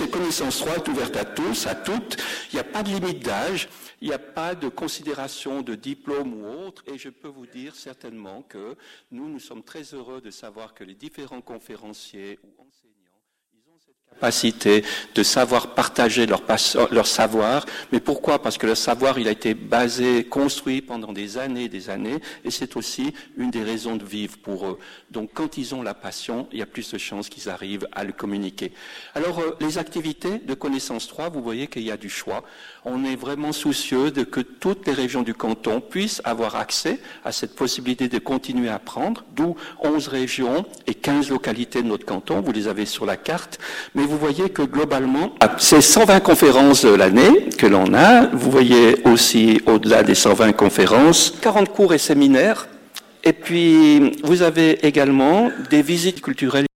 [0.00, 2.16] c'est Connaissance 3 est ouverte à tous, à toutes.
[2.50, 3.68] Il n'y a pas de limite d'âge,
[4.00, 7.74] il n'y a pas de considération de diplôme ou autre, et je peux vous dire
[7.74, 8.76] certainement que
[9.10, 12.89] nous, nous sommes très heureux de savoir que les différents conférenciers ou enseignants
[14.20, 14.84] capacité
[15.14, 16.42] de savoir partager leur,
[16.90, 17.64] leur, savoir.
[17.90, 18.42] Mais pourquoi?
[18.42, 22.18] Parce que le savoir, il a été basé, construit pendant des années et des années,
[22.44, 24.78] et c'est aussi une des raisons de vivre pour eux.
[25.10, 28.04] Donc quand ils ont la passion, il y a plus de chances qu'ils arrivent à
[28.04, 28.72] le communiquer.
[29.14, 32.44] Alors euh, les activités de connaissance 3, vous voyez qu'il y a du choix.
[32.84, 37.32] On est vraiment soucieux de que toutes les régions du canton puissent avoir accès à
[37.32, 42.42] cette possibilité de continuer à apprendre, d'où 11 régions et 15 localités de notre canton,
[42.42, 43.58] vous les avez sur la carte
[44.06, 48.26] vous voyez que globalement, c'est 120 conférences de l'année que l'on a.
[48.26, 52.68] Vous voyez aussi, au-delà des 120 conférences, 40 cours et séminaires.
[53.24, 56.66] Et puis, vous avez également des visites culturelles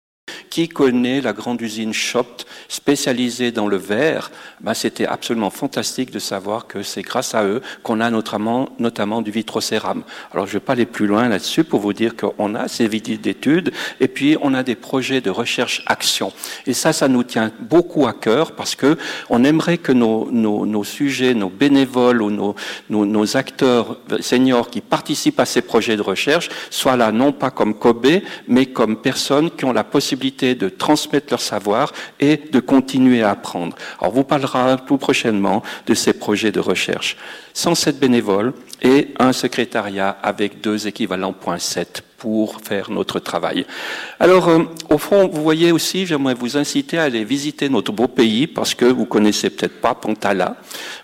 [0.50, 6.18] qui connaît la grande usine Schopt spécialisée dans le verre ben, C'était absolument fantastique de
[6.18, 10.02] savoir que c'est grâce à eux qu'on a notamment, notamment du vitrocérame.
[10.32, 12.88] Alors je ne vais pas aller plus loin là-dessus pour vous dire qu'on a ces
[12.88, 16.32] visites d'études et puis on a des projets de recherche-action.
[16.66, 18.98] Et ça, ça nous tient beaucoup à cœur parce que
[19.30, 22.56] on aimerait que nos, nos, nos sujets, nos bénévoles ou nos,
[22.90, 27.50] nos, nos acteurs seniors qui participent à ces projets de recherche soient là non pas
[27.50, 32.63] comme Kobe, mais comme personnes qui ont la possibilité de transmettre leur savoir et de
[32.64, 33.76] continuer à apprendre.
[34.00, 37.16] Alors, on vous parlera tout prochainement de ces projets de recherche.
[37.52, 43.66] 107 bénévoles et un secrétariat avec deux équivalents point 7 pour faire notre travail.
[44.18, 48.08] Alors, euh, au fond, vous voyez aussi, j'aimerais vous inciter à aller visiter notre beau
[48.08, 50.56] pays parce que vous connaissez peut-être pas Pantala,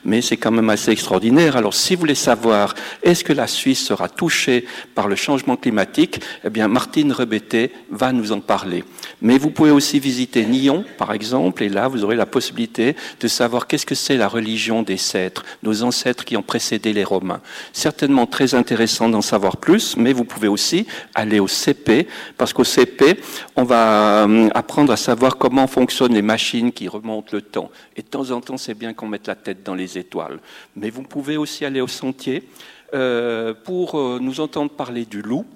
[0.02, 1.58] mais c'est quand même assez extraordinaire.
[1.58, 6.22] Alors, si vous voulez savoir est-ce que la Suisse sera touchée par le changement climatique,
[6.42, 8.82] eh bien, Martine Rebetté va nous en parler.
[9.20, 13.28] Mais vous pouvez aussi visiter Nyon, par exemple, et là, vous aurez la possibilité de
[13.28, 17.42] savoir qu'est-ce que c'est la religion des cèdres, nos ancêtres qui ont précédé les Romains.
[17.74, 22.06] Certainement très intéressant d'en savoir plus, mais vous pouvez aussi aller au CP,
[22.36, 23.20] parce qu'au CP,
[23.56, 27.70] on va euh, apprendre à savoir comment fonctionnent les machines qui remontent le temps.
[27.96, 30.38] Et de temps en temps, c'est bien qu'on mette la tête dans les étoiles.
[30.76, 32.48] Mais vous pouvez aussi aller au sentier
[32.94, 35.46] euh, pour euh, nous entendre parler du loup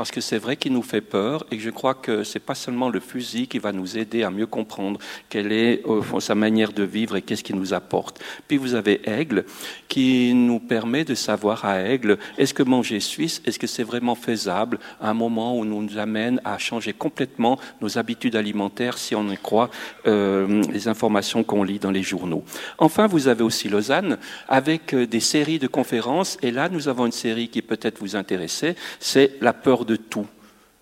[0.00, 2.88] parce que c'est vrai qu'il nous fait peur et je crois que c'est pas seulement
[2.88, 5.82] le fusil qui va nous aider à mieux comprendre quelle est
[6.20, 8.18] sa manière de vivre et qu'est-ce qu'il nous apporte.
[8.48, 9.44] Puis vous avez Aigle
[9.88, 14.14] qui nous permet de savoir à Aigle est-ce que manger suisse, est-ce que c'est vraiment
[14.14, 19.14] faisable à un moment où nous nous amène à changer complètement nos habitudes alimentaires si
[19.14, 19.68] on en croit
[20.06, 22.42] euh, les informations qu'on lit dans les journaux.
[22.78, 24.16] Enfin, vous avez aussi Lausanne
[24.48, 28.16] avec euh, des séries de conférences et là nous avons une série qui peut-être vous
[28.16, 30.26] intéresser, c'est la peur de de tout.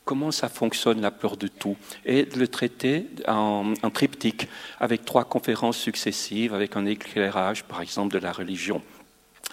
[0.04, 1.76] Comment ça fonctionne la peur de tout?
[2.04, 4.48] Et de le traiter en, en triptyque,
[4.80, 8.82] avec trois conférences successives, avec un éclairage, par exemple, de la religion.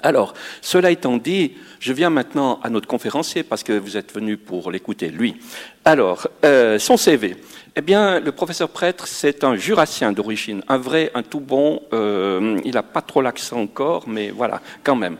[0.04, 4.38] Alors, cela étant dit, je viens maintenant à notre conférencier parce que vous êtes venu
[4.38, 5.36] pour l'écouter, lui.
[5.84, 7.38] Alors, euh, son CV.
[7.78, 11.82] Eh bien, le professeur Prêtre, c'est un jurassien d'origine, un vrai, un tout bon.
[11.94, 15.18] Euh, il n'a pas trop l'accent encore, mais voilà, quand même.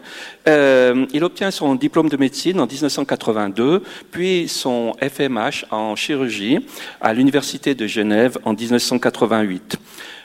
[0.48, 3.82] Euh, il obtient son diplôme de médecine en 1982,
[4.12, 6.60] puis son FMH en chirurgie
[7.02, 9.78] à l'université de Genève en 1988.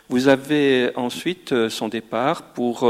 [0.08, 2.84] Vous avez ensuite son départ pour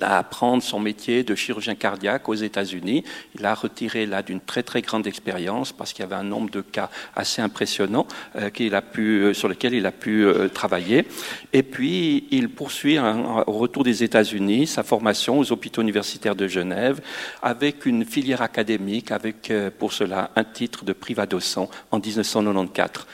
[0.00, 3.04] à apprendre son métier de chirurgien cardiaque aux États-Unis.
[3.38, 6.50] Il a retiré là d'une très très grande expérience parce qu'il y avait un nombre
[6.50, 8.06] de cas assez impressionnants
[8.36, 11.06] euh, qu'il a pu, euh, sur lesquels il a pu euh, travailler.
[11.52, 17.00] Et puis il poursuit au retour des États-Unis sa formation aux hôpitaux universitaires de Genève
[17.42, 23.06] avec une filière académique, avec pour cela un titre de privadocent en 1994.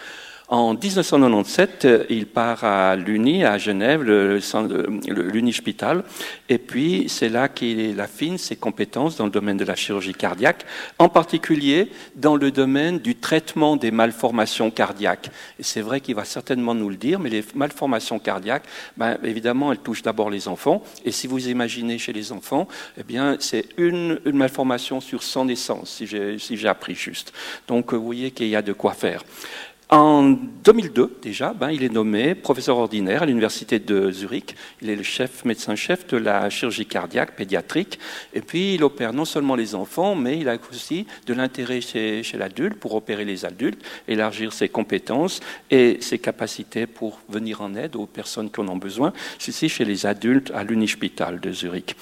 [0.53, 6.03] En 1997, il part à l'Uni, à Genève, l'Uni-Hospital,
[6.49, 10.67] et puis c'est là qu'il affine ses compétences dans le domaine de la chirurgie cardiaque,
[10.99, 15.31] en particulier dans le domaine du traitement des malformations cardiaques.
[15.61, 18.65] Et c'est vrai qu'il va certainement nous le dire, mais les malformations cardiaques,
[18.97, 22.67] ben, évidemment, elles touchent d'abord les enfants, et si vous imaginez chez les enfants,
[22.99, 27.33] eh bien, c'est une, une, malformation sur 100 naissances, si j'ai si appris juste.
[27.69, 29.23] Donc, vous voyez qu'il y a de quoi faire.
[29.93, 34.55] En 2002, déjà, ben, il est nommé professeur ordinaire à l'université de Zurich.
[34.83, 37.99] Il est le chef, médecin-chef de la chirurgie cardiaque pédiatrique.
[38.33, 42.23] Et puis, il opère non seulement les enfants, mais il a aussi de l'intérêt chez,
[42.35, 45.41] l'adulte pour opérer les adultes, élargir ses compétences
[45.73, 49.13] et ses capacités pour venir en aide aux personnes qui en ont besoin.
[49.41, 51.97] Ceci chez les adultes à l'Unispital de Zurich.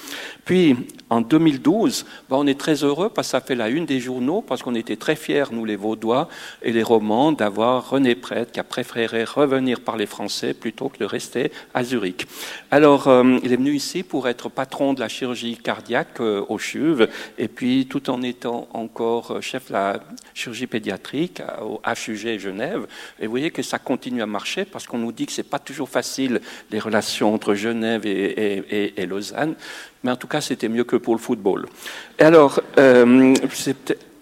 [0.45, 0.75] Puis,
[1.09, 4.43] en 2012, ben, on est très heureux parce que ça fait la une des journaux,
[4.43, 6.29] parce qu'on était très fiers, nous les Vaudois
[6.61, 11.05] et les Romans, d'avoir René Prêtre, qui a préféré revenir parler français plutôt que de
[11.05, 12.27] rester à Zurich.
[12.71, 16.57] Alors, euh, il est venu ici pour être patron de la chirurgie cardiaque euh, au
[16.57, 19.99] CHUV, et puis tout en étant encore chef de la
[20.33, 22.87] chirurgie pédiatrique au HUG Genève.
[23.19, 25.47] Et vous voyez que ça continue à marcher parce qu'on nous dit que ce n'est
[25.47, 26.41] pas toujours facile
[26.71, 29.55] les relations entre Genève et, Lausanne
[30.03, 31.65] mais en tout cas, c'était mieux que pour le football.
[32.19, 33.33] Alors, euh,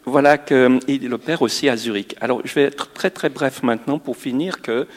[0.07, 2.15] voilà qu'il opère aussi à Zurich.
[2.21, 4.87] Alors, je vais être très très bref maintenant pour finir que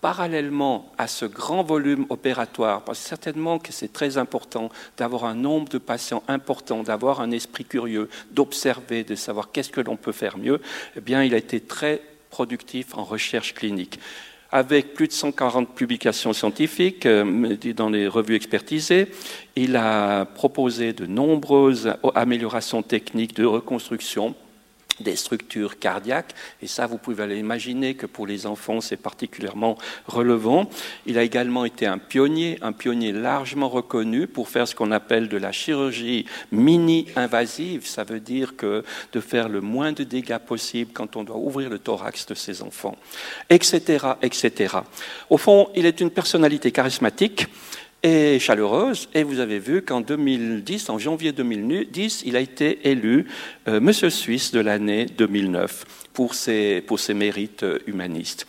[0.00, 5.34] parallèlement à ce grand volume opératoire, parce que certainement que c'est très important d'avoir un
[5.34, 10.12] nombre de patients important, d'avoir un esprit curieux, d'observer, de savoir qu'est-ce que l'on peut
[10.12, 10.60] faire mieux,
[10.96, 12.00] eh bien, il a été très
[12.30, 13.98] productif en recherche clinique
[14.52, 19.08] avec plus de 140 publications scientifiques euh, dans les revues expertisées.
[19.56, 24.36] Il a proposé de nombreuses améliorations techniques de reconstruction
[25.00, 29.76] des structures cardiaques, et ça, vous pouvez imaginer que pour les enfants, c'est particulièrement
[30.06, 30.68] relevant.
[31.06, 35.28] Il a également été un pionnier, un pionnier largement reconnu pour faire ce qu'on appelle
[35.28, 37.86] de la chirurgie mini-invasive.
[37.86, 41.70] Ça veut dire que de faire le moins de dégâts possible quand on doit ouvrir
[41.70, 42.96] le thorax de ses enfants,
[43.50, 44.76] etc., etc.
[45.30, 47.46] Au fond, il est une personnalité charismatique
[48.04, 49.08] et chaleureuse.
[49.14, 53.26] Et vous avez vu qu'en 2010, en janvier 2010, il a été élu
[53.66, 58.46] euh, Monsieur Suisse de l'année 2009 pour ses, pour ses mérites euh, humanistes.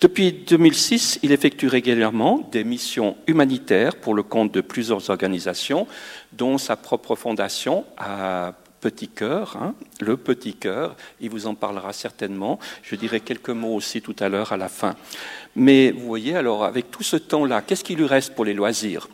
[0.00, 5.86] Depuis 2006, il effectue régulièrement des missions humanitaires pour le compte de plusieurs organisations,
[6.34, 10.96] dont sa propre fondation à Petit Cœur, hein, le Petit Cœur.
[11.20, 12.58] Il vous en parlera certainement.
[12.82, 14.94] Je dirai quelques mots aussi tout à l'heure à la fin.
[15.56, 19.08] Mais vous voyez, alors avec tout ce temps-là, qu'est-ce qui lui reste pour les loisirs?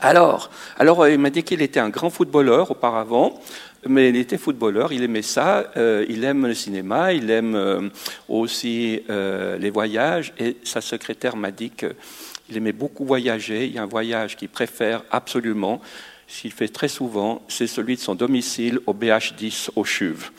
[0.00, 3.40] Alors, alors, il m'a dit qu'il était un grand footballeur auparavant,
[3.86, 7.88] mais il était footballeur, il aimait ça, euh, il aime le cinéma, il aime euh,
[8.28, 13.66] aussi euh, les voyages, et sa secrétaire m'a dit qu'il aimait beaucoup voyager.
[13.66, 15.80] Il y a un voyage qu'il préfère absolument,
[16.28, 20.30] s'il fait très souvent, c'est celui de son domicile au BH10 au CHUV.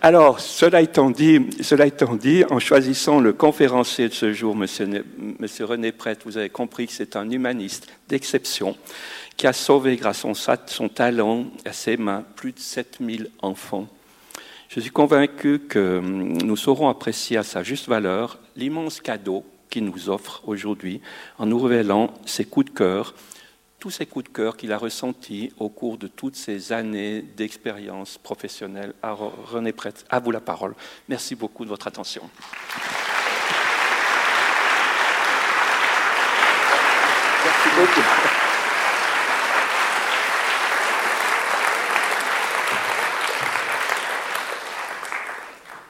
[0.00, 6.38] Alors, cela étant, dit, en choisissant le conférencier de ce jour, Monsieur, René Prêtre, vous
[6.38, 8.76] avez compris que c'est un humaniste d'exception
[9.36, 13.88] qui a sauvé, grâce à son talent, à ses mains, plus de 7000 enfants.
[14.68, 20.08] Je suis convaincu que nous saurons apprécier à sa juste valeur l'immense cadeau qu'il nous
[20.08, 21.00] offre aujourd'hui
[21.38, 23.14] en nous révélant ses coups de cœur,
[23.78, 28.18] tous ces coups de cœur qu'il a ressentis au cours de toutes ces années d'expérience
[28.18, 28.94] professionnelle.
[29.02, 30.74] René Prêtre, à vous la parole.
[31.08, 32.28] Merci beaucoup de votre attention.
[37.44, 38.47] Merci beaucoup.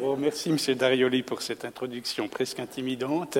[0.01, 0.77] Oh, merci, M.
[0.77, 3.39] Darioli, pour cette introduction presque intimidante.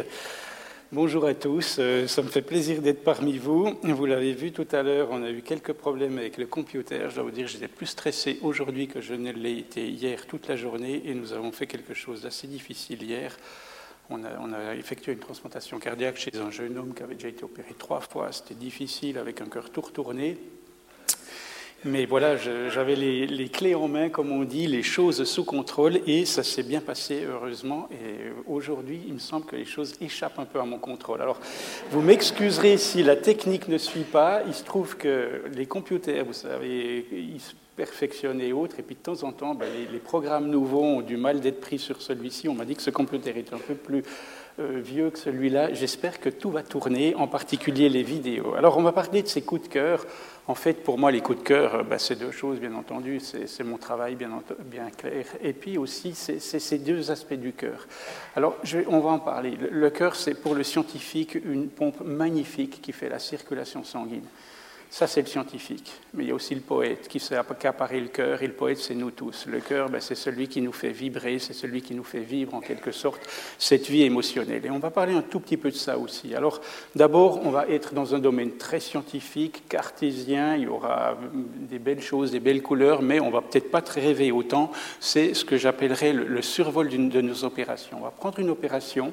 [0.91, 3.79] Bonjour à tous, euh, ça me fait plaisir d'être parmi vous.
[3.85, 6.99] Vous l'avez vu tout à l'heure, on a eu quelques problèmes avec le computer.
[7.11, 10.49] Je dois vous dire, j'étais plus stressé aujourd'hui que je ne l'ai été hier toute
[10.49, 13.37] la journée et nous avons fait quelque chose d'assez difficile hier.
[14.11, 17.29] On a, on a, effectué une transplantation cardiaque chez un jeune homme qui avait déjà
[17.29, 18.33] été opéré trois fois.
[18.33, 20.37] C'était difficile avec un cœur tout retourné.
[21.85, 26.25] Mais voilà, j'avais les, clés en main, comme on dit, les choses sous contrôle, et
[26.25, 27.89] ça s'est bien passé, heureusement.
[27.93, 31.23] Et aujourd'hui, il me semble que les choses échappent un peu à mon contrôle.
[31.23, 31.39] Alors,
[31.93, 34.43] vous m'excuserez si la technique ne suit pas.
[34.49, 38.97] Il se trouve que les computers, vous savez, ils se perfectionnent et autres, et puis
[38.97, 42.03] de temps en temps, ben, les, les, programmes nouveaux ont du mal d'être pris sur
[42.03, 42.49] celui-ci.
[42.49, 44.03] On m'a dit que ce computer est un peu plus
[44.61, 45.73] euh, vieux que celui-là.
[45.73, 48.55] J'espère que tout va tourner, en particulier les vidéos.
[48.55, 50.05] Alors, on va parler de ces coups de cœur.
[50.49, 53.21] En fait, pour moi, les coups de cœur, euh, bah, c'est deux choses, bien entendu.
[53.21, 54.31] C'est mon travail bien,
[54.97, 55.27] clair.
[55.43, 57.87] Et puis aussi, c'est ces deux aspects du cœur.
[58.35, 58.57] Alors,
[58.89, 59.51] on va en parler.
[59.51, 64.25] Le, le cœur, c'est pour le scientifique une pompe magnifique qui fait la circulation sanguine.
[64.91, 65.93] Ça, c'est le scientifique.
[66.15, 68.79] Mais il y a aussi le poète qui sait accaparer le cœur, et le poète,
[68.79, 69.47] c'est nous tous.
[69.47, 72.55] Le cœur, ben, c'est celui qui nous fait vibrer, c'est celui qui nous fait vivre,
[72.55, 73.21] en quelque sorte,
[73.59, 74.65] cette vie émotionnelle.
[74.65, 76.35] Et on va parler un tout petit peu de ça aussi.
[76.35, 76.61] Alors,
[76.97, 82.03] d'abord, on va être dans un domaine très scientifique, cartésien, il y aura des belles
[82.03, 84.73] choses, des belles couleurs, mais on va peut-être pas très rêver autant.
[85.01, 87.99] C'est ce que j'appellerais le, le survol de nos opérations.
[88.01, 89.13] On va prendre une opération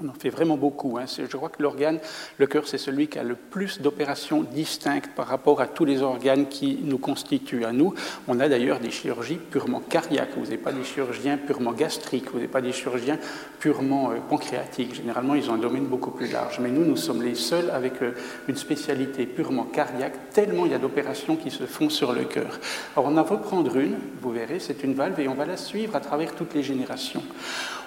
[0.00, 0.96] On en fait vraiment beaucoup.
[0.96, 1.06] Hein.
[1.08, 1.98] Je crois que l'organe,
[2.38, 6.02] le cœur, c'est celui qui a le plus d'opérations distinctes par rapport à tous les
[6.02, 7.64] organes qui nous constituent.
[7.64, 7.94] À nous,
[8.28, 10.36] on a d'ailleurs des chirurgies purement cardiaques.
[10.36, 12.30] Vous n'avez pas des chirurgiens purement gastriques.
[12.30, 13.18] Vous n'avez pas des chirurgiens
[13.58, 14.94] purement euh, pancréatiques.
[14.94, 16.60] Généralement, ils ont un domaine beaucoup plus large.
[16.60, 18.12] Mais nous, nous sommes les seuls avec euh,
[18.46, 22.60] une spécialité purement cardiaque, tellement il y a d'opérations qui se font sur le cœur.
[22.94, 23.96] Alors, on va reprendre une.
[24.22, 27.24] Vous verrez, c'est une valve et on va la suivre à travers toutes les générations.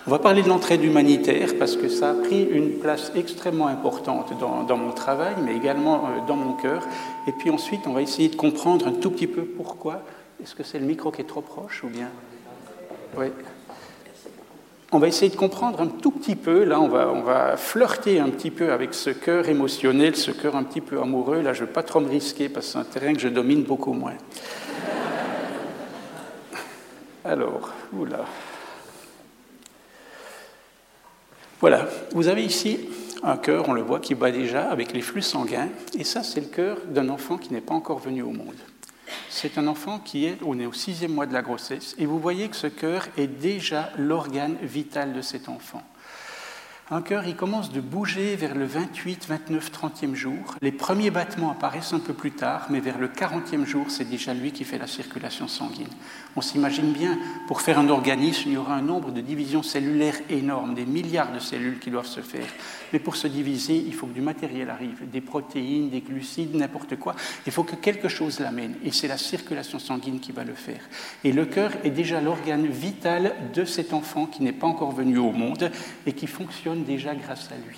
[0.08, 4.34] On va parler de l'entraide humanitaire parce que ça a pris une place extrêmement importante
[4.40, 6.88] dans, mon travail, mais également euh, dans mon cœur.
[7.28, 10.02] Et puis ensuite, on va essayer de comprendre un tout petit peu pourquoi.
[10.42, 12.08] Est-ce que c'est le micro qui est trop proche ou bien?
[13.16, 13.28] Oui.
[14.92, 18.20] On va essayer de comprendre un tout petit peu, là on va, on va flirter
[18.20, 21.42] un petit peu avec ce cœur émotionnel, ce cœur un petit peu amoureux.
[21.42, 23.30] Là je ne veux pas trop me risquer parce que c'est un terrain que je
[23.30, 24.16] domine beaucoup moins.
[27.24, 28.26] Alors, oula.
[31.62, 32.80] Voilà, vous avez ici
[33.22, 36.40] un cœur, on le voit, qui bat déjà avec les flux sanguins, et ça c'est
[36.42, 38.58] le cœur d'un enfant qui n'est pas encore venu au monde.
[39.30, 42.18] C'est un enfant qui est, on est au sixième mois de la grossesse, et vous
[42.18, 45.84] voyez que ce cœur est déjà l'organe vital de cet enfant.
[46.94, 50.56] Un cœur, il commence de bouger vers le 28, 29, 30e jour.
[50.62, 54.34] Les premiers battements apparaissent un peu plus tard, mais vers le 40e jour, c'est déjà
[54.34, 55.88] lui qui fait la circulation sanguine.
[56.36, 60.20] On s'imagine bien, pour faire un organisme, il y aura un nombre de divisions cellulaires
[60.30, 62.48] énormes, des milliards de cellules qui doivent se faire.
[62.94, 66.96] Mais pour se diviser, il faut que du matériel arrive, des protéines, des glucides, n'importe
[66.98, 67.16] quoi.
[67.46, 68.76] Il faut que quelque chose l'amène.
[68.84, 70.82] Et c'est la circulation sanguine qui va le faire.
[71.24, 75.18] Et le cœur est déjà l'organe vital de cet enfant qui n'est pas encore venu
[75.18, 75.72] au monde
[76.06, 77.78] et qui fonctionne déjà grâce à lui.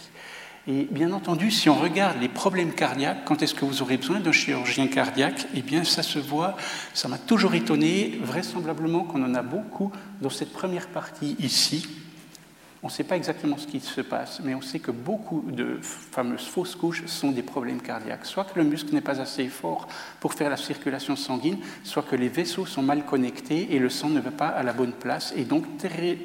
[0.65, 4.21] Et bien entendu, si on regarde les problèmes cardiaques, quand est-ce que vous aurez besoin
[4.21, 6.55] d'un chirurgien cardiaque Eh bien, ça se voit,
[6.93, 9.91] ça m'a toujours étonné, vraisemblablement qu'on en a beaucoup
[10.21, 11.85] dans cette première partie ici,
[12.83, 15.79] on ne sait pas exactement ce qui se passe, mais on sait que beaucoup de
[15.81, 18.25] fameuses fausses couches sont des problèmes cardiaques.
[18.25, 19.87] Soit que le muscle n'est pas assez fort
[20.19, 24.09] pour faire la circulation sanguine, soit que les vaisseaux sont mal connectés et le sang
[24.09, 25.33] ne va pas à la bonne place.
[25.37, 26.17] Et donc, très,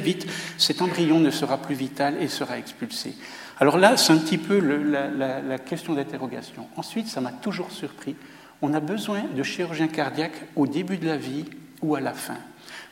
[0.00, 0.26] vite,
[0.58, 3.14] cet embryon ne sera plus vital et sera expulsé.
[3.58, 6.66] Alors là, c'est un petit peu la, question d'interrogation.
[6.76, 8.14] Ensuite, ça m'a toujours surpris.
[8.60, 11.44] On a besoin de chirurgiens cardiaques au début de la vie
[11.80, 12.36] ou à la fin.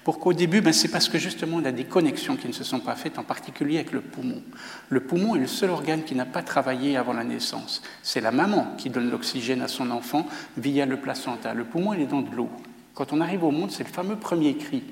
[0.05, 0.61] Pourquoi au début?
[0.61, 3.19] Ben, C'est parce que justement, y a des connexions qui ne se sont pas faites,
[3.19, 4.43] en particulier avec le poumon.
[4.91, 7.83] Le poumon est le seul organe qui n'a pas travaillé avant la naissance.
[8.03, 10.27] C'est la maman qui donne l'oxygène à son enfant
[10.59, 11.55] via le placenta.
[11.55, 12.51] Le poumon, il est dans de l'eau.
[12.95, 14.83] Quand on arrive au monde, c'est le fameux premier cri.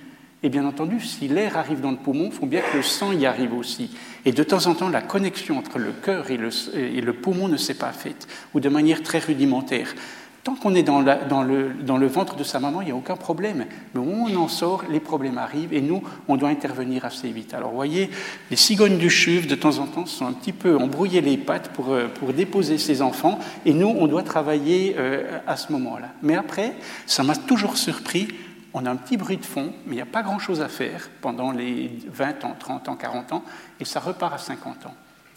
[0.44, 3.12] Et bien entendu, si l'air arrive dans le poumon, il faut bien que le sang
[3.12, 3.90] y arrive aussi.
[4.24, 7.74] Et de temps en temps, la connexion entre le cœur et le, poumon ne s'est
[7.74, 9.94] pas faite, ou de manière très rudimentaire.
[10.42, 13.66] Tant qu'on est dans, le, ventre de sa maman, il n'y a aucun problème.
[13.94, 17.54] Mais on en sort, les problèmes arrivent et nous, on doit intervenir assez vite.
[17.54, 18.10] Alors, vous voyez,
[18.50, 21.68] les cigognes du chuve, de temps en temps, sont un petit peu embrouillées les pattes
[21.68, 26.08] pour, euh, déposer ses enfants et nous, on doit travailler euh, à ce moment-là.
[26.22, 26.72] Mais après,
[27.06, 28.26] ça m'a toujours surpris.
[28.74, 31.10] On a un petit bruit de fond, mais il n'y a pas grand-chose à faire
[31.20, 33.44] pendant les 20 ans, 30 ans, 40 ans,
[33.80, 34.94] et ça repart à 50 ans.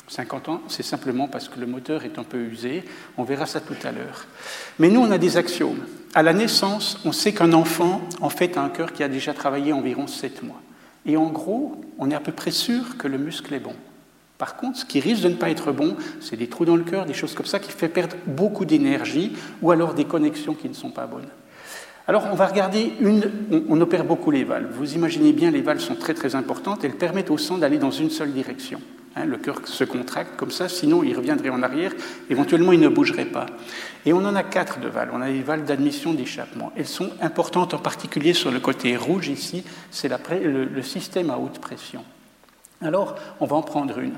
[0.08, 2.84] 50 ans, c'est simplement parce que le moteur est un peu usé.
[3.18, 4.28] On verra ça tout à l'heure.
[4.78, 5.86] Mais nous, on a des axiomes.
[6.14, 9.34] À la naissance, on sait qu'un enfant, en fait, a un cœur qui a déjà
[9.34, 10.62] travaillé environ 7 mois.
[11.06, 13.76] Et en gros, on est à peu près sûr que le muscle est bon.
[14.38, 16.84] Par contre, ce qui risque de ne pas être bon, c'est des trous dans le
[16.84, 20.68] cœur, des choses comme ça qui fait perdre beaucoup d'énergie ou alors des connexions qui
[20.68, 21.30] ne sont pas bonnes.
[22.08, 23.32] Alors, on va regarder une.
[23.68, 24.72] On, opère beaucoup les valves.
[24.72, 26.84] Vous imaginez bien, les valves sont très très importantes.
[26.84, 28.80] Elles permettent au sang d'aller dans une seule direction.
[29.16, 31.94] Hein, le cœur se contracte comme ça, sinon il reviendrait en arrière,
[32.30, 33.48] éventuellement il ne bougerait pas.
[34.06, 35.12] Et on en a quatre de valves.
[35.14, 36.72] On a les valves d'admission d'échappement.
[36.76, 41.38] Elles sont importantes en particulier sur le côté rouge ici, c'est le, le système à
[41.38, 42.04] haute pression.
[42.82, 44.14] Alors, on va en prendre une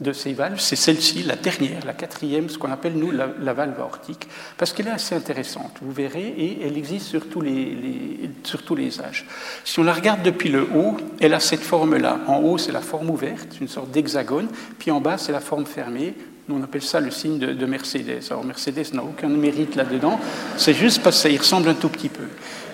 [0.00, 3.78] de ces valves, c'est celle-ci, la dernière, la quatrième, ce qu'on appelle nous la, valve
[3.80, 4.26] aortique,
[4.58, 8.74] parce qu'elle est assez intéressante, vous verrez, et elle existe sur tous, les, sur tous
[8.74, 9.24] les âges.
[9.64, 12.20] Si on la regarde depuis le haut, elle a cette forme-là.
[12.26, 14.48] En haut, c'est la forme ouverte, une sorte d'hexagone,
[14.78, 16.14] puis en bas, c'est la forme fermée.
[16.48, 18.20] Nous, on appelle ça le signe de, de Mercedes.
[18.30, 20.20] Alors, Mercedes n'a aucun mérite là-dedans,
[20.58, 22.24] c'est juste parce que ça y ressemble un tout petit peu.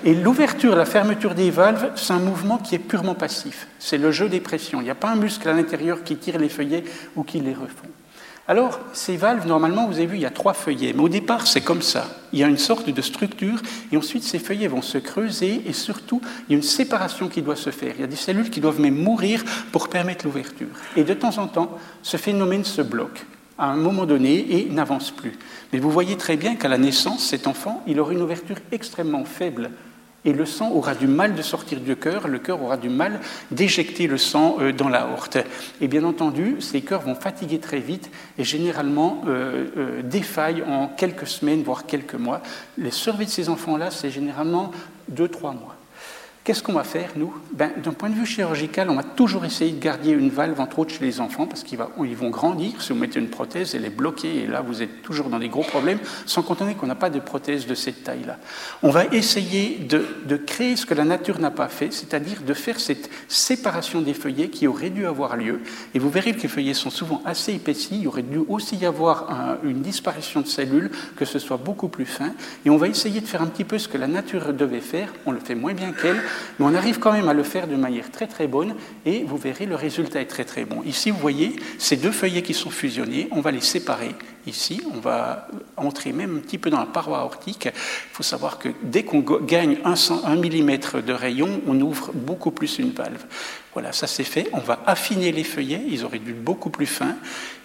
[0.05, 3.69] Et l'ouverture, la fermeture des valves, c'est un mouvement qui est purement passif.
[3.79, 4.81] C'est le jeu des pressions.
[4.81, 6.85] Il n'y a pas un muscle à l'intérieur qui tire les feuillets
[7.15, 7.89] ou qui les refond.
[8.49, 11.47] Alors, ces valves, normalement, vous avez vu, il y a trois feuillets, mais au départ,
[11.47, 12.09] c'est comme ça.
[12.33, 13.63] Il y a une sorte de structure,
[13.93, 17.43] et ensuite, ces feuillets vont se creuser, et surtout, il y a une séparation qui
[17.43, 17.95] doit se faire.
[17.97, 20.67] Il y a des cellules qui doivent même mourir pour permettre l'ouverture.
[20.97, 23.25] Et de temps en temps, ce phénomène se bloque
[23.61, 25.39] à un moment donné et n'avance plus.
[25.73, 29.25] Mais vous voyez très bien qu'à la naissance, cet enfant, il aura une ouverture extrêmement
[29.25, 29.71] faible
[30.25, 33.21] et le sang aura du mal de sortir du cœur, le cœur aura du mal
[33.51, 35.39] d'éjecter le sang euh, dans la horte.
[35.81, 40.89] Et bien entendu, ces cœurs vont fatiguer très vite et généralement euh, euh, défaillent en
[40.89, 42.43] quelques semaines, voire quelques mois.
[42.77, 44.73] Les survies de ces enfants-là, c'est généralement
[45.09, 45.77] deux, trois mois.
[46.51, 47.33] Qu'est-ce qu'on va faire, nous?
[47.53, 50.81] Ben, D'un point de vue chirurgical, on va toujours essayer de garder une valve, entre
[50.81, 52.83] autres chez les enfants, parce qu'ils vont grandir.
[52.83, 55.49] Si vous mettez une prothèse, elle est bloquée, et là, vous êtes toujours dans des
[55.49, 58.37] gros problèmes, sans compter qu'on n'a pas de prothèse de cette taille-là.
[58.83, 62.81] On va essayer de, créer ce que la nature n'a pas fait, c'est-à-dire de faire
[62.81, 65.61] cette séparation des feuillets qui aurait dû avoir lieu.
[65.95, 68.01] Et vous verrez que les feuillets sont souvent assez épaissis.
[68.01, 72.07] Il aurait dû aussi y avoir une disparition de cellules, que ce soit beaucoup plus
[72.07, 72.33] fin.
[72.67, 75.13] Et on va essayer de faire un petit peu ce que la nature devait faire.
[75.27, 76.21] On le fait moins bien qu'elle
[76.59, 79.37] mais on arrive quand même à le faire de manière très très bonne et vous
[79.37, 80.83] verrez le résultat est très très bon.
[80.85, 84.15] Ici, vous voyez ces deux feuillets qui sont fusionnés, on va les séparer.
[84.47, 87.67] Ici, on va entrer même un petit peu dans la paroi aortique.
[87.67, 89.95] Il faut savoir que dès qu'on gagne un,
[90.25, 93.25] un millimètre de rayon, on ouvre beaucoup plus une valve.
[93.75, 94.49] Voilà, ça c'est fait.
[94.53, 97.17] On va affiner les feuillets, ils auraient dû être beaucoup plus fins.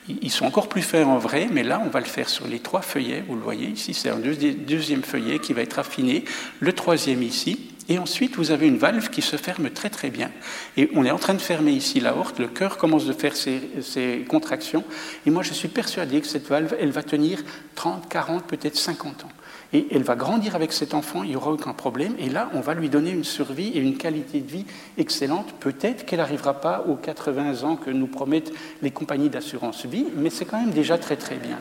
[0.07, 2.59] Ils sont encore plus fins en vrai, mais là, on va le faire sur les
[2.59, 3.23] trois feuillets.
[3.27, 6.25] Vous le voyez ici, c'est un deuxième feuillet qui va être affiné.
[6.59, 7.71] Le troisième ici.
[7.87, 10.31] Et ensuite, vous avez une valve qui se ferme très très bien.
[10.75, 14.25] Et on est en train de fermer ici l'aorte, le cœur commence de faire ses,
[14.27, 14.83] contractions.
[15.25, 17.43] Et moi, je suis persuadé que cette valve, elle va tenir
[17.75, 19.29] 30, 40, peut-être 50 ans.
[19.73, 22.15] Et elle va grandir avec cet enfant, il n'y aura aucun problème.
[22.17, 24.65] Et là, on va lui donner une survie et une qualité de vie
[24.97, 25.53] excellente.
[25.59, 30.29] Peut-être qu'elle n'arrivera pas aux 80 ans que nous promettent les compagnies d'assurance vie, mais
[30.29, 31.59] c'est quand même déjà très très bien.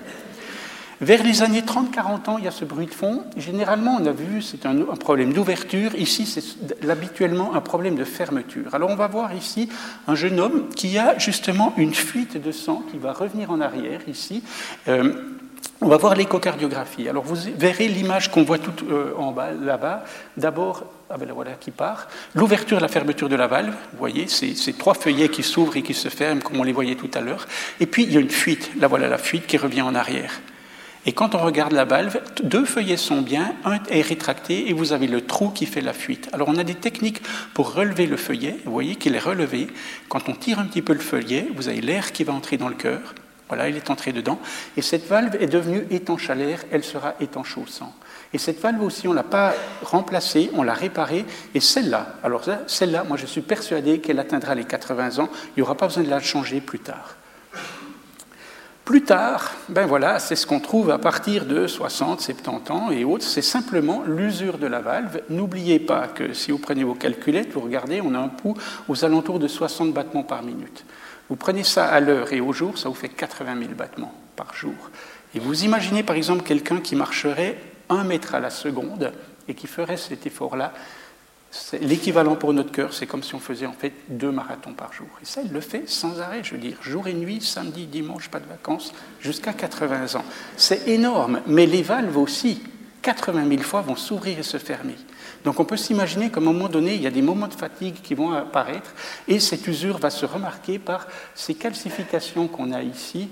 [1.01, 3.25] Vers les années 30-40 ans, il y a ce bruit de fond.
[3.37, 5.95] Généralement, on a vu, c'est un, problème d'ouverture.
[5.97, 8.75] Ici, c'est habituellement un problème de fermeture.
[8.75, 9.69] Alors, on va voir ici
[10.07, 14.01] un jeune homme qui a justement une fuite de sang qui va revenir en arrière
[14.09, 14.43] ici.
[14.89, 15.13] Euh,
[15.81, 17.09] on va voir l'échocardiographie.
[17.09, 20.05] Alors vous verrez l'image qu'on voit tout euh, en bas là-bas.
[20.37, 22.09] D'abord, ah ben voilà qui part.
[22.35, 23.75] L'ouverture la fermeture de la valve.
[23.93, 26.73] Vous voyez, c'est ces trois feuillets qui s'ouvrent et qui se ferment comme on les
[26.73, 27.47] voyait tout à l'heure.
[27.81, 28.71] Et puis il y a une fuite.
[28.81, 30.41] Là voilà la fuite qui revient en arrière.
[31.07, 34.93] Et quand on regarde la valve, deux feuillets sont bien, un est rétracté et vous
[34.93, 36.31] avez le trou qui fait la fuite.
[36.33, 38.59] Alors on a des techniques pour relever le feuillet.
[38.65, 39.67] Vous voyez qu'il est relevé.
[40.09, 42.69] Quand on tire un petit peu le feuillet, vous avez l'air qui va entrer dans
[42.69, 43.15] le cœur.
[43.49, 44.39] Voilà, il est entré dedans.
[44.79, 47.95] Et cette valve est devenue étanche à l'air, elle sera étanche au sang.
[48.33, 51.27] Et cette valve aussi, on ne l'a pas remplacée, on l'a réparée.
[51.55, 55.29] Et celle-là, alors celle-là, moi je suis persuadé qu'elle atteindra les 80 ans.
[55.49, 57.17] Il n'y aura pas besoin de la changer plus tard.
[58.85, 63.03] Plus tard, ben voilà, c'est ce qu'on trouve à partir de 60, 70 ans et
[63.03, 65.23] autres, c'est simplement l'usure de la valve.
[65.31, 69.05] N'oubliez pas que si vous prenez vos calculettes, vous regardez, on a un pouls aux
[69.07, 70.85] alentours de 60 battements par minute.
[71.31, 74.55] Vous prenez ça à l'heure et au jour, ça vous fait 80 000 battements par
[74.55, 74.75] jour.
[75.35, 79.13] Et vous imaginez par exemple quelqu'un qui marcherait un mètre à la seconde
[79.49, 80.75] et qui ferait cet effort-là,
[81.81, 85.07] L'équivalent pour notre cœur, c'est comme si on faisait en fait deux marathons par jour.
[85.23, 88.29] Et ça, il le fait sans arrêt, je veux dire, jour et nuit, samedi, dimanche,
[88.29, 90.25] pas de vacances, jusqu'à 80 ans.
[90.57, 92.63] C'est énorme, mais les valves aussi,
[93.03, 94.97] 80 000 fois, vont s'ouvrir et se fermer.
[95.45, 97.97] Donc on peut s'imaginer qu'à un moment donné, il y a des moments de fatigue
[98.03, 98.93] qui vont apparaître,
[99.29, 103.29] et cette usure va se remarquer par ces calcifications qu'on a ici.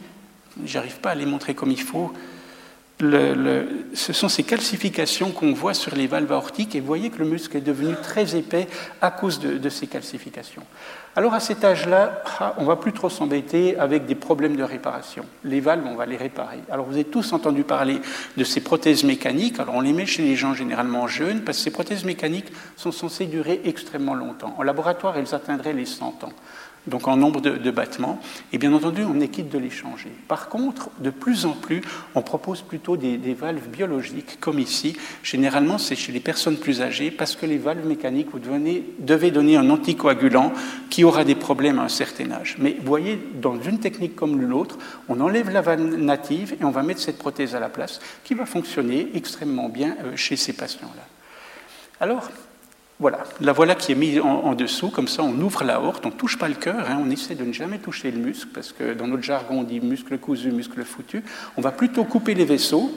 [0.64, 2.12] J'arrive pas à les montrer comme il faut,
[3.02, 7.24] ce sont ces calcifications qu'on voit sur les valves aortiques et vous voyez que le
[7.24, 8.68] muscle est devenu très épais
[9.00, 10.62] à cause de, ces calcifications.
[11.16, 15.24] Alors à cet âge-là, ah, on va plus trop s'embêter avec des problèmes de réparation.
[15.44, 16.60] Les valves, on va les réparer.
[16.70, 18.00] Alors vous avez tous entendu parler
[18.36, 19.58] de ces prothèses mécaniques.
[19.58, 22.92] Alors on les met chez les gens généralement jeunes parce que ces prothèses mécaniques sont
[22.92, 24.54] censées durer extrêmement longtemps.
[24.58, 26.32] En laboratoire, elles atteindraient les 100 ans
[26.86, 28.20] donc en nombre de, battements,
[28.52, 30.10] et bien entendu, on est de les changer.
[30.28, 31.80] Par contre, de plus en plus,
[32.14, 34.96] on propose plutôt des, valves biologiques, comme ici.
[35.22, 39.56] Généralement, c'est chez les personnes plus âgées, parce que les valves mécaniques, vous devez donner
[39.56, 40.52] un anticoagulant
[40.90, 42.56] qui aura des problèmes à un certain âge.
[42.58, 46.70] Mais vous voyez, dans une technique comme l'autre, on enlève la valve native et on
[46.70, 50.52] va mettre cette prothèse à la place, qui va fonctionner extrêmement bien euh, chez ces
[50.52, 51.06] patients-là.
[52.00, 52.30] Alors,
[53.02, 56.10] voilà, la voilà qui est mise en, dessous, comme ça on ouvre la horte, on
[56.10, 58.72] ne touche pas le cœur, hein, on essaie de ne jamais toucher le muscle, parce
[58.72, 61.24] que dans notre jargon on dit muscle cousu, muscle foutu.
[61.56, 62.92] On va plutôt couper les vaisseaux,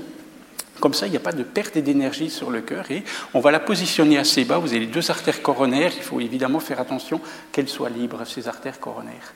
[0.80, 3.50] comme ça il n'y a pas de perte d'énergie sur le cœur, et on va
[3.50, 4.60] la positionner assez bas.
[4.60, 7.20] Vous avez les deux artères coronaires, il faut évidemment faire attention
[7.52, 9.34] qu'elles soient libres, ces artères coronaires.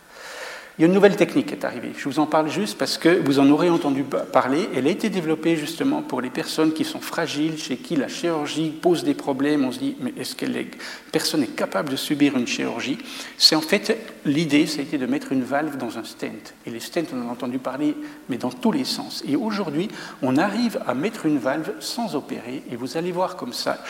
[0.79, 1.91] Il y a une nouvelle technique qui est arrivée.
[1.97, 4.69] Je vous en parle juste parce que vous en aurez entendu parler.
[4.73, 8.69] Elle a été développée justement pour les personnes qui sont fragiles, chez qui la chirurgie
[8.69, 9.65] pose des problèmes.
[9.65, 10.45] On se dit, mais est-ce que
[11.11, 12.97] personne est capable de subir une chirurgie?
[13.37, 16.53] C'est en fait l'idée, ça a été de mettre une valve dans un stent.
[16.65, 17.93] Et les stents, on en a entendu parler,
[18.29, 19.21] mais dans tous les sens.
[19.27, 19.89] Et aujourd'hui,
[20.21, 22.63] on arrive à mettre une valve sans opérer.
[22.71, 23.83] Et vous allez voir comme ça.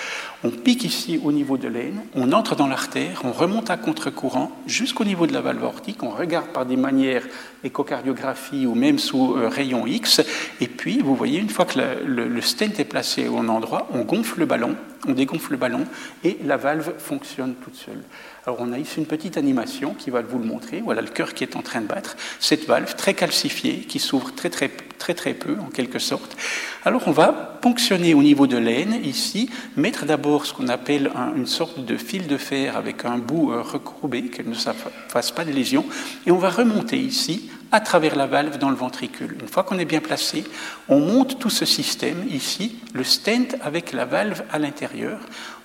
[0.43, 4.51] On pique ici au niveau de l'aine, on entre dans l'artère, on remonte à contre-courant
[4.65, 7.23] jusqu'au niveau de la valve aortique, on regarde par des manières
[7.63, 10.21] échocardiographie ou même sous euh, rayon X,
[10.61, 14.01] et puis vous voyez, une fois que le, stent est placé au bon endroit, on
[14.01, 14.75] gonfle le ballon,
[15.07, 15.85] on dégonfle le ballon,
[16.23, 18.03] et la valve fonctionne toute seule.
[18.49, 20.81] Alors on a ici une petite animation qui va vous le montrer.
[20.81, 22.17] Voilà le cœur qui est en train de battre.
[22.39, 26.35] Cette valve très calcifiée qui s'ouvre très très très très peu en quelque sorte.
[26.83, 31.45] Alors on va ponctionner au niveau de l'aine ici, mettre d'abord ce qu'on appelle une
[31.45, 35.51] sorte de fil de fer avec un bout euh, recourbé, qu'elle ne fasse pas de
[35.51, 35.85] lésion,
[36.25, 39.37] et on va remonter ici à travers la valve dans le ventricule.
[39.39, 40.43] Une fois qu'on est bien placé,
[40.87, 45.19] on monte tout ce système ici, le stent avec la valve à l'intérieur.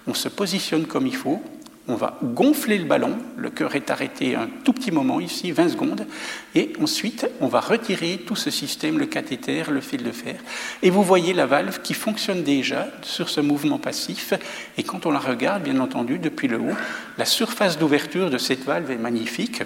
[0.07, 1.43] On se positionne comme il faut,
[1.87, 5.69] on va gonfler le ballon, le cœur est arrêté un tout petit moment ici, 20
[5.69, 6.07] secondes,
[6.55, 10.37] et ensuite on va retirer tout ce système, le cathéter, le fil de fer,
[10.83, 14.33] et vous voyez la valve qui fonctionne déjà sur ce mouvement passif,
[14.79, 16.77] et quand on la regarde, bien entendu, depuis le haut,
[17.19, 19.63] la surface d'ouverture de cette valve est magnifique,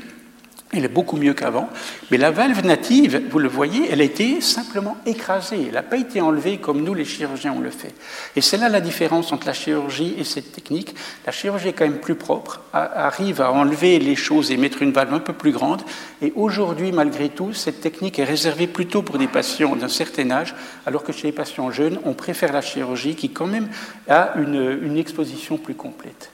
[0.72, 1.70] elle est beaucoup mieux qu'avant.
[2.10, 5.64] Mais la valve native, vous le voyez, elle a été simplement écrasée.
[5.68, 7.94] Elle n'a pas été enlevée comme nous, les chirurgiens, on le fait.
[8.36, 10.94] Et c'est là la différence entre la chirurgie et cette technique.
[11.24, 14.92] La chirurgie est quand même plus propre, arrive à enlever les choses et mettre une
[14.92, 15.82] valve un peu plus grande.
[16.20, 20.54] Et aujourd'hui, malgré tout, cette technique est réservée plutôt pour des patients d'un certain âge,
[20.84, 23.68] alors que chez les patients jeunes, on préfère la chirurgie qui quand même
[24.08, 26.30] a une exposition plus complète.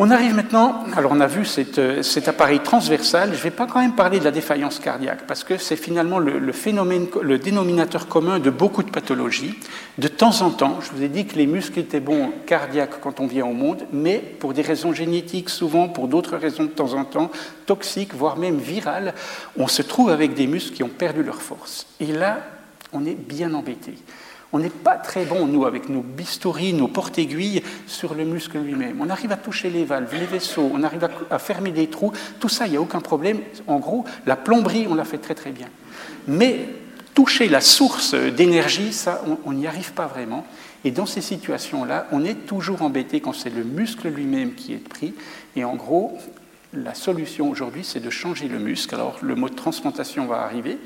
[0.00, 1.42] On arrive maintenant, alors on a vu
[1.78, 5.26] euh, cet appareil transversal, je ne vais pas quand même parler de la défaillance cardiaque,
[5.26, 9.58] parce que c'est finalement le, phénomène, le dénominateur commun de beaucoup de pathologies.
[9.98, 13.18] De temps en temps, je vous ai dit que les muscles étaient bons cardiaques quand
[13.18, 16.94] on vient au monde, mais pour des raisons génétiques, souvent pour d'autres raisons de temps
[16.94, 17.32] en temps,
[17.66, 19.14] toxiques, voire même virales,
[19.56, 21.88] on se trouve avec des muscles qui ont perdu leur force.
[21.98, 22.38] Et là,
[22.92, 23.94] on est bien embêté.
[24.52, 28.98] On n'est pas très bon, nous, avec nos bistouris, nos porte-aiguilles, sur le muscle lui-même.
[29.00, 32.12] On arrive à toucher les valves, les vaisseaux, on arrive à, fermer des trous.
[32.40, 33.40] Tout ça, il n'y a aucun problème.
[33.66, 35.68] En gros, la plomberie, on la fait très très bien.
[36.26, 36.60] Mais
[37.14, 40.46] toucher la source d'énergie, ça, on n'y arrive pas vraiment.
[40.84, 44.88] Et dans ces situations-là, on est toujours embêté quand c'est le muscle lui-même qui est
[44.88, 45.12] pris.
[45.56, 46.16] Et en gros,
[46.74, 48.94] la solution aujourd'hui, c'est de changer le muscle.
[48.94, 50.78] Alors, le mot transplantation va arriver,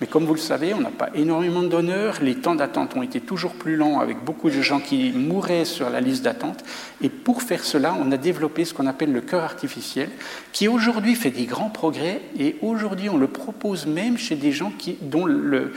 [0.00, 1.76] mais comme vous le savez, on n'a pas énormément de.
[2.22, 5.90] Les temps d'attente ont été toujours plus longs, avec beaucoup de gens qui mouraient sur
[5.90, 6.64] la liste d'attente.
[7.02, 10.08] Et pour faire cela, on a développé ce qu'on appelle le cœur artificiel,
[10.52, 12.22] qui aujourd'hui fait des grands progrès.
[12.38, 15.72] Et aujourd'hui, on le propose même chez des gens qui, dont le,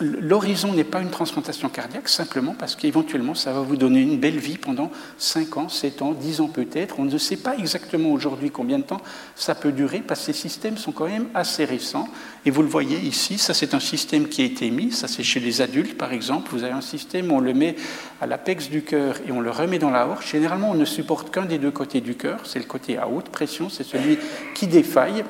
[0.00, 4.38] L'horizon n'est pas une transplantation cardiaque, simplement parce qu'éventuellement, ça va vous donner une belle
[4.38, 6.98] vie pendant 5 ans, 7 ans, 10 ans peut-être.
[6.98, 9.00] On ne sait pas exactement aujourd'hui combien de temps
[9.36, 12.08] ça peut durer, parce que ces systèmes sont quand même assez récents.
[12.46, 15.22] Et vous le voyez ici, ça c'est un système qui a été mis, ça c'est
[15.22, 16.50] chez les adultes par exemple.
[16.52, 17.76] Vous avez un système on le met
[18.20, 20.26] à l'apex du cœur et on le remet dans la horte.
[20.26, 23.28] Généralement, on ne supporte qu'un des deux côtés du cœur, c'est le côté à haute
[23.28, 24.18] pression, c'est celui
[24.54, 25.24] qui défaille.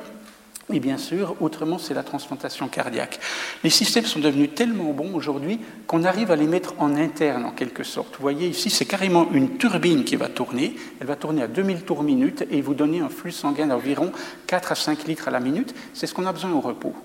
[0.71, 3.19] Et bien sûr, autrement, c'est la transplantation cardiaque.
[3.63, 7.51] Les systèmes sont devenus tellement bons aujourd'hui qu'on arrive à les mettre en interne, en
[7.51, 8.15] quelque sorte.
[8.15, 10.75] Vous voyez ici, c'est carrément une turbine qui va tourner.
[10.99, 14.11] Elle va tourner à 2000 tours minute et vous donner un flux sanguin d'environ
[14.47, 15.73] 4 à 5 litres à la minute.
[15.93, 16.95] C'est ce qu'on a besoin au repos.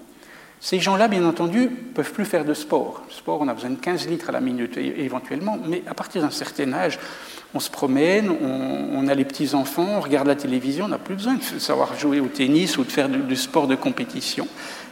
[0.61, 3.03] Ces gens-là, bien entendu, peuvent plus faire de sport.
[3.11, 6.31] Sport, on a besoin de 15 litres à la minute éventuellement, mais à partir d'un
[6.31, 6.99] certain âge,
[7.55, 11.35] on se promène, on, a les petits-enfants, on regarde la télévision, on n'a plus besoin
[11.35, 14.49] de savoir jouer au tennis ou de faire du, sport de compétition.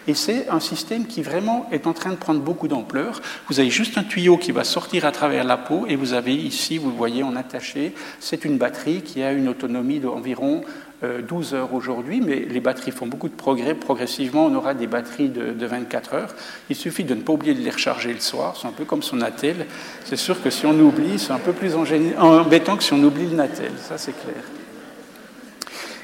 [0.07, 3.23] Et c'est un système qui vraiment est en train de prendre beaucoup d'ampleur.
[3.49, 6.35] Vous avez juste un tuyau qui va sortir à travers la peau et vous avez
[6.35, 10.63] ici, vous le voyez en attaché, c'est une batterie qui a une autonomie d'environ
[11.03, 13.75] 12 euh, heures aujourd'hui, mais les batteries font beaucoup de progrès.
[13.75, 16.35] Progressivement, on aura des batteries de, 24 heures.
[16.71, 18.57] Il suffit de ne pas oublier de les recharger le soir.
[18.61, 19.67] C'est un peu comme son attel.
[20.05, 23.27] C'est sûr que si on oublie, c'est un peu plus embêtant que si on oublie
[23.27, 23.73] le natel.
[23.79, 24.43] Ça, c'est clair.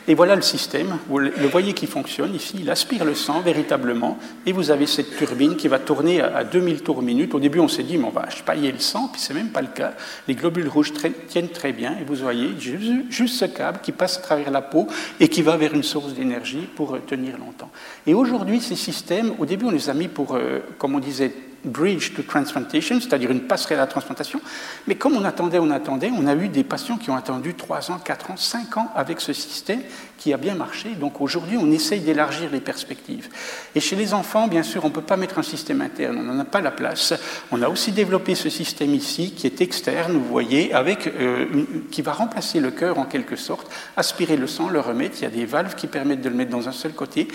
[0.08, 0.98] Et voilà le système.
[1.08, 2.58] Vous le voyez qui fonctionne ici.
[2.60, 4.18] Il aspire le sang véritablement.
[4.46, 7.34] Et vous avez cette turbine qui va tourner à 2000 tours minute.
[7.34, 9.08] Au début, on s'est dit, mais on va pailler le sang.
[9.12, 9.92] Puis c'est même pas le cas.
[10.26, 10.92] Les globules rouges
[11.28, 11.96] tiennent très bien.
[12.00, 14.86] Et vous voyez juste ce câble qui passe à travers la peau
[15.18, 17.70] et qui va vers une source d'énergie pour euh, tenir longtemps.
[18.06, 21.32] Et aujourd'hui, ces systèmes, au début, on les a mis pour, euh, comme on disait,
[21.64, 24.40] bridge to transplantation, c'est-à-dire une passerelle à la transplantation.
[24.86, 27.90] Mais comme on attendait, on attendait, on a eu des patients qui ont attendu 3
[27.90, 29.80] ans, 4 ans, 5 ans avec ce système
[30.20, 30.90] qui a bien marché.
[30.90, 33.28] Donc aujourd'hui, on essaye d'élargir les perspectives.
[33.74, 36.22] Et chez les enfants, bien sûr, on ne peut pas mettre un système interne, on
[36.22, 37.14] n'en a pas la place.
[37.50, 41.46] On a aussi développé ce système ici qui est externe, vous voyez, avec, euh,
[41.90, 45.16] qui va remplacer le cœur en quelque sorte, aspirer le sang, le remettre.
[45.20, 47.26] Il y a des valves qui permettent de le mettre dans un seul côté.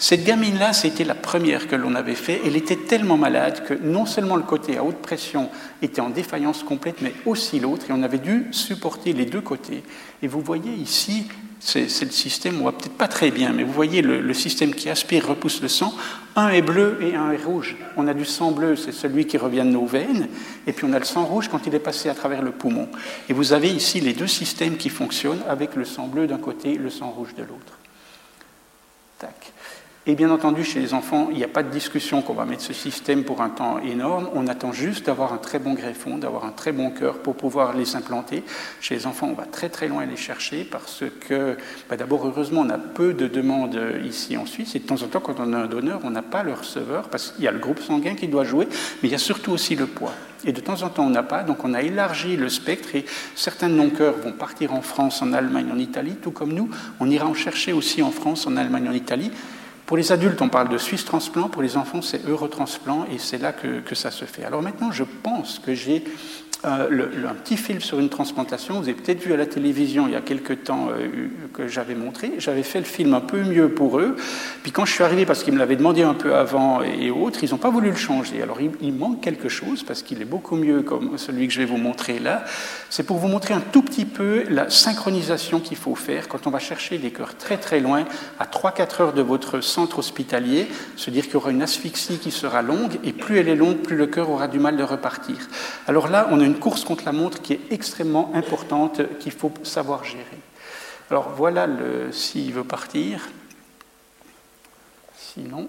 [0.00, 2.40] Cette gamine-là, c'était la première que l'on avait fait.
[2.44, 5.48] Elle était tellement malade que non seulement le côté à haute pression
[5.80, 9.84] était en défaillance complète, mais aussi l'autre, et on avait dû supporter les deux côtés.
[10.22, 11.28] Et vous voyez ici,
[11.64, 14.90] c'est le système, on voit peut-être pas très bien, mais vous voyez le, système qui
[14.90, 15.94] aspire, repousse le sang.
[16.34, 17.76] Un est bleu et un est rouge.
[17.96, 20.28] On a du sang bleu, c'est celui qui revient de nos veines,
[20.66, 22.88] et puis on a le sang rouge quand il est passé à travers le poumon.
[23.28, 26.74] Et vous avez ici les deux systèmes qui fonctionnent avec le sang bleu d'un côté,
[26.74, 27.78] le sang rouge de l'autre.
[29.18, 29.52] Tac.
[30.04, 32.62] Et bien entendu, chez les enfants, il n'y a pas de discussion qu'on va mettre
[32.62, 34.28] ce système pour un temps énorme.
[34.34, 37.72] On attend juste d'avoir un très bon greffon, d'avoir un très bon cœur pour pouvoir
[37.76, 38.42] les implanter.
[38.80, 41.56] Chez les enfants, on va très très loin les chercher parce que,
[41.88, 44.74] bah, d'abord, heureusement, on a peu de demandes ici en Suisse.
[44.74, 47.08] Et de temps en temps, quand on a un donneur, on n'a pas le receveur
[47.08, 48.66] parce qu'il y a le groupe sanguin qui doit jouer,
[49.02, 50.14] mais il y a surtout aussi le poids.
[50.44, 51.44] Et de temps en temps, on n'a pas.
[51.44, 53.04] Donc, on a élargi le spectre et
[53.36, 56.70] certains non-cœurs vont partir en France, en Allemagne, en Italie, tout comme nous.
[56.98, 59.30] On ira en chercher aussi en France, en Allemagne, en Italie.
[59.92, 63.36] Pour les adultes, on parle de Suisse transplant, pour les enfants, c'est Eurotransplant, et c'est
[63.36, 64.42] là que, que, ça se fait.
[64.42, 66.02] Alors maintenant, je pense que j'ai
[66.64, 68.74] euh, un petit film sur une transplantation.
[68.74, 71.96] Vous avez peut-être vu à la télévision il y a quelques temps euh, que j'avais
[71.96, 72.34] montré.
[72.38, 74.14] J'avais fait le film un peu mieux pour eux.
[74.62, 77.42] Puis quand je suis arrivé, parce qu'ils me l'avaient demandé un peu avant et autres,
[77.42, 78.42] ils n'ont pas voulu le changer.
[78.42, 81.64] Alors il, manque quelque chose parce qu'il est beaucoup mieux comme celui que je vais
[81.64, 82.44] vous montrer là.
[82.90, 86.50] C'est pour vous montrer un tout petit peu la synchronisation qu'il faut faire quand on
[86.50, 88.04] va chercher des cœurs très très loin,
[88.38, 92.30] à 3-4 heures de votre centre hospitalier, se dire qu'il y aura une asphyxie qui
[92.30, 95.36] sera longue et plus elle est longue, plus le cœur aura du mal de repartir.
[95.88, 99.52] Alors là, on a une course contre la montre qui est extrêmement importante, qu'il faut
[99.62, 100.24] savoir gérer.
[101.10, 103.28] Alors voilà le s'il veut partir.
[105.16, 105.68] Sinon.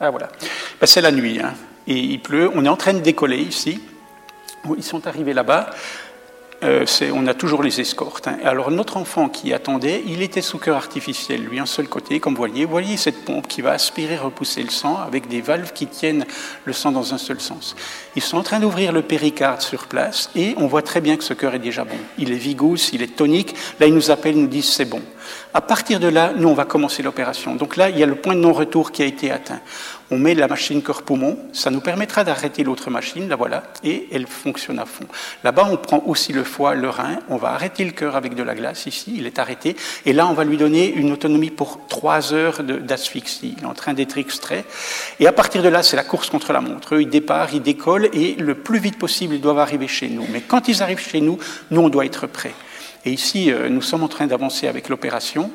[0.00, 0.28] Ah voilà.
[0.80, 1.40] Ben, c'est la nuit.
[1.40, 1.54] Hein.
[1.86, 2.50] Et il pleut.
[2.54, 3.80] On est en train de décoller ici.
[4.76, 5.70] Ils sont arrivés là-bas.
[6.62, 8.28] Euh, on a toujours les escortes.
[8.28, 8.38] Hein.
[8.44, 12.34] Alors notre enfant qui attendait, il était sous cœur artificiel, lui un seul côté, comme
[12.34, 12.64] vous voyez.
[12.64, 16.24] Vous voyez cette pompe qui va aspirer, repousser le sang avec des valves qui tiennent
[16.64, 17.74] le sang dans un seul sens.
[18.14, 21.24] Ils sont en train d'ouvrir le péricarde sur place et on voit très bien que
[21.24, 21.96] ce cœur est déjà bon.
[22.18, 23.54] Il est vigous, il est tonique.
[23.80, 25.02] Là, ils nous appellent, nous disent c'est bon.
[25.54, 27.54] À partir de là, nous, on va commencer l'opération.
[27.54, 29.60] Donc là, il y a le point de non-retour qui a été atteint
[30.12, 34.26] on met la machine cœur-poumon, ça nous permettra d'arrêter l'autre machine, la voilà, et elle
[34.26, 35.06] fonctionne à fond.
[35.42, 38.42] Là-bas, on prend aussi le foie, le rein, on va arrêter le cœur avec de
[38.42, 41.80] la glace, ici, il est arrêté, et là, on va lui donner une autonomie pour
[41.88, 43.54] trois heures d'asphyxie.
[43.56, 44.64] Il est en train d'être extrait,
[45.18, 46.94] et à partir de là, c'est la course contre la montre.
[46.94, 50.26] Eux, ils départent, ils décollent, et le plus vite possible, ils doivent arriver chez nous.
[50.30, 51.38] Mais quand ils arrivent chez nous,
[51.70, 52.54] nous, on doit être prêts.
[53.06, 55.50] Et ici, euh, nous sommes en train d'avancer avec l'opération.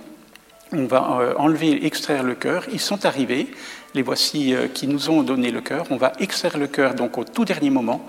[0.74, 2.66] On va euh, enlever, extraire le cœur.
[2.74, 3.48] Ils sont arrivés.
[3.98, 5.88] Les voici euh, qui nous ont donné le cœur.
[5.90, 8.06] On va extraire le cœur donc au tout dernier moment,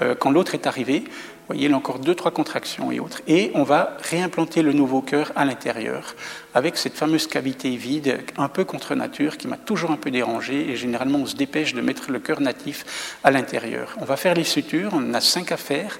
[0.00, 1.00] euh, quand l'autre est arrivé.
[1.00, 3.20] Vous voyez, il y a encore deux, trois contractions et autres.
[3.28, 6.14] Et on va réimplanter le nouveau cœur à l'intérieur,
[6.54, 10.70] avec cette fameuse cavité vide, un peu contre nature, qui m'a toujours un peu dérangé.
[10.70, 13.94] Et généralement, on se dépêche de mettre le cœur natif à l'intérieur.
[14.00, 15.98] On va faire les sutures, on en a cinq à faire.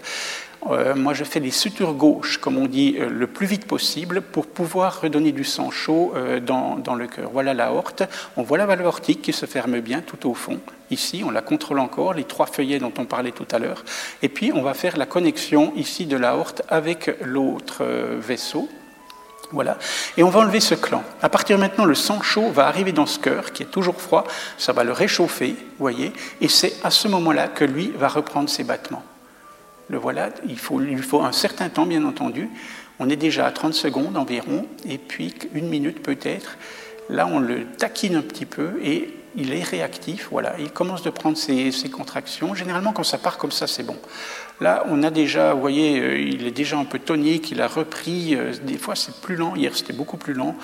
[0.71, 4.21] Euh, moi, je fais les sutures gauches, comme on dit, euh, le plus vite possible
[4.21, 7.31] pour pouvoir redonner du sang chaud euh, dans, le cœur.
[7.33, 8.03] Voilà la horte.
[8.37, 10.61] On voit la valve aortique qui se ferme bien tout au fond.
[10.91, 13.85] Ici, on la contrôle encore, les trois feuillets dont on parlait tout à l'heure.
[14.23, 17.85] Et puis, on va faire la connexion ici de la horte avec l'autre
[18.19, 18.69] vaisseau.
[19.53, 19.79] Voilà.
[20.17, 21.05] Et on va enlever ce clan.
[21.23, 24.01] À partir de maintenant, le sang chaud va arriver dans ce cœur qui est toujours
[24.01, 24.25] froid.
[24.59, 26.13] Ça va le réchauffer, voyez.
[26.41, 29.05] Et c'est à ce moment-là que lui va reprendre ses battements.
[29.89, 32.49] Le voilà, il, faut, lui faut un certain temps, bien entendu.
[32.99, 36.57] On est déjà à 30 secondes environ, et puis une minute peut-être.
[37.09, 40.29] Là, on le taquine un petit peu et il est réactif.
[40.31, 42.55] Voilà, il commence de prendre ses, ses contractions.
[42.55, 43.97] Généralement, quand ça part comme ça, c'est bon.
[44.59, 47.67] Là, on a déjà, vous voyez, euh, il est déjà un peu tonique, il a
[47.67, 50.57] repris, euh, des fois c'est plus lent, hier c'était beaucoup plus lent.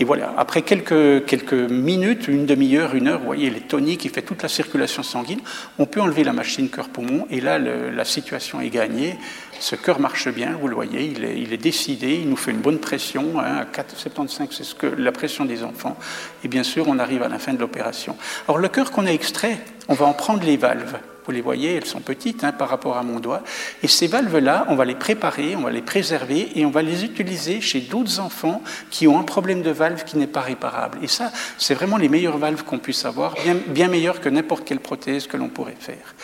[0.00, 4.06] Et voilà, après quelques, quelques minutes, une demi-heure, une heure, vous voyez, il est tonique,
[4.06, 5.40] il fait toute la circulation sanguine,
[5.78, 9.18] on peut enlever la machine cœur-poumon, et là, la situation est gagnée.
[9.60, 12.50] Ce cœur marche bien, vous le voyez, il est, il est décidé, il nous fait
[12.50, 15.98] une bonne pression, hein, à 4,75, c'est ce que, la pression des enfants,
[16.44, 18.16] et bien sûr, on arrive à la fin de l'opération.
[18.48, 21.74] Alors le cœur qu'on a extrait, on va en prendre les valves Vous les voyez,
[21.74, 23.42] elles sont petites hein, par rapport à mon doigt.
[23.82, 27.04] Et ces valves-là, on va les préparer, on va les préserver et on va les
[27.04, 30.98] utiliser chez d'autres enfants qui ont un problème de valve qui n'est pas réparable.
[31.02, 33.34] Et ça, c'est vraiment les meilleures valves qu'on puisse avoir,
[33.68, 36.14] bien, meilleures que n'importe quelle prothèse que l'on pourrait faire.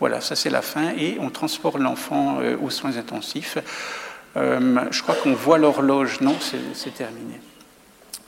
[0.00, 3.58] Voilà, ça c'est la fin et on transporte l'enfant euh, aux soins intensifs.
[4.36, 7.40] Euh, je crois qu'on voit l'horloge, non, c'est terminé.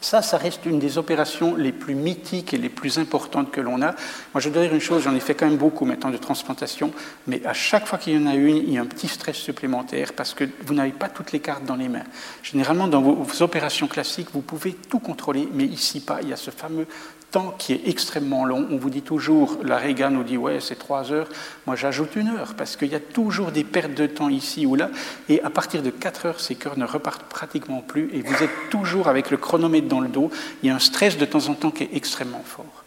[0.00, 3.82] Ça, ça reste une des opérations les plus mythiques et les plus importantes que l'on
[3.82, 3.94] a.
[4.32, 6.90] Moi, je dois dire une chose, j'en ai fait quand même beaucoup maintenant de transplantation,
[7.26, 9.36] mais à chaque fois qu'il y en a une, il y a un petit stress
[9.36, 12.04] supplémentaire parce que vous n'avez pas toutes les cartes dans les mains.
[12.42, 16.20] Généralement, dans vos opérations classiques, vous pouvez tout contrôler, mais ici pas.
[16.22, 16.86] Il y a ce fameux
[17.30, 18.66] temps qui est extrêmement long.
[18.70, 21.28] On vous dit toujours, la Réga nous dit, ouais, c'est trois heures.
[21.66, 24.74] Moi, j'ajoute une heure, parce qu'il y a toujours des pertes de temps ici ou
[24.74, 24.90] là.
[25.28, 28.10] Et à partir de quatre heures, ces cœurs ne repartent pratiquement plus.
[28.12, 30.30] Et vous êtes toujours avec le chronomètre dans le dos.
[30.62, 32.79] Il y a un stress de temps en temps qui est extrêmement fort.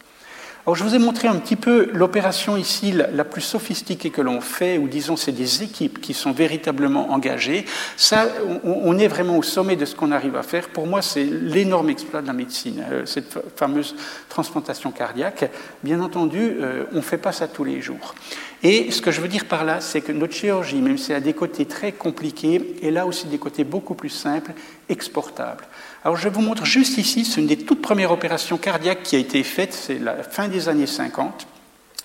[0.66, 4.40] Alors, je vous ai montré un petit peu l'opération ici la, plus sophistiquée que l'on
[4.40, 7.66] fait, ou disons c'est des équipes qui sont véritablement engagées.
[7.98, 8.28] Ça,
[8.64, 10.70] on, est vraiment au sommet de ce qu'on arrive à faire.
[10.70, 13.94] Pour moi, c'est l'énorme exploit de la médecine, euh, cette fameuse
[14.30, 15.50] transplantation cardiaque.
[15.82, 18.14] Bien entendu, euh, on ne fait pas ça tous les jours.
[18.62, 21.18] Et ce que je veux dire par là, c'est que notre chirurgie, même si elle
[21.18, 24.52] a des côtés très compliqués, elle a aussi des côtés beaucoup plus simples,
[24.88, 25.64] exportables.
[26.04, 29.18] Alors je vous montre juste ici, c'est une des toutes premières opérations cardiaques qui a
[29.18, 31.46] été faite, c'est la fin des années 50.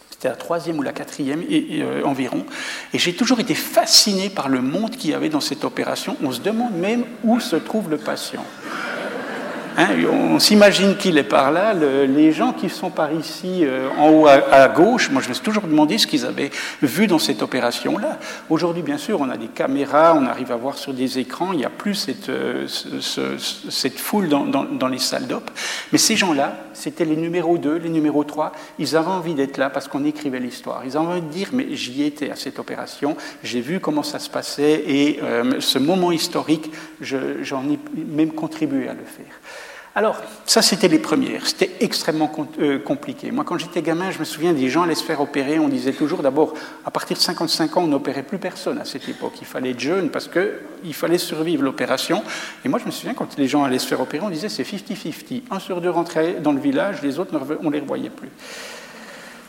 [0.09, 2.45] C'était la troisième ou la quatrième euh, environ.
[2.93, 6.15] Et j'ai toujours été fasciné par le monde qu'il y avait dans cette opération.
[6.23, 8.45] On se demande même où se trouve le patient.
[9.77, 11.73] Hein, on s'imagine qu'il est par là.
[11.73, 15.43] les gens qui sont par ici, euh, en haut à, gauche, moi je me suis
[15.43, 16.49] toujours demandé ce qu'ils avaient
[16.81, 18.19] vu dans cette opération-là.
[18.49, 21.59] Aujourd'hui, bien sûr, on a des caméras, on arrive à voir sur des écrans, il
[21.59, 25.49] n'y a plus cette, euh, cette foule dans, les salles d'op.
[25.91, 29.69] Mais ces gens-là, c'était les numéros 2, les numéros 3, ils avaient envie d'être là
[29.69, 30.81] parce qu'on écrivait l'histoire.
[30.85, 34.19] Ils avaient envie de dire, mais j'y étais à cette opération, j'ai vu comment ça
[34.19, 39.68] se passait et euh, ce moment historique, j'en ai même contribué à le faire.
[39.99, 41.45] Alors, ça, c'était les premières.
[41.45, 43.31] C'était extrêmement euh, compliqué.
[43.31, 45.59] Moi, quand j'étais gamin, je me souviens des gens allaient se faire opérer.
[45.59, 46.53] On disait toujours, d'abord,
[46.85, 49.33] à partir de 55 ans, on n'opérait plus personne à cette époque.
[49.41, 52.23] Il fallait être jeune parce qu'il fallait survivre l'opération.
[52.63, 54.63] Et moi, je me souviens, quand les gens allaient se faire opérer, on disait c'est
[54.63, 55.41] 50-50.
[55.51, 58.29] Un sur deux rentrait dans le village, les autres, on ne les revoyait plus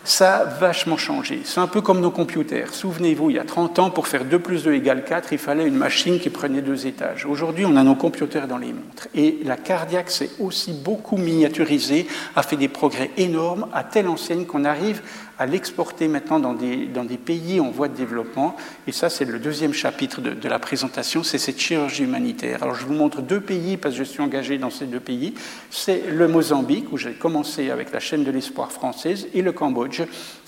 [0.04, 1.42] ça a vachement changé.
[1.44, 2.72] C'est un peu comme nos computers.
[2.72, 5.66] Souvenez-vous, il y a 30 ans, pour faire 2 plus 2 égale 4, il fallait
[5.66, 7.26] une machine qui prenait deux étages.
[7.26, 9.08] Aujourd'hui, on a nos computers dans les montres.
[9.14, 14.46] Et la cardiaque s'est aussi beaucoup miniaturisée, a fait des progrès énormes, à telle enseigne
[14.46, 15.02] qu'on arrive
[15.40, 18.54] à l'exporter maintenant dans des, pays en voie de développement.
[18.86, 22.62] Et ça, c'est le deuxième chapitre de, la présentation, c'est cette chirurgie humanitaire.
[22.62, 25.32] Alors, je vous montre deux pays, parce que je suis engagé dans ces deux pays.
[25.70, 30.02] C'est le Mozambique, où j'ai commencé avec la chaîne de l'espoir française, et le Cambodge,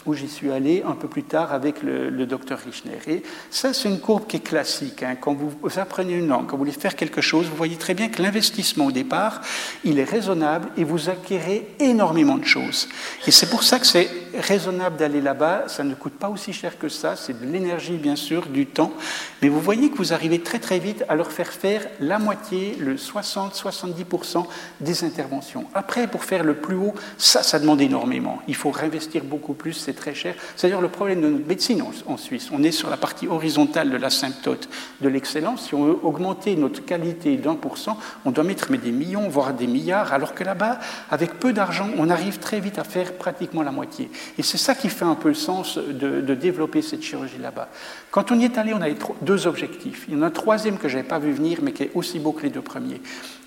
[0.05, 2.98] où j'y suis allé un peu plus tard avec le, docteur Richner.
[3.09, 5.02] Et ça, c'est une courbe qui est classique.
[5.02, 5.16] Hein.
[5.18, 8.11] Quand vous, apprenez une langue, quand vous voulez faire quelque chose, vous voyez très bien
[8.11, 9.40] que l'investissement au départ,
[9.85, 12.90] il est raisonnable et vous acquérez énormément de choses.
[13.26, 15.64] Et c'est pour ça que c'est raisonnable d'aller là-bas.
[15.68, 17.16] Ça ne coûte pas aussi cher que ça.
[17.16, 18.92] C'est de l'énergie, bien sûr, du temps.
[19.40, 22.77] Mais vous voyez que vous arrivez très, très vite à leur faire faire la moitié,
[22.79, 24.47] le 60-70%
[24.81, 25.64] des interventions.
[25.75, 28.40] Après, pour faire le plus haut, ça, ça demande énormément.
[28.49, 30.35] Il faut réinvestir beaucoup plus très cher.
[30.57, 32.51] C'est dire le problème de notre médecine en, Suisse.
[32.53, 34.68] On est sur la partie horizontale de l'asymptote
[35.01, 35.66] de l'excellence.
[35.66, 39.53] Si on veut augmenter notre qualité d'un pour cent, on doit mettre des millions, voire
[39.53, 40.79] des milliards, alors que là-bas,
[41.11, 44.11] avec peu d'argent, on arrive très vite à faire pratiquement la moitié.
[44.39, 47.69] Et c'est ça qui fait un peu le sens de, développer cette chirurgie là-bas.
[48.11, 50.07] Quand on y est allé, on avait deux objectifs.
[50.09, 51.91] Il y en a un troisième que je n'avais pas vu venir, mais qui est
[51.95, 53.01] aussi beau que les deux premiers.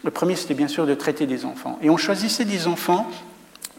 [0.03, 1.79] Le premier, c'était bien sûr de traiter des enfants.
[1.81, 3.09] Et on choisissait des enfants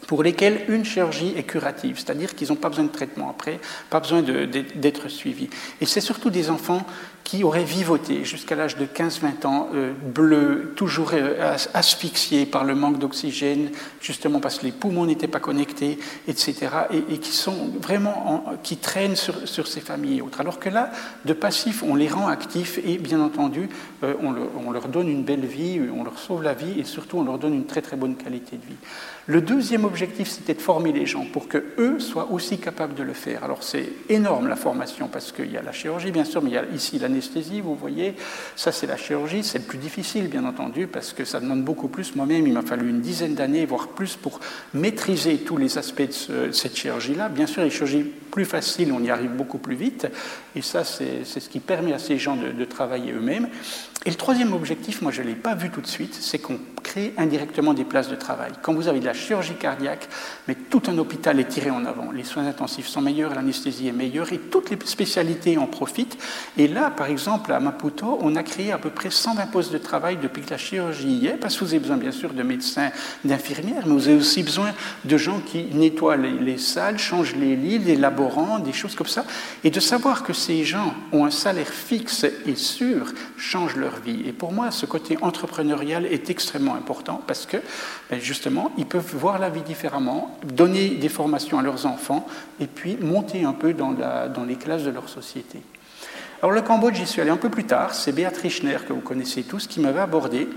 [0.07, 3.99] pour lesquels une chirurgie est curative, c'est-à-dire qu'ils n'ont pas besoin de traitement après, pas
[3.99, 5.49] besoin d'être suivis.
[5.81, 6.85] Et c'est surtout des enfants
[7.27, 12.73] qui auraient vivoté jusqu'à l'âge de 15-20 ans, euh, bleus, toujours euh, asphyxiés par le
[12.73, 16.55] manque d'oxygène, justement parce que les poumons n'étaient pas connectés, etc.,
[16.89, 20.39] et, qui sont vraiment, qui traînent sur, ces familles et autres.
[20.39, 20.89] Alors que là,
[21.25, 23.67] de passif, on les rend actifs et bien entendu,
[24.05, 27.25] euh, on, leur donne une belle vie, on leur sauve la vie et surtout on
[27.25, 28.79] leur donne une très très bonne qualité de vie.
[29.25, 33.03] Le deuxième objectif, c'était de former les gens pour que eux soient aussi capables de
[33.03, 33.43] le faire.
[33.43, 36.53] Alors c'est énorme la formation parce qu'il y a la chirurgie bien sûr, mais il
[36.53, 38.15] y a ici l'anesthésie, vous voyez.
[38.55, 41.87] Ça c'est la chirurgie, c'est le plus difficile bien entendu parce que ça demande beaucoup
[41.87, 42.15] plus.
[42.15, 44.39] Moi-même, il m'a fallu une dizaine d'années, voire plus, pour
[44.73, 47.29] maîtriser tous les aspects de, cette chirurgie-là.
[47.29, 50.07] Bien sûr, les chirurgies plus faciles, on y arrive beaucoup plus vite.
[50.55, 53.49] Et ça, c'est ce qui permet à ces gens de, travailler eux-mêmes.
[54.05, 56.59] Et le troisième objectif, moi je ne l'ai pas vu tout de suite, c'est qu'on
[56.81, 58.51] crée indirectement des places de travail.
[58.61, 60.07] Quand vous avez de la chirurgie cardiaque,
[60.47, 62.11] mais tout un hôpital est tiré en avant.
[62.11, 66.17] Les soins intensifs sont meilleurs, l'anesthésie est meilleure et toutes les spécialités en profitent.
[66.57, 69.77] Et là, par exemple, à Maputo, on a créé à peu près 120 postes de
[69.77, 72.43] travail depuis que la chirurgie y est, parce que vous avez besoin bien sûr de
[72.43, 72.91] médecins,
[73.23, 74.71] d'infirmières, mais vous avez aussi besoin
[75.05, 79.25] de gens qui nettoient les, salles, changent les lits, les laborants, des choses comme ça.
[79.63, 84.23] Et de savoir que ces gens ont un salaire fixe et sûr change leur vie.
[84.25, 87.57] Et pour moi, ce côté entrepreneurial est extrêmement important parce que,
[88.09, 92.27] ben, justement, ils peuvent voir la vie différemment, donner des formations à leurs enfants
[92.59, 93.95] et puis monter un peu dans
[94.47, 95.61] les classes de leur société.
[96.39, 97.95] Alors le Cambodge, j'y suis allé un peu plus tard.
[97.95, 100.47] C'est Béatrice Schner, que vous connaissez tous, qui m'avait abordé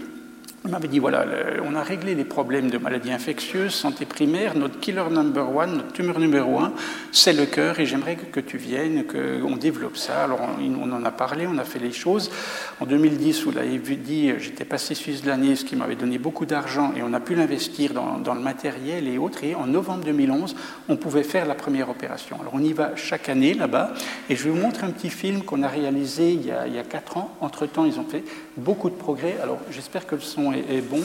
[0.62, 1.24] on m'avait dit, voilà,
[1.64, 5.92] on a réglé les problèmes de maladies infectieuses, santé primaire, notre killer number one, notre
[5.92, 6.74] tumeur numéro un,
[7.12, 10.24] c'est le cœur, et j'aimerais que, tu viennes, qu'on développe ça.
[10.24, 12.30] Alors on, en a parlé, on a fait les choses.
[12.78, 16.44] En 2010, vous l'avez dit, j'étais passé Suisse de l'année, ce qui m'avait donné beaucoup
[16.44, 20.54] d'argent, et on a pu l'investir dans, le matériel et autres, et en novembre 2011,
[20.90, 22.36] on pouvait faire la première opération.
[22.38, 23.94] Alors on y va chaque année là-bas,
[24.28, 26.74] et je vais vous montrer un petit film qu'on a réalisé il y a, il
[26.74, 27.34] y a quatre ans.
[27.40, 28.24] Entre-temps, ils ont fait
[28.58, 29.38] beaucoup de progrès.
[29.42, 31.02] Alors j'espère que le son est, bon.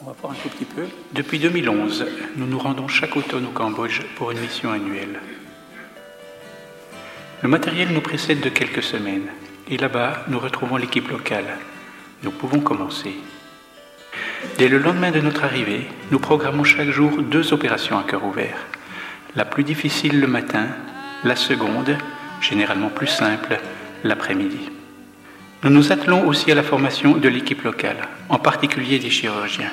[0.00, 0.86] On va voir un tout petit peu.
[1.12, 5.20] Depuis 2011, nous nous rendons chaque automne au Cambodge pour une mission annuelle.
[7.42, 9.28] Le matériel nous précède de quelques semaines
[9.68, 11.58] et là-bas, nous retrouvons l'équipe locale.
[12.22, 13.14] Nous pouvons commencer.
[14.58, 18.56] Dès le lendemain de notre arrivée, nous programmons chaque jour deux opérations à cœur ouvert.
[19.34, 20.68] La plus difficile le matin,
[21.24, 21.96] la seconde,
[22.40, 23.58] généralement plus simple,
[24.04, 24.75] l'après-midi.
[25.66, 27.96] Nous nous attelons aussi à la formation de l'équipe locale,
[28.28, 29.72] en particulier des chirurgiens.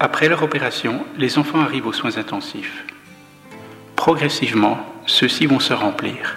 [0.00, 2.84] Après leur opération, les enfants arrivent aux soins intensifs.
[3.94, 6.36] Progressivement, ceux-ci vont se remplir.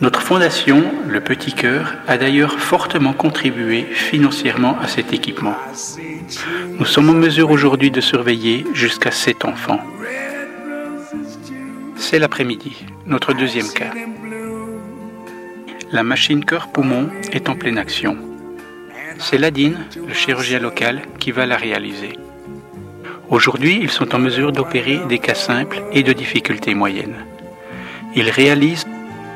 [0.00, 5.54] Notre fondation, le Petit Cœur, a d'ailleurs fortement contribué financièrement à cet équipement.
[6.80, 9.80] Nous sommes en mesure aujourd'hui de surveiller jusqu'à 7 enfants.
[11.94, 13.92] C'est l'après-midi, notre deuxième cas
[15.92, 18.16] la machine cœur-poumon est en pleine action.
[19.18, 19.76] C'est Ladine,
[20.08, 22.18] le chirurgien local, qui va la réaliser.
[23.28, 27.26] Aujourd'hui, ils sont en mesure d'opérer des cas simples et de difficultés moyennes.
[28.16, 28.86] Ils réalisent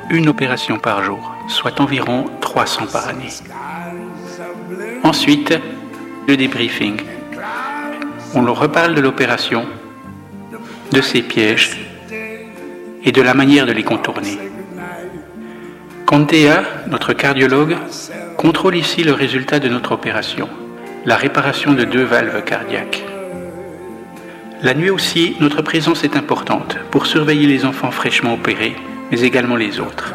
[0.09, 3.29] une opération par jour, soit environ 300 par année.
[5.03, 5.59] Ensuite,
[6.27, 6.97] le débriefing.
[8.35, 9.67] On leur reparle de l'opération,
[10.91, 11.77] de ses pièges
[13.05, 14.39] et de la manière de les contourner.
[16.07, 17.77] Contea, notre cardiologue,
[18.37, 20.49] contrôle ici le résultat de notre opération,
[21.05, 23.05] la réparation de deux valves cardiaques.
[24.63, 28.77] La nuit aussi, notre présence est importante pour surveiller les enfants fraîchement opérés,
[29.11, 30.15] mais également les autres.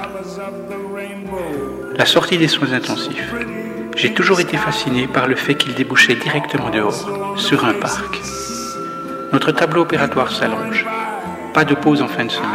[1.97, 3.33] La sortie des soins intensifs.
[3.97, 8.17] J'ai toujours été fasciné par le fait qu'ils débouchaient directement dehors, sur un parc.
[9.33, 10.85] Notre tableau opératoire s'allonge.
[11.53, 12.49] Pas de pause en fin de semaine.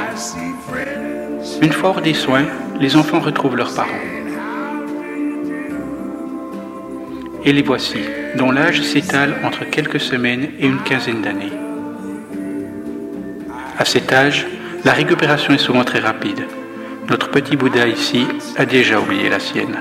[1.61, 2.47] Une fois hors des soins,
[2.81, 4.05] les enfants retrouvent leurs parents.
[7.45, 8.01] Et les voici,
[8.37, 11.53] dont l'âge s'étale entre quelques semaines et une quinzaine d'années.
[13.79, 14.47] À cet âge,
[14.85, 16.47] la récupération est souvent très rapide.
[17.09, 19.77] Notre petit Bouddha ici a déjà oublié la sienne.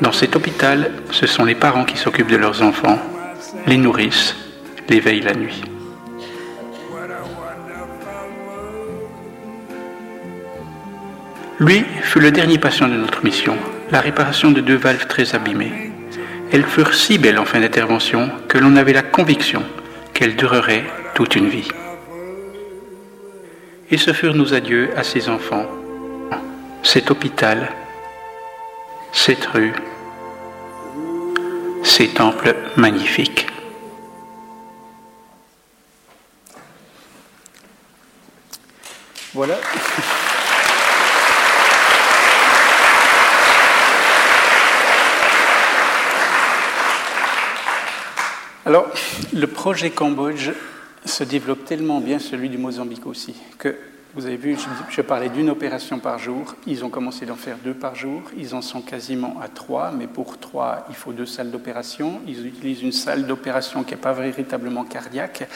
[0.00, 2.98] Dans cet hôpital, ce sont les parents qui s'occupent de leurs enfants,
[3.66, 4.34] les nourrissent,
[4.88, 5.62] les veillent la nuit.
[11.62, 13.56] Lui fut le dernier patient de notre mission,
[13.92, 15.92] la réparation de deux valves très abîmées.
[16.50, 19.62] Elles furent si belles en fin d'intervention que l'on avait la conviction
[20.12, 20.84] qu'elles dureraient
[21.14, 21.68] toute une vie.
[23.92, 25.68] Et ce furent nos adieux à ces enfants,
[26.82, 27.70] cet hôpital,
[29.12, 29.72] cette rue,
[31.84, 33.46] ces temples magnifiques.
[39.32, 39.58] Voilà.
[48.64, 48.88] Alors,
[49.32, 50.50] le projet Cambodge
[51.04, 53.76] se développe tellement bien, celui du Mozambique aussi, que
[54.14, 54.56] vous avez vu,
[54.88, 56.54] je, parlais d'une opération par jour.
[56.68, 58.22] Ils ont commencé d'en faire deux par jour.
[58.36, 62.20] Ils en sont quasiment à trois, mais pour trois, il faut deux salles d'opération.
[62.28, 65.48] Ils utilisent une salle d'opération qui n'est pas véritablement cardiaque.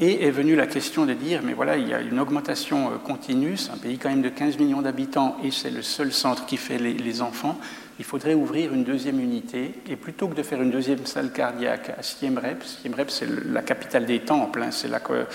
[0.00, 2.96] Et est venue la question de dire, mais voilà, il y a une augmentation euh,
[2.96, 6.46] continue, c'est un pays quand même de 15 millions d'habitants et c'est le seul centre
[6.46, 7.60] qui fait les enfants
[8.00, 11.92] il faudrait ouvrir une deuxième unité, et plutôt que de faire une deuxième salle cardiaque
[11.98, 15.26] à Siem Reap, Siem Reap c'est la capitale des temples, hein, c'est là que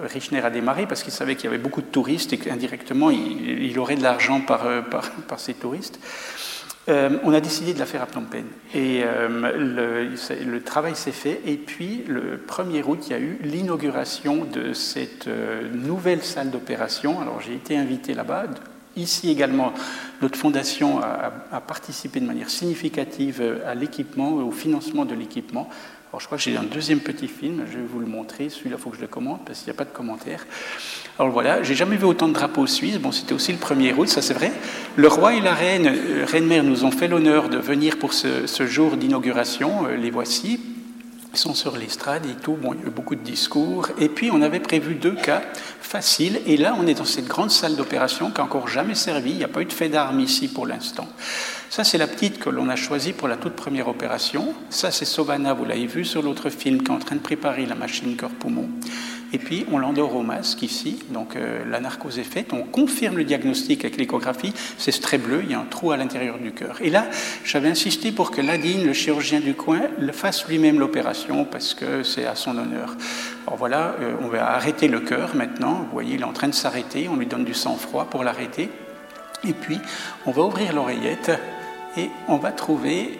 [0.00, 3.76] Richner a démarré parce qu'il savait qu'il y avait beaucoup de touristes et qu'indirectement il,
[3.80, 4.82] aurait de l'argent par, euh,
[5.28, 5.98] par, ces touristes.
[6.88, 8.46] euh, on a décidé de la faire à Phnom Penh.
[8.72, 11.40] Et euh, le, travail s'est fait.
[11.44, 16.52] Et puis, le 1er août, il y a eu l'inauguration de cette euh, nouvelle salle
[16.52, 17.20] d'opération.
[17.20, 18.44] Alors, j'ai été invité là-bas.
[18.96, 19.72] Ici également,
[20.22, 25.68] notre fondation a, participé de manière significative à l'équipement, au financement de l'équipement.
[26.10, 28.48] Alors, je crois que j'ai un deuxième petit film, je vais vous le montrer.
[28.48, 30.46] Celui-là, il faut que je le commente parce qu'il n'y a pas de commentaire.
[31.18, 32.98] Alors voilà, j'ai jamais vu autant de drapeaux suisses.
[32.98, 34.52] Bon, c'était aussi le 1er août, ça c'est vrai.
[34.94, 38.46] Le roi et la reine, euh, reine-mère, nous ont fait l'honneur de venir pour ce,
[38.46, 39.86] ce jour d'inauguration.
[39.86, 40.60] Euh, les voici.
[41.36, 42.54] Ils sont sur l'estrade et tout.
[42.54, 43.88] Bon, il y a eu beaucoup de discours.
[43.98, 45.42] Et puis, on avait prévu deux cas
[45.82, 46.40] faciles.
[46.46, 49.32] Et là, on est dans cette grande salle d'opération qui n'a encore jamais servi.
[49.32, 51.06] Il n'y a pas eu de fait d'armes ici pour l'instant.
[51.68, 54.54] Ça, c'est la petite que l'on a choisie pour la toute première opération.
[54.70, 57.66] Ça, c'est Sovana, vous l'avez vu sur l'autre film, qui est en train de préparer
[57.66, 58.70] la machine cœur-poumon.
[59.36, 60.98] Et puis, on l'endort au masque ici.
[61.10, 62.54] Donc, euh, la narcose est faite.
[62.54, 64.54] On confirme le diagnostic avec l'échographie.
[64.78, 65.42] C'est ce trait bleu.
[65.44, 66.78] Il y a un trou à l'intérieur du cœur.
[66.80, 67.04] Et là,
[67.44, 72.02] j'avais insisté pour que Ladine, le chirurgien du coin, le fasse lui-même l'opération parce que
[72.02, 72.96] c'est à son honneur.
[73.46, 75.82] Alors voilà, euh, on va arrêter le cœur maintenant.
[75.82, 77.06] Vous voyez, il est en train de s'arrêter.
[77.10, 78.70] On lui donne du sang-froid pour l'arrêter.
[79.44, 79.78] Et puis,
[80.24, 81.30] on va ouvrir l'oreillette
[81.98, 83.18] et on va trouver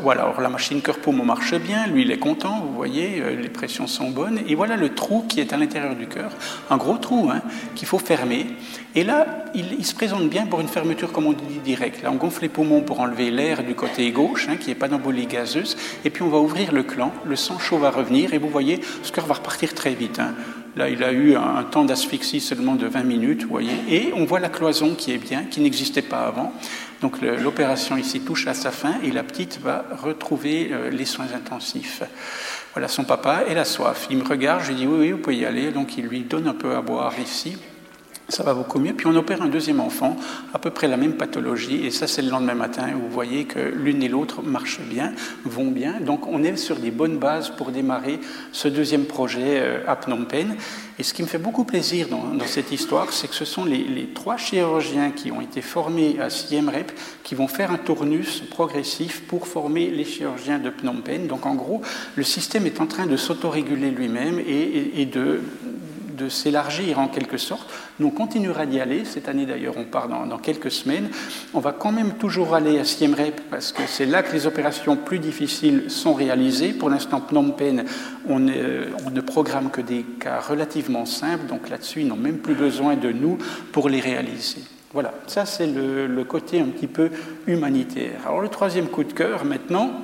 [0.00, 3.48] voilà, alors la machine cœur-poumon marche bien, lui il est content, vous voyez, euh, les
[3.48, 6.30] pressions sont bonnes, et voilà le trou qui est à l'intérieur du cœur,
[6.70, 7.42] un gros trou hein,
[7.74, 8.46] qu'il faut fermer.
[8.94, 12.02] Et là, il, se présente bien pour une fermeture, comme on dit, directe.
[12.02, 14.88] Là, on gonfle les poumons pour enlever l'air du côté gauche, hein, qui n'est pas
[14.88, 18.38] d'embolie gazeuse, et puis on va ouvrir le clan, le sang chaud va revenir, et
[18.38, 20.18] vous voyez, ce cœur va repartir très vite.
[20.18, 20.34] Hein.
[20.76, 24.24] Là, il a eu un temps d'asphyxie seulement de 20 minutes, vous voyez, et on
[24.24, 26.52] voit la cloison qui est bien, qui n'existait pas avant.
[27.00, 31.32] Donc l'opération ici touche à sa fin et la petite va retrouver euh, les soins
[31.34, 32.02] intensifs.
[32.74, 34.08] Voilà, son papa, elle a soif.
[34.10, 35.70] Il me regarde, je lui dis oui, oui, vous pouvez y aller.
[35.70, 37.56] Donc il lui donne un peu à boire ici
[38.28, 38.92] ça va beaucoup mieux.
[38.92, 40.16] Puis on opère un deuxième enfant,
[40.52, 43.58] à peu près la même pathologie, et ça c'est le lendemain matin, vous voyez que
[43.58, 45.12] l'une et l'autre marchent bien,
[45.44, 46.00] vont bien.
[46.00, 48.20] Donc on est sur des bonnes bases pour démarrer
[48.52, 50.56] ce deuxième projet euh, à Phnom Penh.
[50.98, 54.08] Et ce qui me fait beaucoup plaisir dans, cette histoire, c'est que ce sont les,
[54.14, 56.90] trois chirurgiens qui ont été formés à Siem Reap
[57.22, 61.28] qui vont faire un tournus progressif pour former les chirurgiens de Phnom Penh.
[61.28, 61.82] Donc en gros,
[62.16, 65.40] le système est en train de s'autoréguler lui-même et de
[66.18, 67.70] de s'élargir en quelque sorte.
[67.98, 69.04] Nous, on continuera d'y aller.
[69.04, 71.08] Cette année, d'ailleurs, on part dans, quelques semaines.
[71.54, 74.46] On va quand même toujours aller à Siem Reap parce que c'est là que les
[74.46, 76.72] opérations plus difficiles sont réalisées.
[76.72, 77.84] Pour l'instant, Phnom Penh,
[78.28, 81.46] on, ne programme que des cas relativement simples.
[81.46, 83.38] Donc là-dessus, ils n'ont même plus besoin de nous
[83.72, 84.62] pour les réaliser.
[84.92, 87.10] Voilà, ça c'est le, le, côté un petit peu
[87.46, 88.20] humanitaire.
[88.24, 90.00] Alors le troisième coup de cœur maintenant,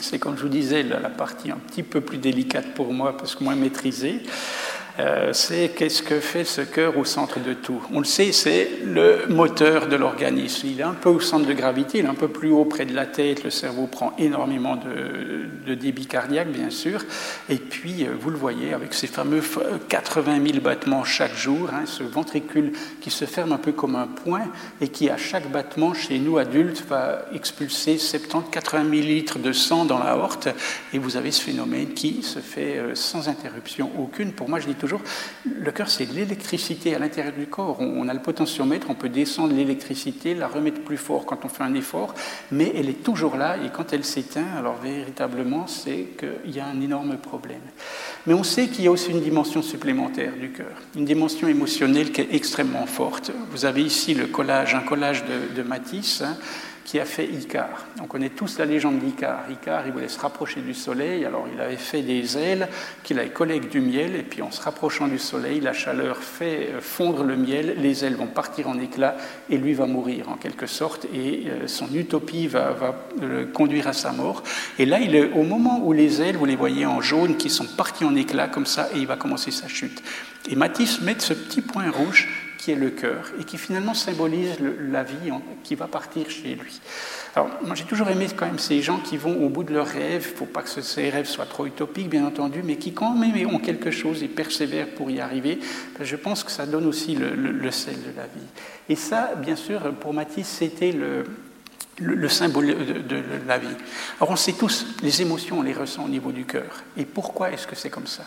[0.00, 3.34] c'est comme je vous disais la partie un petit peu plus délicate pour moi parce
[3.34, 4.22] que moins maîtrisée.
[4.98, 7.82] Euh, c'est qu'est-ce que fait ce cœur au centre de tout.
[7.92, 10.68] On le sait, c'est le moteur de l'organisme.
[10.68, 12.86] Il est un peu au centre de gravité, il est un peu plus haut près
[12.86, 17.04] de la tête, le cerveau prend énormément de, débit cardiaque, bien sûr.
[17.50, 19.42] Et puis, euh, vous le voyez, avec ces fameux
[19.88, 22.72] 80 000 battements chaque jour, hein, ce ventricule
[23.02, 24.44] qui se ferme un peu comme un point
[24.80, 29.98] et qui, à chaque battement, chez nous adultes, va expulser 70-80 millilitres de sang dans
[29.98, 30.48] la horte.
[30.94, 34.32] Et vous avez ce phénomène qui se fait euh, sans interruption aucune.
[34.32, 34.74] Pour moi, je dis
[35.44, 37.80] le cœur, c'est l'électricité à l'intérieur du corps.
[37.80, 41.62] On, a le potentiomètre, on peut descendre l'électricité, la remettre plus fort quand on fait
[41.62, 42.14] un effort,
[42.50, 46.66] mais elle est toujours là, et quand elle s'éteint, alors véritablement, c'est qu'il y a
[46.66, 47.60] un énorme problème.
[48.26, 52.12] Mais on sait qu'il y a aussi une dimension supplémentaire du cœur, une dimension émotionnelle
[52.12, 53.30] qui est extrêmement forte.
[53.50, 55.24] Vous avez ici le collage, un collage
[55.54, 56.22] de, Matisse.
[56.22, 56.36] Hein,
[56.86, 57.84] qui a fait Icare.
[58.00, 59.42] On connaît tous la légende d'Icare.
[59.50, 62.68] Icare, il voulait se rapprocher du soleil, alors il avait fait des ailes
[63.02, 66.18] qu'il avait collées avec du miel, et puis en se rapprochant du soleil, la chaleur
[66.18, 69.16] fait euh, fondre le miel, les ailes vont partir en éclats,
[69.50, 72.76] et lui va mourir en quelque sorte, et euh, son utopie va,
[73.20, 74.44] le conduire à sa mort.
[74.78, 77.50] Et là, il est, au moment où les ailes, vous les voyez en jaune, qui
[77.50, 80.04] sont parties en éclats comme ça, et il va commencer sa chute.
[80.48, 84.56] Et Matisse met ce petit point rouge qui est le cœur et qui finalement symbolise
[84.90, 85.30] la vie
[85.62, 86.80] qui va partir chez lui.
[87.36, 89.86] Alors, moi j'ai toujours aimé quand même ces gens qui vont au bout de leurs
[89.86, 92.92] rêves, il ne faut pas que ces rêves soient trop utopiques bien entendu, mais qui
[92.92, 95.60] quand même ont quelque chose et persévèrent pour y arriver.
[96.00, 98.48] Je pense que ça donne aussi le, sel de la vie.
[98.88, 101.24] Et ça, bien sûr, pour Matisse, c'était le,
[102.00, 102.66] le, symbole
[103.06, 103.76] de, la vie.
[104.18, 106.82] Alors on sait tous, les émotions, on les ressent au niveau du cœur.
[106.96, 108.24] Et pourquoi est-ce que c'est comme ça?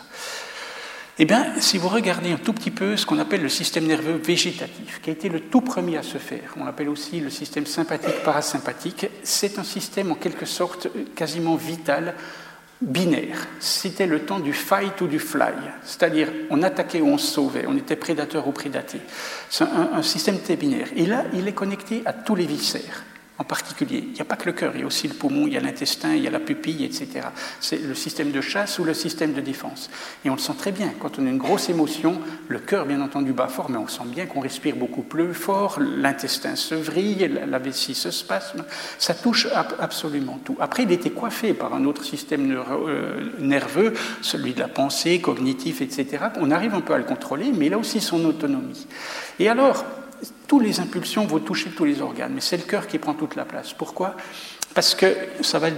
[1.22, 4.14] Eh bien, si vous regardez un tout petit peu ce qu'on appelle le système nerveux
[4.14, 7.66] végétatif, qui a été le tout premier à se faire, on l'appelle aussi le système
[7.66, 12.14] sympathique-parasympathique, c'est un système en quelque sorte quasiment vital,
[12.80, 13.48] binaire.
[13.58, 15.52] C'était le temps du fight ou du fly,
[15.84, 18.98] c'est-à-dire on attaquait ou on sauvait, on était prédateur ou prédaté.
[19.50, 20.88] C'est un, un système binaire.
[20.96, 23.04] Et là, il est connecté à tous les viscères.
[23.40, 24.04] En particulier.
[24.06, 25.56] Il n'y a pas que le cœur, il y a aussi le poumon, il y
[25.56, 27.28] a l'intestin, il y a la pupille, etc.
[27.58, 29.88] C'est le système de chasse ou le système de défense.
[30.26, 30.92] Et on le sent très bien.
[31.00, 34.04] Quand on a une grosse émotion, le cœur, bien entendu, bat fort, mais on sent
[34.04, 38.62] bien qu'on respire beaucoup plus fort, l'intestin se vrille, la vessie se spasme.
[38.98, 40.58] Ça touche absolument tout.
[40.60, 45.80] Après, il était coiffé par un autre système euh, nerveux, celui de la pensée, cognitif,
[45.80, 46.24] etc.
[46.36, 48.86] On arrive un peu à le contrôler, mais il a aussi son autonomie.
[49.38, 49.86] Et alors,
[50.46, 53.36] toutes les impulsions vont toucher tous les organes, mais c'est le cœur qui prend toute
[53.36, 53.72] la place.
[53.72, 54.16] Pourquoi?
[54.74, 55.06] Parce que
[55.40, 55.68] ça va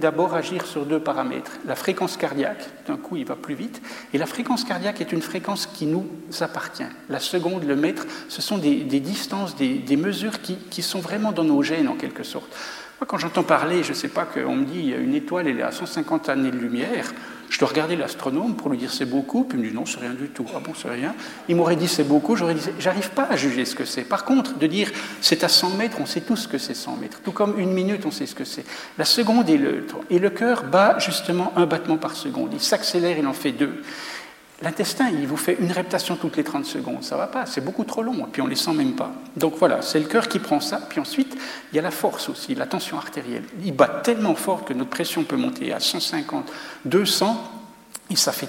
[0.00, 1.52] d'abord agir sur deux paramètres.
[1.66, 3.82] La fréquence cardiaque, d'un coup il va plus vite,
[4.12, 6.06] et la fréquence cardiaque est une fréquence qui nous
[6.40, 6.86] appartient.
[7.08, 11.62] La seconde, le mètre, ce sont des, distances, des, mesures qui, sont vraiment dans nos
[11.62, 12.54] gènes en quelque sorte.
[13.06, 15.72] Quand j'entends parler, je ne sais pas, qu'on me dit une étoile, elle est à
[15.72, 17.12] 150 années de lumière,
[17.50, 20.00] je dois regarder l'astronome pour lui dire c'est beaucoup, puis il me dit non, c'est
[20.00, 20.46] rien du tout.
[20.54, 21.14] Ah bon, c'est rien?
[21.48, 24.02] Il m'aurait dit c'est beaucoup, j'aurais dit j'arrive pas à juger ce que c'est.
[24.02, 24.90] Par contre, de dire
[25.20, 27.20] c'est à 100 mètres, on sait tous ce que c'est 100 mètres.
[27.22, 28.64] Tout comme une minute, on sait ce que c'est.
[28.98, 32.50] La seconde et le, et le cœur bat justement un battement par seconde.
[32.52, 33.82] Il s'accélère, il en fait deux.
[34.62, 37.04] L'intestin, il vous fait une reptation toutes les 30 secondes.
[37.04, 39.12] Ça va pas, c'est beaucoup trop long, et puis on ne les sent même pas.
[39.36, 40.80] Donc voilà, c'est le cœur qui prend ça.
[40.88, 41.36] Puis ensuite,
[41.72, 43.44] il y a la force aussi, la tension artérielle.
[43.62, 46.50] Il bat tellement fort que notre pression peut monter à 150,
[46.86, 47.52] 200,
[48.08, 48.48] et ça fait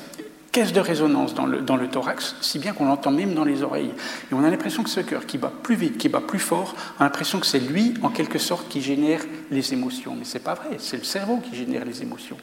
[0.57, 3.61] caisse de résonance dans le, dans le thorax, si bien qu'on l'entend même dans les
[3.61, 3.91] oreilles.
[4.31, 6.73] Et on a l'impression que ce cœur qui bat plus vite, qui bat plus fort,
[6.99, 10.15] a l'impression que c'est lui, en quelque sorte, qui génère les émotions.
[10.17, 12.37] Mais ce n'est pas vrai, c'est le cerveau qui génère les émotions.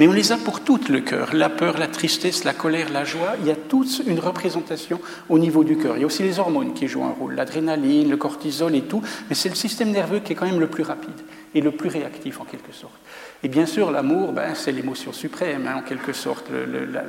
[0.00, 1.32] Mais on les a pour toutes, le cœur.
[1.32, 5.38] La peur, la tristesse, la colère, la joie, il y a toute une représentation au
[5.38, 5.96] niveau du cœur.
[5.96, 9.00] Il y a aussi les hormones qui jouent un rôle, l'adrénaline, le cortisol et tout,
[9.28, 11.20] mais c'est le système nerveux qui est quand même le plus rapide
[11.54, 12.94] et le plus réactif en quelque sorte.
[13.42, 16.48] Et bien sûr, l'amour, ben, c'est l'émotion suprême, hein, en quelque sorte.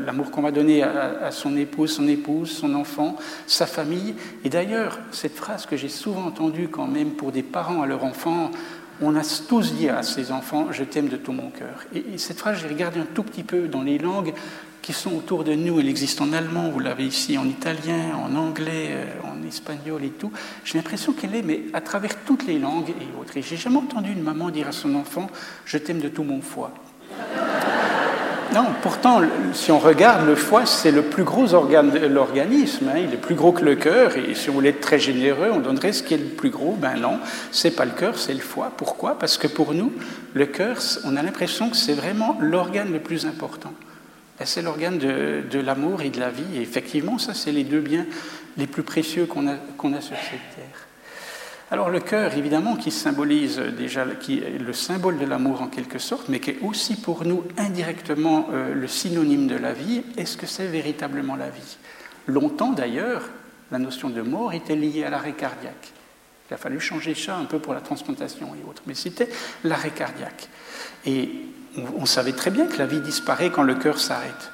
[0.05, 3.17] L'amour qu'on va donner à, son épouse, son épouse, son enfant,
[3.47, 4.15] sa famille.
[4.45, 8.05] Et d'ailleurs, cette phrase que j'ai souvent entendue quand même pour des parents à leur
[8.05, 8.51] enfant,
[9.01, 11.83] on a tous dit à ses enfants, je t'aime de tout mon cœur.
[11.93, 14.33] Et, cette phrase, j'ai regardé un tout petit peu dans les langues
[14.81, 15.79] qui sont autour de nous.
[15.79, 20.09] Elle existe en allemand, vous l'avez ici en italien, en anglais, euh, en espagnol et
[20.09, 20.31] tout.
[20.63, 23.37] J'ai l'impression qu'elle est, mais à travers toutes les langues et autres.
[23.37, 25.29] Et j'ai jamais entendu une maman dire à son enfant,
[25.65, 26.73] je t'aime de tout mon foie.
[28.53, 29.21] Non, pourtant,
[29.53, 32.89] si on regarde, le foie, c'est le plus gros organe de l'organisme.
[32.89, 32.99] Hein.
[32.99, 34.17] il est plus gros que le cœur.
[34.17, 36.73] Et si vous voulez être très généreux, on donnerait ce qui est le plus gros.
[36.73, 37.19] Ben non,
[37.51, 38.73] c'est pas le cœur, c'est le foie.
[38.75, 39.17] Pourquoi?
[39.17, 39.93] Parce que pour nous,
[40.33, 43.71] le cœur, on a l'impression que c'est vraiment l'organe le plus important.
[44.43, 46.57] C'est l'organe de, l'amour et de la vie.
[46.57, 48.05] Et effectivement, ça, c'est les deux biens
[48.57, 50.87] les plus précieux qu'on a, qu'on a sur cette terre.
[51.71, 55.99] Alors le cœur, évidemment, qui symbolise déjà qui est le symbole de l'amour en quelque
[55.99, 60.35] sorte, mais qui est aussi pour nous indirectement euh, le synonyme de la vie, est-ce
[60.35, 61.77] que c'est véritablement la vie?
[62.27, 63.23] Longtemps d'ailleurs,
[63.71, 65.93] la notion de mort était liée à l'arrêt cardiaque.
[66.49, 69.29] Il a fallu changer ça un peu pour la transplantation et autres, mais c'était
[69.63, 70.49] l'arrêt cardiaque.
[71.05, 71.29] Et
[71.77, 74.51] on savait très bien que la vie disparaît quand le cœur s'arrête.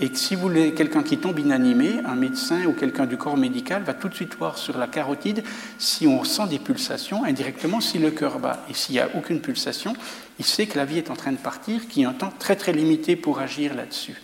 [0.00, 3.36] Et que si vous voulez quelqu'un qui tombe inanimé, un médecin ou quelqu'un du corps
[3.36, 5.42] médical va tout de suite voir sur la carotide
[5.78, 8.64] si on sent des pulsations, indirectement si le cœur bat.
[8.70, 9.94] Et s'il n'y a aucune pulsation,
[10.38, 12.32] il sait que la vie est en train de partir, qu'il y a un temps
[12.38, 14.22] très très limité pour agir là-dessus.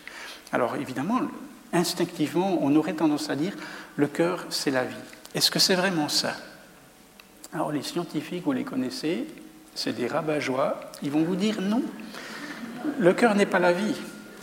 [0.53, 1.22] Alors évidemment,
[1.72, 3.55] instinctivement, on aurait tendance à dire
[3.97, 4.95] le cœur, c'est la vie.
[5.34, 6.36] Est-ce que c'est vraiment ça?
[7.53, 9.26] Alors les scientifiques, vous les connaissez,
[9.74, 10.38] c'est des rabat
[11.03, 11.82] ils vont vous dire non,
[12.99, 13.95] le cœur n'est pas la vie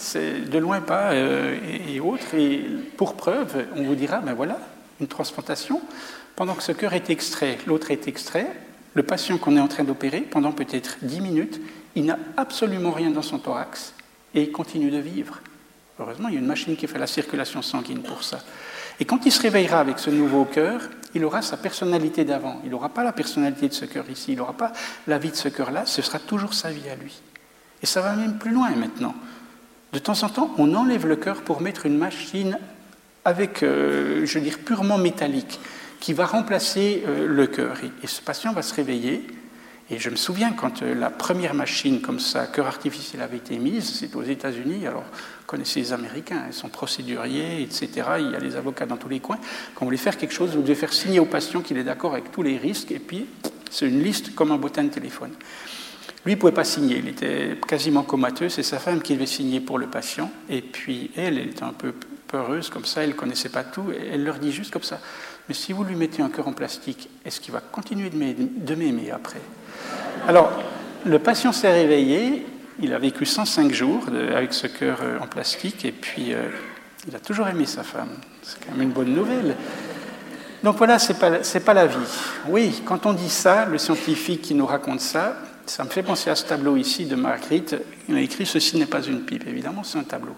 [0.01, 2.35] c'est de loin pas euh, et, autres.
[2.35, 2.65] Et
[2.97, 4.59] pour preuve, on vous dira, ben voilà,
[4.99, 5.81] une transplantation,
[6.35, 8.47] pendant que ce cœur est extrait, l'autre est extrait,
[8.93, 11.61] le patient qu'on est en train d'opérer, pendant peut-être 10 minutes,
[11.95, 13.93] il n'a absolument rien dans son thorax
[14.33, 15.39] et il continue de vivre.
[15.99, 18.39] Heureusement, il y a une machine qui fait la circulation sanguine pour ça.
[18.99, 20.81] Et quand il se réveillera avec ce nouveau cœur,
[21.13, 22.61] il aura sa personnalité d'avant.
[22.63, 24.71] Il n'aura pas la personnalité de ce cœur ici, il n'aura pas
[25.07, 27.21] la vie de ce cœur-là, ce sera toujours sa vie à lui.
[27.81, 29.15] Et ça va même plus loin maintenant.
[29.93, 32.57] De temps en temps, on enlève le cœur pour mettre une machine
[33.25, 35.59] avec, euh, je veux dire, purement métallique,
[35.99, 37.77] qui va remplacer euh, le cœur.
[38.03, 39.27] Et, ce patient va se réveiller.
[39.89, 43.57] Et je me souviens quand euh, la première machine comme ça, cœur artificiel, avait été
[43.57, 44.87] mise, c'est aux États-Unis.
[44.87, 47.89] Alors, vous connaissez les Américains, ils sont procéduriers, etc.
[48.19, 49.37] Il y a les avocats dans tous les coins.
[49.75, 52.13] Quand vous voulez faire quelque chose, vous devez faire signer au patient qu'il est d'accord
[52.13, 52.91] avec tous les risques.
[52.91, 53.25] Et puis,
[53.69, 55.31] c'est une liste comme un bottin de téléphone.
[56.25, 59.59] Lui ne pouvait pas signer, il était quasiment comateux, c'est sa femme qui devait signer
[59.59, 61.93] pour le patient, et puis elle, elle était un peu
[62.27, 64.99] peureuse comme ça, elle ne connaissait pas tout, elle leur dit juste comme ça,
[65.49, 69.11] mais si vous lui mettez un cœur en plastique, est-ce qu'il va continuer de m'aimer
[69.11, 69.41] après?
[70.27, 70.51] Alors,
[71.05, 72.45] le patient s'est réveillé,
[72.79, 74.05] il a vécu 105 jours
[74.35, 76.49] avec ce cœur euh, en plastique, et puis euh,
[77.07, 78.09] il a toujours aimé sa femme.
[78.43, 79.55] C'est quand même une bonne nouvelle.
[80.63, 81.97] Donc voilà, ce n'est pas la vie.
[82.47, 86.29] Oui, quand on dit ça, le scientifique qui nous raconte ça, ça me fait penser
[86.29, 87.75] à ce tableau ici de Marguerite.
[88.09, 89.47] Il a écrit Ceci n'est pas une pipe.
[89.47, 90.35] Évidemment, c'est un tableau.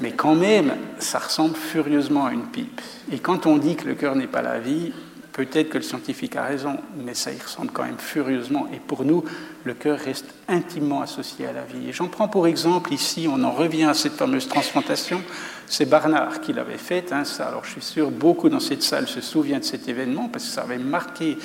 [0.00, 2.80] Mais quand même, ça ressemble furieusement à une pipe.
[3.10, 4.92] Et quand on dit que le cœur n'est pas la vie,
[5.32, 8.68] peut-être que le scientifique a raison, mais ça y ressemble quand même furieusement.
[8.72, 9.24] Et pour nous,
[9.64, 11.88] le cœur reste intimement associé à la vie.
[11.88, 15.22] Et j'en prends pour exemple ici, on en revient à cette fameuse transplantation.
[15.66, 17.12] C'est Barnard qui l'avait faite.
[17.12, 17.48] Hein, ça.
[17.48, 20.50] Alors je suis sûr, beaucoup dans cette salle se souviennent de cet événement parce que
[20.50, 21.38] ça avait marqué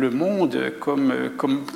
[0.00, 1.12] le monde comme,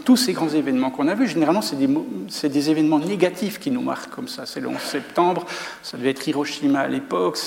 [0.04, 1.28] tous ces grands événements qu'on a vus.
[1.28, 4.46] Généralement, c'est des, événements négatifs qui nous marquent comme ça.
[4.46, 5.46] C'est le 11 septembre,
[5.82, 7.38] ça devait être Hiroshima à l'époque.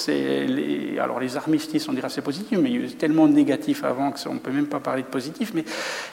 [1.02, 3.84] Alors les armistices, on dirait c'est positif, mais il y a eu tellement de négatifs
[3.84, 5.52] avant qu'on ne peut même pas parler de positif.
[5.54, 5.66] Mais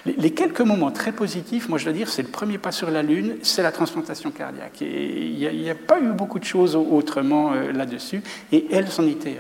[0.07, 3.03] les, quelques moments très positifs, moi je dois dire, c'est le premier pas sur la
[3.03, 4.83] Lune, c'est la transplantation cardiaque.
[4.83, 8.23] Et il n'y a, pas eu beaucoup de choses autrement euh, là-dessus.
[8.53, 9.39] Et elle s'en était.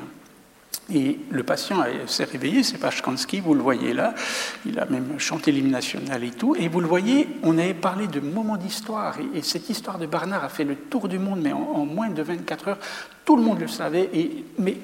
[0.93, 4.15] Et le patient s'est réveillé, c'est Pachkansky, vous le voyez là,
[4.67, 8.07] il a même chanté l'hymne national et tout, et vous le voyez, on avait parlé
[8.07, 11.53] de moments d'histoire, et, cette histoire de Barnard a fait le tour du monde, mais
[11.53, 12.79] en, moins de 24 heures,
[13.25, 14.77] tout le monde le savait, et, mais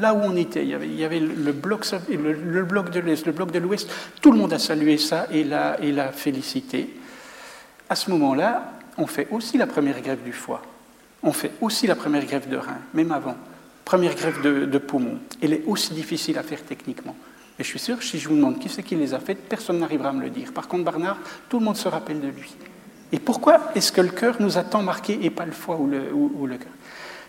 [0.00, 3.88] là où on était, il y avait, le, bloc, de l'Est, le bloc de l'Ouest,
[4.20, 6.90] tout le monde a salué ça et l'a, et l'a félicité.
[7.88, 10.62] À ce moment-là, on fait aussi la première grève du foie,
[11.22, 13.36] on fait aussi la première grève de rein, même avant.
[13.86, 15.20] Première grève de, poumon.
[15.40, 17.14] Elle est aussi difficile à faire techniquement.
[17.56, 19.78] Et je suis sûr, si je vous demande qui c'est qui les a faites, personne
[19.78, 20.52] n'arrivera à me le dire.
[20.52, 21.18] Par contre, Bernard,
[21.48, 22.52] tout le monde se rappelle de lui.
[23.12, 25.86] Et pourquoi est-ce que le cœur nous a tant marqué et pas le foie ou
[25.86, 26.72] le cœur?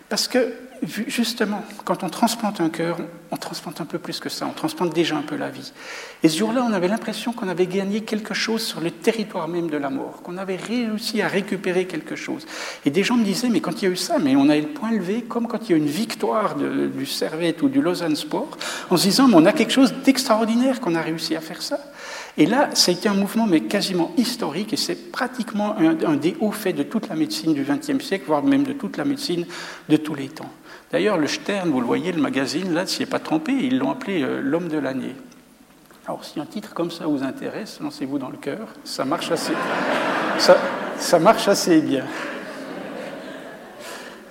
[0.08, 0.52] Parce que
[0.82, 2.98] justement, quand on transplante un cœur,
[3.30, 5.72] on transplante un peu plus que ça, on transplante déjà un peu la vie.
[6.22, 9.68] Et ce jour-là, on avait l'impression qu'on avait gagné quelque chose sur le territoire même
[9.68, 12.46] de la mort, qu'on avait réussi à récupérer quelque chose.
[12.84, 14.56] Et des gens me disaient, mais quand il y a eu ça, mais on a
[14.56, 17.68] eu le point levé, comme quand il y a eu une victoire du Servette ou
[17.68, 18.56] du Lausanne Sport,
[18.90, 21.78] en se disant, mais on a quelque chose d'extraordinaire qu'on a réussi à faire ça.
[22.36, 26.16] Et là, ça a été un mouvement mais quasiment historique, et c'est pratiquement un, un
[26.16, 29.04] des hauts faits de toute la médecine du XXe siècle, voire même de toute la
[29.04, 29.44] médecine
[29.88, 30.50] de tous les temps.
[30.90, 33.90] D'ailleurs, le Stern, vous le voyez, le magazine, là, s'y est pas trompé, ils l'ont
[33.90, 35.14] appelé euh, l'homme de l'année.
[36.06, 39.52] Alors, si un titre comme ça vous intéresse, lancez-vous dans le cœur, ça marche assez,
[40.38, 42.04] ça, marche assez bien.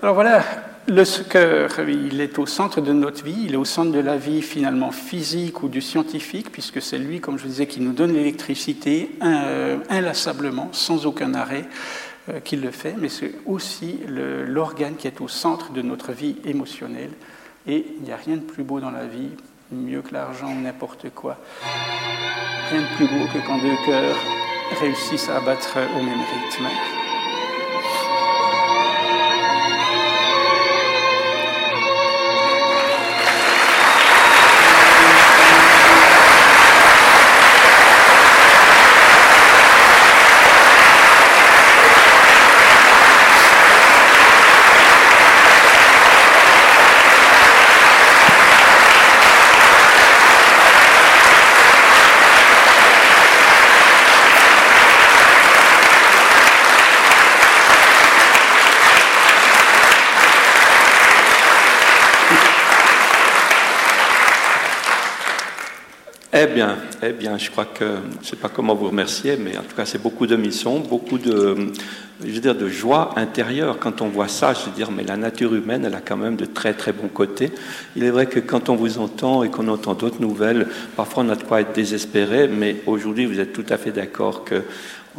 [0.01, 0.43] Alors voilà,
[0.88, 4.18] le cœur, il est au centre de notre vie, il est au centre de la
[4.18, 8.14] vie finalement physique ou du scientifique, puisque c'est lui, comme je disais, qui nous donne
[8.14, 11.66] l'électricité euh, inlassablement, sans aucun arrêt.
[12.30, 16.36] Euh, qui le fait, mais c'est aussi l'organe qui est au centre de notre vie
[16.44, 17.12] émotionnelle.
[17.68, 19.30] Et il n'y a rien de plus beau dans la vie,
[19.72, 21.38] mieux que l'argent n'importe quoi.
[22.70, 24.18] Rien de plus beau que quand deux cœurs
[24.82, 26.68] réussissent à battre au même rythme.
[66.40, 69.58] Eh bien, eh bien, je crois que je ne sais pas comment vous remercier, mais
[69.58, 71.72] en tout cas, c'est beaucoup de mission, beaucoup de,
[72.24, 74.54] je veux de joie intérieure quand on voit ça.
[74.54, 77.08] Je veux dire, mais la nature humaine, elle a quand même de très très bons
[77.08, 77.52] côtés.
[77.96, 81.30] Il est vrai que quand on vous entend et qu'on entend d'autres nouvelles, parfois on
[81.30, 84.62] a de quoi être désespéré, mais aujourd'hui, vous êtes tout à fait d'accord que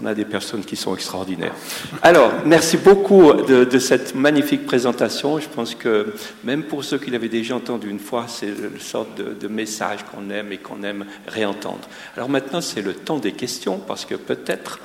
[0.00, 1.54] on a des personnes qui sont extraordinaires.
[2.02, 5.38] Alors, merci beaucoup de, cette magnifique présentation.
[5.40, 9.16] Je pense que même pour ceux qui l'avaient déjà entendu une fois, c'est le sorte
[9.16, 11.88] de, message qu'on aime et qu'on aime réentendre.
[12.16, 14.78] Alors maintenant, c'est le temps des questions, parce que peut-être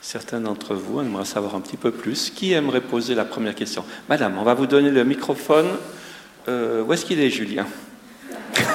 [0.00, 2.30] certains d'entre vous aimeraient savoir un petit peu plus.
[2.30, 5.68] Qui aimerait poser la première question Madame, on va vous donner le microphone.
[6.48, 7.66] Euh, où est-ce qu'il est, Julien?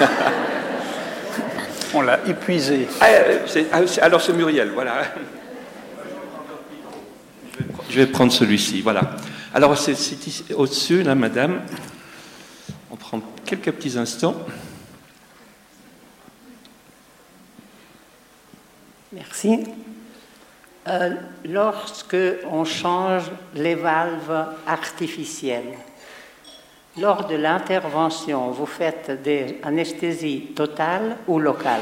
[1.96, 2.88] On l'a épuisé.
[3.02, 3.08] Ah,
[3.72, 5.04] ah, alors c'est Muriel, voilà.
[7.94, 9.04] Je vais prendre celui-ci, voilà.
[9.54, 9.96] Alors, c'est
[10.56, 11.62] au-dessus, là, madame.
[12.90, 14.36] On prend quelques petits instants.
[19.12, 19.60] Merci.
[20.88, 21.12] Euh,
[21.46, 22.18] lorsque
[22.50, 25.78] on change les valves artificielles,
[26.98, 31.82] lors de l'intervention, vous faites des anesthésies totales ou locales?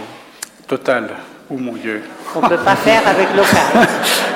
[0.67, 1.11] Totale,
[1.49, 2.03] ou oh mon Dieu.
[2.35, 3.87] On ne peut pas faire avec local.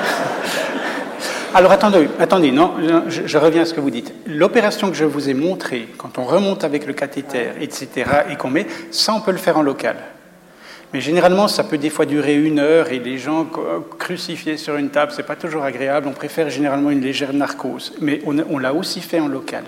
[1.56, 2.74] Alors attendez, attendez, non,
[3.08, 4.12] je, reviens à ce que vous dites.
[4.26, 8.50] L'opération que je vous ai montrée, quand on remonte avec le cathéter, etc., et qu'on
[8.50, 9.96] met, ça on peut le faire en local.
[10.92, 13.46] Mais généralement, ça peut des fois durer une heure et les gens
[13.98, 16.08] crucifiés sur une table, c'est pas toujours agréable.
[16.08, 19.64] On préfère généralement une légère narcose, mais on, l'a aussi fait en local.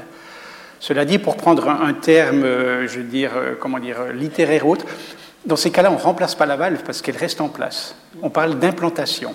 [0.80, 4.84] Cela dit, pour prendre un, terme, euh, je veux dire, euh, comment dire, littéraire autre,
[5.46, 7.94] dans ces cas-là, on remplace pas la valve parce qu'elle reste en place.
[8.20, 9.34] On parle d'implantation.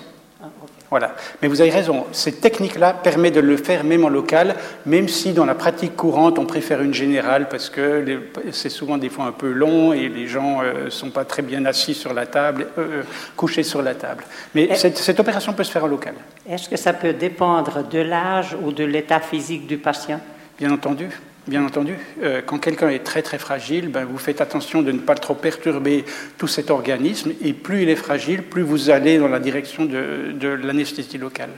[0.90, 1.14] Voilà.
[1.42, 4.54] Mais vous avez raison, cette technique-là permet de le faire même en local,
[4.86, 8.04] même si dans la pratique courante, on préfère une générale parce que
[8.52, 11.42] c'est souvent des fois un peu long et les gens ne euh, sont pas très
[11.42, 13.02] bien assis sur la table, euh, euh,
[13.36, 14.24] couchés sur la table.
[14.54, 16.14] Mais cette, cette opération peut se faire en local.
[16.48, 20.20] Est-ce que ça peut dépendre de l'âge ou de l'état physique du patient?
[20.58, 21.08] Bien entendu.
[21.46, 24.98] Bien entendu, euh, quand quelqu'un est très très fragile, ben, vous faites attention de ne
[24.98, 26.06] pas trop perturber
[26.38, 30.48] tout cet organisme, et plus il est fragile, plus vous allez dans la direction de,
[30.48, 31.50] l'anesthésie locale.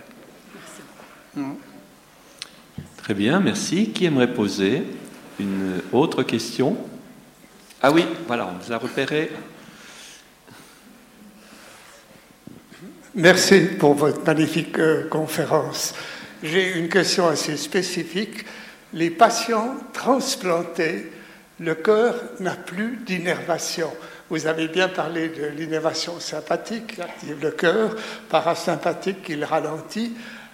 [1.36, 1.52] Merci.
[2.96, 3.90] Très bien, merci.
[3.90, 4.82] Qui aimerait poser
[5.38, 6.76] une autre question?
[7.80, 9.30] Ah oui, voilà, on vous a repéré.
[13.14, 15.94] Merci pour votre magnifique euh, conférence.
[16.42, 18.44] J'ai une question assez spécifique
[18.92, 21.12] les patients transplantés,
[21.60, 23.90] le cœur n'a plus d'innervation.
[24.28, 27.94] Vous avez bien parlé de l'innervation sympathique qui active le cœur,
[28.28, 30.12] parasympathique qui le ralentit.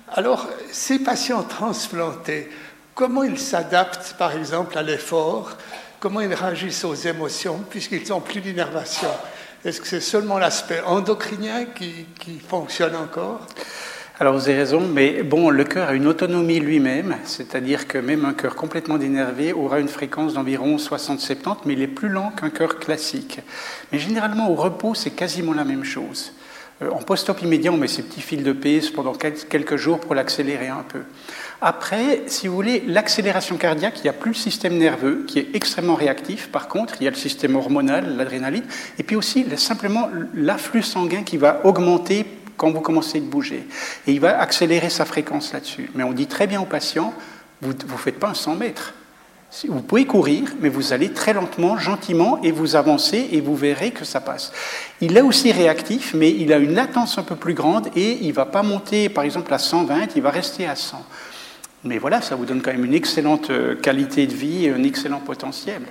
[0.09, 2.51] Alors, ces patients transplantés,
[2.95, 5.57] comment ils s'adaptent, par exemple, à l'effort?
[6.01, 9.09] Comment ils réagissent aux émotions, puisqu'ils n'ont plus d'innervation?
[9.65, 13.47] Est-ce que c'est seulement l'aspect endocrinien qui, qui fonctionne encore?
[14.21, 18.25] Alors vous avez raison, mais bon, le cœur a une autonomie lui-même, c'est-à-dire que même
[18.27, 22.51] un cœur complètement dénervé aura une fréquence d'environ 60-70, mais il est plus lent qu'un
[22.51, 23.41] cœur classique.
[23.91, 26.35] Mais généralement au repos, c'est quasiment la même chose.
[26.83, 30.15] Euh, en post-op immédiat, on met ces petits fils de pèse pendant quelques jours pour
[30.15, 31.01] l'accélérer un peu.
[31.63, 35.49] Après, si vous voulez, l'accélération cardiaque, il n'y a plus le système nerveux qui est
[35.55, 36.51] extrêmement réactif.
[36.51, 38.65] Par contre, il y a le système hormonal, l'adrénaline,
[38.99, 42.27] et puis aussi simplement l'afflux sanguin qui va augmenter
[42.63, 43.67] quand vous commencez de bouger.
[44.07, 45.91] Et il va accélérer sa fréquence là-dessus.
[45.97, 47.13] Mais on dit très bien aux patients,
[47.61, 48.95] vous ne faites pas un 100 mètres.
[49.67, 53.91] Vous pouvez courir, mais vous allez très lentement, gentiment, et vous avancez, et vous verrez
[53.91, 54.53] que ça passe.
[55.01, 58.29] Il est aussi réactif, mais il a une latence un peu plus grande, et il
[58.29, 61.05] ne va pas monter, par exemple, à 120, il va rester à 100.
[61.83, 65.19] Mais voilà, ça vous donne quand même une excellente euh, qualité de vie, un excellent
[65.19, 65.83] potentiel.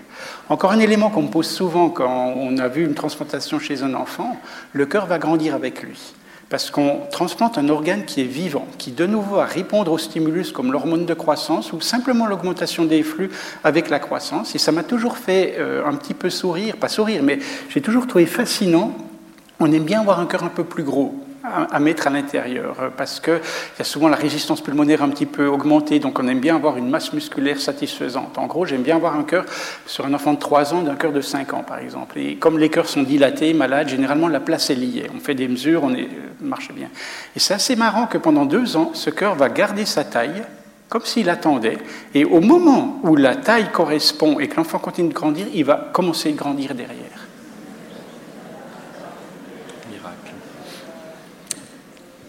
[0.48, 3.94] Encore un élément qu'on me pose souvent quand on a vu une transplantation chez un
[3.94, 4.38] enfant,
[4.72, 6.14] le cœur va grandir avec lui
[6.52, 10.52] parce qu'on transplante un organe qui est vivant, qui de nouveau va répondre aux stimulus
[10.52, 13.32] comme l'hormone de croissance ou simplement l'augmentation des flux
[13.64, 14.54] avec la croissance.
[14.54, 17.40] Et ça m'a toujours fait euh, un petit peu sourire, pas sourire, mais
[17.70, 18.94] j'ai toujours trouvé fascinant.
[19.62, 22.90] On aime bien avoir un cœur un peu plus gros à, mettre à l'intérieur, euh,
[22.96, 26.40] parce qu'il y a souvent la résistance pulmonaire un petit peu augmentée, donc on aime
[26.40, 28.38] bien avoir une masse musculaire satisfaisante.
[28.38, 29.46] En gros, j'aime bien avoir un cœur
[29.86, 32.20] sur un enfant de 3 ans d'un cœur de 5 ans, par exemple.
[32.20, 35.10] Et comme les cœurs sont dilatés, malades, généralement la place est liée.
[35.16, 36.06] On fait des mesures, on euh,
[36.42, 36.90] marche bien.
[37.36, 40.44] Et c'est assez marrant que pendant deux ans, ce cœur va garder sa taille,
[40.90, 41.78] comme s'il attendait.
[42.14, 45.90] Et au moment où la taille correspond et que l'enfant continue de grandir, il va
[45.94, 47.21] commencer à grandir derrière.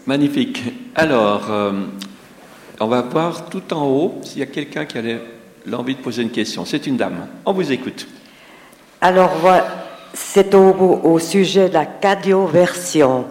[0.05, 0.61] Magnifique.
[0.95, 1.71] Alors, euh,
[2.81, 5.01] on va voir tout en haut s'il y a quelqu'un qui a
[5.65, 6.65] l'envie de poser une question.
[6.65, 7.25] C'est une dame.
[7.45, 8.05] On vous écoute.
[8.99, 9.31] Alors,
[10.13, 13.23] c'est au, sujet de la cardioversion.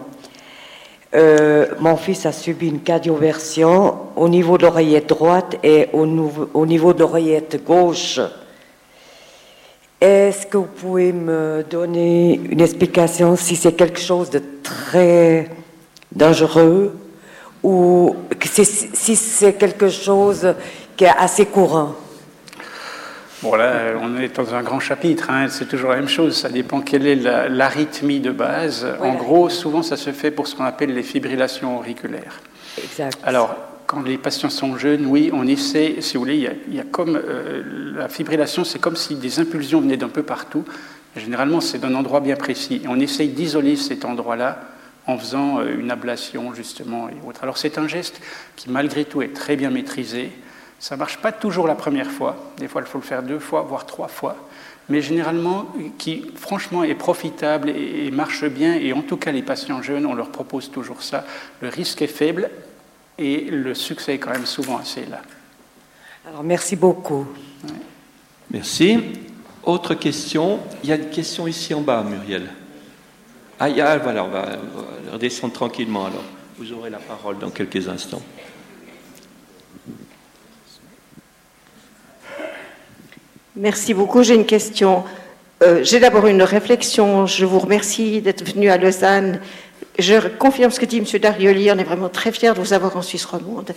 [1.13, 6.07] Euh, mon fils a subi une cardioversion au niveau de l'oreillette droite et au,
[6.55, 8.19] au niveau de l'oreillette gauche.
[10.01, 15.49] Est-ce que vous pouvez me donner une explication si c'est quelque chose de très
[16.15, 16.95] dangereux
[17.63, 20.53] ou si c'est quelque chose
[20.95, 21.95] qui est assez courant
[23.41, 25.47] Bon, là, on est dans un grand chapitre, hein.
[25.49, 28.87] c'est toujours la même chose, ça dépend quelle est l'arythmie de base.
[29.01, 32.39] En gros, souvent, ça se fait pour ce qu'on appelle les fibrillations auriculaires.
[32.81, 33.19] Exact.
[33.21, 33.53] Alors,
[33.85, 37.17] quand les patients sont jeunes, oui, on essaie, si vous voulez, il y a, comme.
[37.17, 40.63] Euh, la fibrillation, c'est comme si des impulsions venaient d'un peu partout.
[41.17, 42.81] Généralement, c'est d'un endroit bien précis.
[42.83, 44.61] Et on essaye d'isoler cet endroit-là
[45.07, 47.43] en faisant euh, une ablation justement et autres.
[47.43, 48.21] Alors c'est un geste
[48.55, 50.31] qui malgré tout est très bien maîtrisé.
[50.79, 53.39] Ça ne marche pas toujours la première fois, des fois il faut le faire deux
[53.39, 54.35] fois, voire trois fois,
[54.89, 59.81] mais généralement qui franchement est profitable et, marche bien, et en tout cas les patients
[59.81, 61.25] jeunes, on leur propose toujours ça.
[61.61, 62.49] Le risque est faible
[63.17, 65.21] et le succès est quand même souvent assez là.
[66.27, 67.27] Alors merci beaucoup.
[68.51, 68.99] Merci.
[69.63, 72.49] Autre question Il y a une question ici en bas, Muriel.
[73.65, 74.45] Ah, a, voilà, on va
[75.13, 76.25] redescendre tranquillement alors.
[76.57, 78.21] Vous aurez la parole dans quelques instants.
[83.55, 84.21] Merci beaucoup.
[84.21, 85.05] J'ai une question.
[85.61, 87.25] Euh, j'ai d'abord une réflexion.
[87.25, 89.39] Je vous remercie d'être venu à Lausanne.
[89.97, 91.05] Je confirme ce que dit M.
[91.21, 91.71] Darioli.
[91.71, 93.71] On est vraiment très fiers de vous avoir en Suisse romande.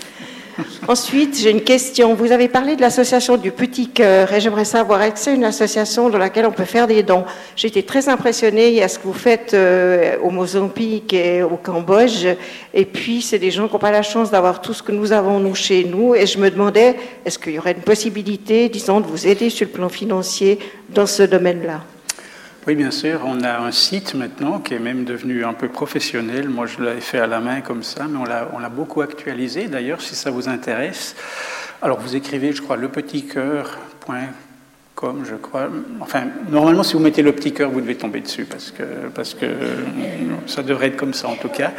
[0.89, 2.14] Ensuite, j'ai une question.
[2.14, 5.43] Vous avez parlé de l'association du Petit Cœur et j'aimerais savoir, est-ce que c'est une
[5.43, 7.24] association dans laquelle on peut faire des dons?
[7.57, 12.28] J'ai été très impressionnée à ce que vous faites euh, au Mozambique et au Cambodge.
[12.72, 15.11] Et puis, c'est des gens qui n'ont pas la chance d'avoir tout ce que nous
[15.11, 16.14] avons, nous, chez nous.
[16.14, 19.66] Et je me demandais, est-ce qu'il y aurait une possibilité, disons, de vous aider sur
[19.66, 20.61] le plan financier
[20.91, 21.80] dans ce domaine-là?
[22.67, 23.21] Oui, bien sûr.
[23.25, 26.49] On a un site maintenant qui est même devenu un peu professionnel.
[26.49, 28.25] Moi, je l'avais fait à la main comme ça, mais on
[28.59, 29.69] l'a beaucoup actualisé.
[29.69, 31.14] D'ailleurs, si ça vous intéresse,
[31.81, 35.69] alors vous écrivez, je crois, lepetitcoeur.com, je crois.
[36.01, 38.83] Enfin, normalement, si vous mettez le petit cœur, vous devez tomber dessus parce que,
[39.14, 39.47] parce que
[40.47, 41.71] ça devrait être comme ça en tout cas.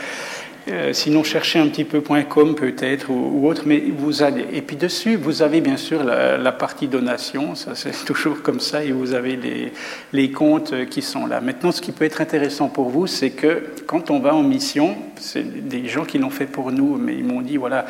[0.70, 4.46] Euh, sinon, cherchez un petit peu .com peut-être ou, autre, mais vous allez.
[4.52, 8.84] Et puis dessus, vous avez bien sûr la, partie donation, ça c'est toujours comme ça,
[8.84, 9.72] et vous avez les,
[10.12, 11.40] les, comptes qui sont là.
[11.40, 14.98] Maintenant, ce qui peut être intéressant pour vous, c'est que quand on va en mission,
[15.16, 17.86] c'est des gens qui l'ont fait pour nous, mais ils m'ont dit voilà,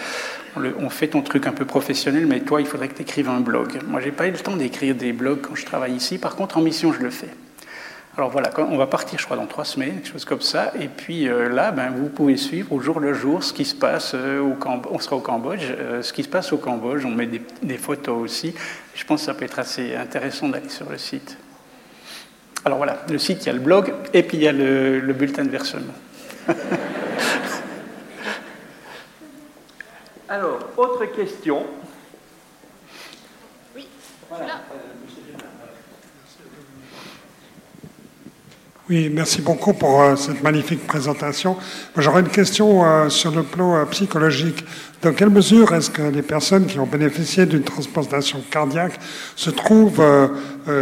[0.79, 3.39] on, fait ton truc un peu professionnel, mais toi, il faudrait que tu écrives un
[3.39, 3.79] blog.
[3.87, 6.17] Moi, j'ai pas eu le temps d'écrire des blogs quand je travaille ici.
[6.17, 7.29] Par contre, en mission, je le fais.
[8.17, 10.73] Alors voilà, on va partir, je crois, dans trois semaines, quelque chose comme ça.
[10.79, 13.75] Et puis euh, là, ben, vous pouvez suivre au jour le jour ce qui se
[13.75, 14.91] passe euh, au Cambodge.
[14.91, 17.05] On sera au Cambodge, euh, ce qui se passe au Cambodge.
[17.05, 18.55] On met des, photos aussi.
[18.95, 21.37] Je pense que ça peut être assez intéressant d'aller sur le site.
[22.65, 24.99] Alors voilà, le site, il y a le blog et puis il y a le,
[24.99, 25.93] le bulletin de versement.
[30.27, 31.67] Alors, autre question.
[33.75, 33.87] Oui,
[34.27, 34.63] voilà.
[38.89, 41.57] Oui, merci beaucoup pour euh, cette magnifique présentation.
[41.97, 44.63] J'aurais une question euh, sur le plan euh, psychologique.
[45.01, 48.97] Dans quelle mesure est-ce que les personnes qui ont bénéficié d'une transplantation cardiaque
[49.35, 50.01] se trouvent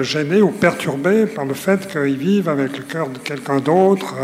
[0.02, 4.16] gênées ou perturbées par le fait qu'ils vivent avec le cœur de quelqu'un d'autre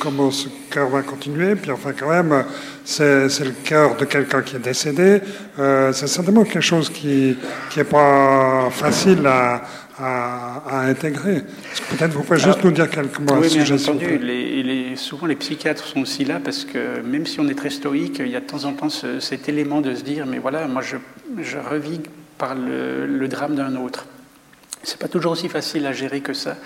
[0.00, 1.54] comment ce cœur va continuer?
[1.54, 2.44] Puis enfin, quand même,
[2.84, 5.20] c'est le cœur de quelqu'un qui est décédé.
[5.56, 7.36] c'est certainement quelque chose qui
[7.76, 9.62] n'est pas facile à,
[10.02, 11.42] à, intégrer.
[11.90, 14.18] Peut-être vous pouvez juste nous dire quelques mots oui, bien entendu.
[14.18, 18.18] Les, souvent, les psychiatres sont aussi là parce que même si on est très stoïque,
[18.20, 20.82] il y a de temps en temps cet élément de se dire, mais voilà, moi
[20.82, 20.96] je,
[21.42, 22.00] je revis
[22.38, 24.06] par le drame d'un autre.
[24.84, 26.56] C'est pas toujours aussi facile à gérer que ça.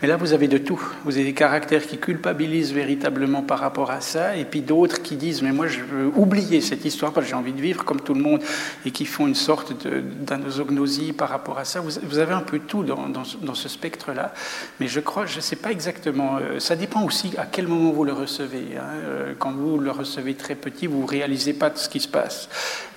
[0.00, 0.80] Mais là, vous avez de tout.
[1.04, 5.16] Vous avez des caractères qui culpabilisent véritablement par rapport à ça, et puis d'autres qui
[5.16, 8.00] disent Mais moi, je veux oublier cette histoire parce que j'ai envie de vivre comme
[8.00, 8.40] tout le monde,
[8.86, 11.80] et qui font une sorte d'anosognosie par rapport à ça.
[11.80, 14.32] Vous, avez un peu tout dans, ce spectre-là.
[14.78, 16.36] Mais je crois, je ne sais pas exactement.
[16.36, 18.76] Euh, ça dépend aussi à quel moment vous le recevez.
[18.78, 18.84] Hein.
[19.04, 22.48] Euh, quand vous le recevez très petit, vous ne réalisez pas ce qui se passe.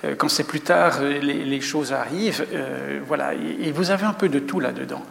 [0.04, 2.46] Euh, quand c'est plus tard, les, choses arrivent.
[3.06, 3.34] voilà.
[3.34, 5.02] Et vous avez un peu de tout là dedans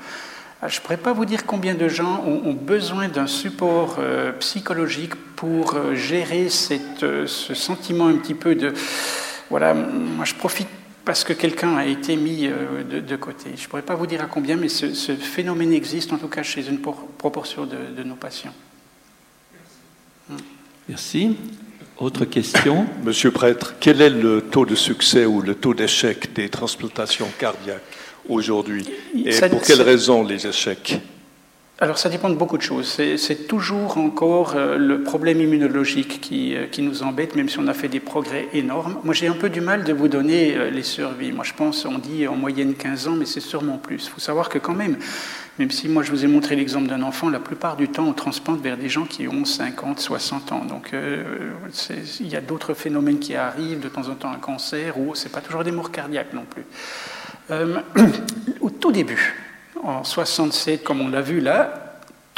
[0.62, 4.32] ah, Je ne pourrais pas vous dire combien de gens ont, besoin d'un support euh,
[4.34, 8.74] psychologique pour euh, gérer cette, euh, ce sentiment un petit peu de...
[9.50, 10.68] Voilà, moi je profite
[11.06, 13.52] parce que quelqu'un a été mis de, côté.
[13.56, 16.44] Je ne pourrais pas vous dire à combien, mais ce, phénomène existe en tout cas
[16.44, 18.54] chez une proportion de, nos patients.
[20.90, 21.38] Merci.
[21.98, 26.48] Autre question Monsieur Prêtre, quel est le taux de succès ou le taux d'échec des
[26.48, 27.97] transplantations cardiaques?
[28.30, 28.86] Aujourd'hui
[29.26, 31.00] Et pour quelles raisons les échecs?
[31.80, 32.88] Alors ça dépend de beaucoup de choses.
[32.88, 37.68] C'est toujours encore euh, le problème immunologique qui, euh, qui, nous embête, même si on
[37.68, 38.98] a fait des progrès énormes.
[39.04, 41.32] Moi j'ai un peu du mal de vous donner euh, les survies.
[41.32, 44.06] Moi je pense, on dit en moyenne 15 ans, mais c'est sûrement plus.
[44.06, 44.98] Il faut savoir que quand même,
[45.60, 48.14] même si moi je vous ai montré l'exemple d'un enfant, la plupart du temps on
[48.14, 50.66] transplante vers des gens qui ont 50, 60 ans.
[50.66, 55.14] Donc il y a d'autres phénomènes qui arrivent, de temps en temps un cancer, ou
[55.14, 56.64] c'est pas toujours des morts cardiaques non plus.
[57.52, 57.82] Euh,
[58.62, 59.36] au tout début,
[59.82, 61.88] en 67, comme on l'a vu là,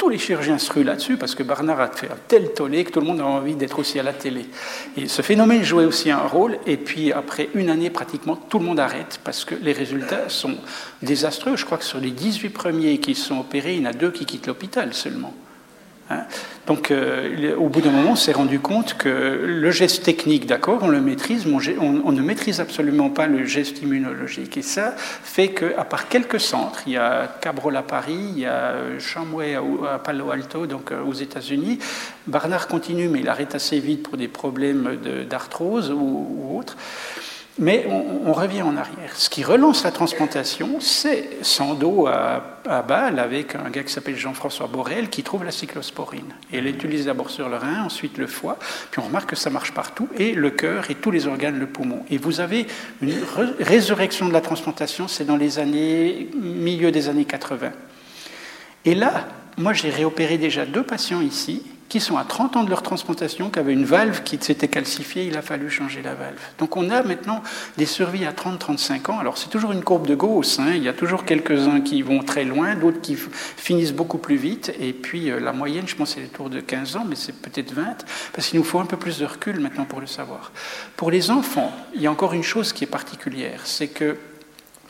[0.00, 2.90] tous les chirurgiens se ruent là-dessus parce que Barnard a fait un tel tollé que
[2.90, 4.46] tout le monde a envie d'être aussi à la télé.
[4.96, 6.58] Et ce phénomène jouait aussi un rôle.
[6.66, 10.56] Et puis après une année, pratiquement tout le monde arrête parce que les résultats sont
[11.02, 11.56] désastreux.
[11.56, 14.10] Je crois que sur les 18 premiers qui sont opérés, il y en a deux
[14.10, 15.34] qui quittent l'hôpital seulement.
[16.10, 16.24] Hein.
[16.66, 19.08] Donc, euh, au bout d'un moment, on s'est rendu compte que
[19.46, 23.80] le geste technique, d'accord, on le maîtrise, mais on, ne maîtrise absolument pas le geste
[23.82, 24.56] immunologique.
[24.56, 28.46] Et ça fait qu'à part quelques centres, il y a Cabrol à Paris, il y
[28.46, 31.78] a Chamway à, Palo Alto, donc euh, aux États-Unis,
[32.26, 34.98] Barnard continue, mais il arrête assez vite pour des problèmes
[35.28, 36.76] d'arthrose ou autres.
[37.60, 39.14] Mais on, revient en arrière.
[39.16, 44.16] Ce qui relance la transplantation, c'est Sando à, à Bâle avec un gars qui s'appelle
[44.16, 46.34] Jean-François Borel qui trouve la cyclosporine.
[46.50, 48.58] Et elle utilise d'abord sur le rein, ensuite le foie,
[48.90, 51.66] puis on remarque que ça marche partout, et le cœur et tous les organes, le
[51.66, 52.02] poumon.
[52.08, 52.66] Et vous avez
[53.02, 53.12] une
[53.60, 57.72] résurrection de la transplantation, c'est dans les années, milieu des années 80.
[58.86, 62.70] Et là, moi j'ai réopéré déjà deux patients ici qui sont à 30 ans de
[62.70, 66.38] leur transplantation, qui avaient une valve qui s'était calcifiée, il a fallu changer la valve.
[66.58, 67.42] Donc on a maintenant
[67.76, 69.18] des survies à 30-35 ans.
[69.18, 70.72] Alors c'est toujours une courbe de Gauss, hein.
[70.74, 73.18] il y a toujours quelques-uns qui vont très loin, d'autres qui
[73.56, 76.96] finissent beaucoup plus vite, et puis euh, la moyenne, je pense, c'est autour de 15
[76.96, 79.84] ans, mais c'est peut-être 20, parce qu'il nous faut un peu plus de recul maintenant
[79.84, 80.52] pour le savoir.
[80.96, 84.16] Pour les enfants, il y a encore une chose qui est particulière, c'est que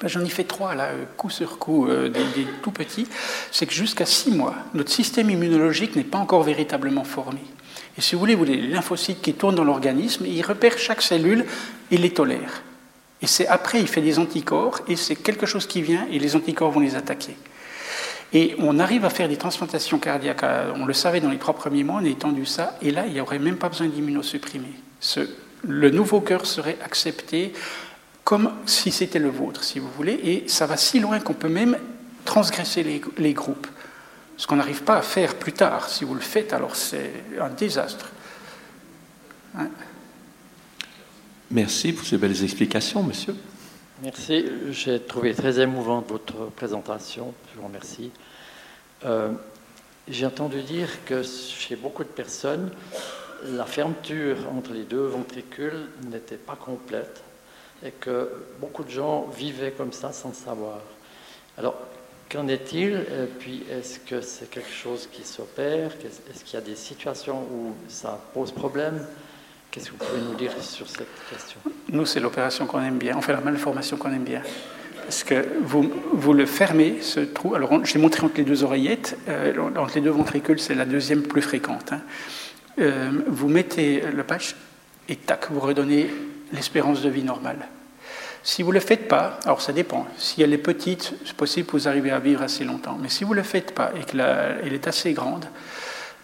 [0.05, 3.07] J'en ai fait trois, là, euh, coup sur coup, euh, des, tout petits.
[3.51, 7.41] C'est que jusqu'à six mois, notre système immunologique n'est pas encore véritablement formé.
[7.99, 11.45] Et si vous voulez, vous les lymphocytes qui tournent dans l'organisme, ils repèrent chaque cellule
[11.91, 12.63] et les tolèrent.
[13.21, 16.35] Et c'est après, il fait des anticorps, et c'est quelque chose qui vient, et les
[16.35, 17.37] anticorps vont les attaquer.
[18.33, 20.45] Et on arrive à faire des transplantations cardiaques,
[20.77, 23.13] on le savait dans les trois premiers mois, on a étendu ça, et là, il
[23.13, 24.73] n'y aurait même pas besoin d'immunosupprimer.
[25.63, 27.53] le nouveau cœur serait accepté
[28.25, 31.49] comme si c'était le vôtre, si vous voulez, et ça va si loin qu'on peut
[31.49, 31.77] même
[32.25, 32.83] transgresser
[33.19, 33.67] les, groupes.
[34.37, 35.89] Ce qu'on n'arrive pas à faire plus tard.
[35.89, 37.11] Si vous le faites, alors c'est
[37.41, 38.11] un désastre.
[39.59, 39.69] Hein?
[41.51, 43.35] Merci pour ces belles explications, monsieur.
[44.03, 44.47] Merci.
[44.71, 47.35] J'ai trouvé très émouvante votre présentation.
[47.53, 48.11] Je vous remercie.
[49.05, 49.33] Euh,
[50.09, 52.71] j'ai entendu dire que chez beaucoup de personnes,
[53.45, 57.23] la fermeture entre les deux ventricules n'était pas complète
[57.85, 60.79] et que beaucoup de gens vivaient comme ça sans le savoir.
[61.57, 61.77] Alors,
[62.31, 63.05] qu'en est-il?
[63.39, 65.91] Puis, est-ce que c'est quelque chose qui s'opère?
[66.31, 69.05] Est-ce qu'il y a des situations où ça pose problème?
[69.71, 71.61] Qu'est-ce que vous pouvez nous dire sur cette question?
[71.89, 73.17] Nous, c'est l'opération qu'on aime bien.
[73.17, 74.43] On fait la malformation qu'on aime bien.
[75.05, 77.55] Parce que vous, vous le fermez, ce trou.
[77.55, 79.17] Alors, j'ai montré entre les deux oreillettes.
[79.29, 81.93] Euh, entre les deux ventricules, c'est la deuxième plus fréquente.
[81.93, 82.03] Hein.
[82.79, 84.55] Euh, vous mettez le patch
[85.09, 86.11] et tac, vous redonnez
[86.53, 87.69] l'espérance de vie normale.
[88.43, 90.07] Si vous ne le faites pas, alors ça dépend.
[90.17, 92.97] Si elle est petite, c'est possible que vous arrivez à vivre assez longtemps.
[93.01, 95.45] Mais si vous ne le faites pas et qu'elle est assez grande,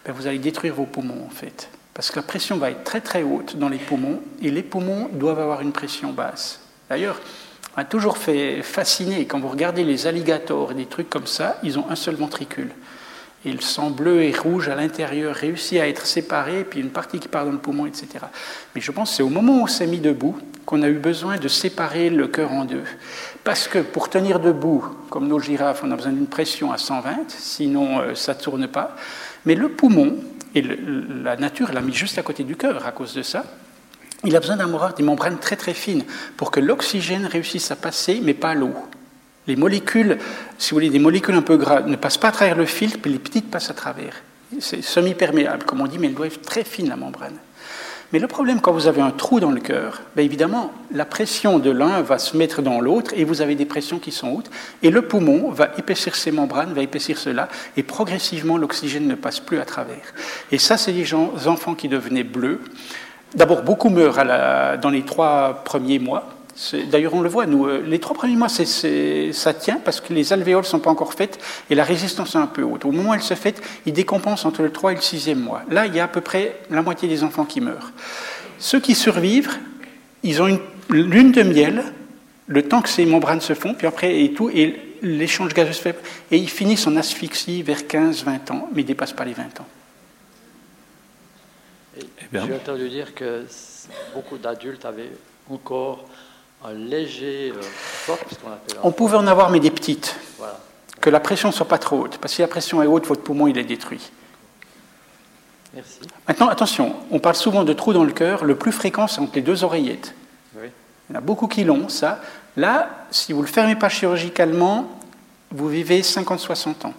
[0.05, 1.69] ben vous allez détruire vos poumons en fait.
[1.93, 5.09] Parce que la pression va être très très haute dans les poumons et les poumons
[5.13, 6.59] doivent avoir une pression basse.
[6.89, 7.19] D'ailleurs,
[7.75, 11.59] on a toujours fait fasciner quand vous regardez les alligators et des trucs comme ça,
[11.61, 12.71] ils ont un seul ventricule.
[13.45, 17.19] Et le sang bleu et rouge à l'intérieur réussit à être séparé, puis une partie
[17.19, 18.07] qui part dans le poumon, etc.
[18.73, 20.97] Mais je pense que c'est au moment où on s'est mis debout qu'on a eu
[20.97, 22.83] besoin de séparer le cœur en deux.
[23.43, 27.29] Parce que pour tenir debout, comme nos girafes, on a besoin d'une pression à 120,
[27.29, 28.95] sinon euh, ça ne tourne pas.
[29.45, 30.17] Mais le poumon,
[30.55, 30.61] et
[31.23, 33.45] la nature l'a mis juste à côté du cœur à cause de ça,
[34.23, 36.03] il a besoin d'avoir des membranes très très fines
[36.35, 38.73] pour que l'oxygène réussisse à passer, mais pas l'eau.
[39.47, 40.17] Les molécules,
[40.57, 42.99] si vous voulez, des molécules un peu grasses ne passent pas à travers le filtre,
[43.01, 44.13] puis les petites passent à travers.
[44.59, 47.35] C'est semi-perméable, comme on dit, mais elles doivent être très fines, la membrane.
[48.13, 51.59] Mais le problème, quand vous avez un trou dans le cœur, bien évidemment, la pression
[51.59, 54.49] de l'un va se mettre dans l'autre et vous avez des pressions qui sont hautes.
[54.81, 59.41] Et le poumon va épaissir ses membranes, va épaissir cela, et progressivement, l'oxygène ne passe
[59.41, 60.13] plus à travers.
[60.53, 62.61] Et ça, c'est des gens, enfants qui devenaient bleus.
[63.35, 64.23] D'abord, beaucoup meurent
[64.81, 66.29] dans les trois premiers mois.
[66.89, 70.33] D'ailleurs, on le voit, nous, euh, les trois premiers mois, ça tient parce que les
[70.33, 71.39] alvéoles ne sont pas encore faites
[71.69, 72.83] et la résistance est un peu haute.
[72.85, 75.61] Au moment où elle se fait, ils décompensent entre le 3 et le 6e mois.
[75.69, 77.91] Là, il y a à peu près la moitié des enfants qui meurent.
[78.57, 79.59] Ceux qui survivent,
[80.23, 81.83] ils ont une lune de miel,
[82.47, 85.81] le temps que ces membranes se font, puis après, et tout, et l'échange gazeux se
[85.81, 85.99] fait,
[86.31, 89.59] et ils finissent en asphyxie vers 15-20 ans, mais ils ne dépassent pas les 20
[89.61, 89.67] ans.
[92.33, 93.45] J'ai entendu dire que
[94.13, 95.11] beaucoup d'adultes avaient
[95.49, 96.05] encore
[96.65, 98.13] un léger euh,
[98.83, 100.15] On pouvait en avoir, mais des petites.
[101.01, 102.17] Que la pression ne soit pas trop haute.
[102.17, 104.11] Parce que si la pression est haute, votre poumon il est détruit.
[105.73, 105.99] Merci.
[106.27, 108.43] Maintenant, attention, on parle souvent de trous dans le cœur.
[108.45, 110.15] Le plus fréquent, c'est entre les deux oreillettes.
[111.09, 112.19] Il y en a beaucoup qui l'ont, ça.
[112.57, 114.89] Là, si vous ne le fermez pas chirurgicalement,
[115.51, 116.93] vous vivez 50-60 ans.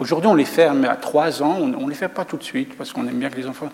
[0.00, 2.76] Aujourd'hui, on les ferme à 3 ans, on ne les fait pas tout de suite,
[2.76, 3.68] parce qu'on aime bien que les enfants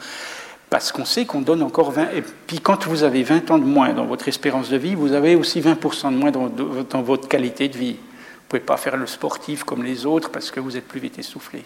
[0.70, 2.12] parce qu'on sait qu'on donne encore 20.
[2.14, 5.12] Et puis quand vous avez 20 ans de moins dans votre espérance de vie, vous
[5.12, 7.94] avez aussi 20% de moins dans, dans, votre qualité de vie.
[7.94, 11.00] Vous ne pouvez pas faire le sportif comme les autres parce que vous êtes plus
[11.00, 11.64] vite essoufflé.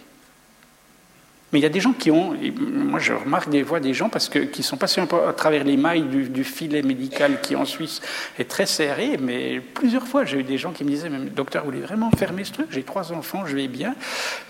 [1.52, 4.08] Mais il y a des gens qui ont, moi je remarque des fois des gens
[4.08, 8.00] parce que, qui sont passés à travers les mailles du, filet médical qui en Suisse
[8.40, 11.62] est très serré, mais plusieurs fois j'ai eu des gens qui me disaient, mais docteur,
[11.62, 12.66] vous voulez vraiment fermer ce truc?
[12.70, 13.94] J'ai trois enfants, je vais bien.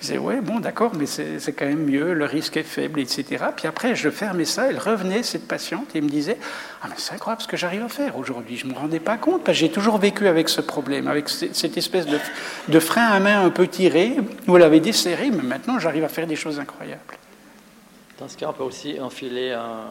[0.00, 3.44] Je disais, ouais, bon, d'accord, mais c'est quand même mieux, le risque est faible, etc.
[3.54, 6.38] Puis après, je fermais ça, elle revenait, cette patiente, et me disait,
[6.82, 9.18] ah mais c'est incroyable ce que j'arrive à faire aujourd'hui, je ne me rendais pas
[9.18, 12.18] compte, parce que j'ai toujours vécu avec ce problème, avec cette espèce de,
[12.68, 14.16] de frein à main un peu tiré,
[14.48, 16.93] où elle avait desserré, mais maintenant j'arrive à faire des choses incroyables.
[18.18, 19.90] Dans ce cas, on peut aussi enfiler un.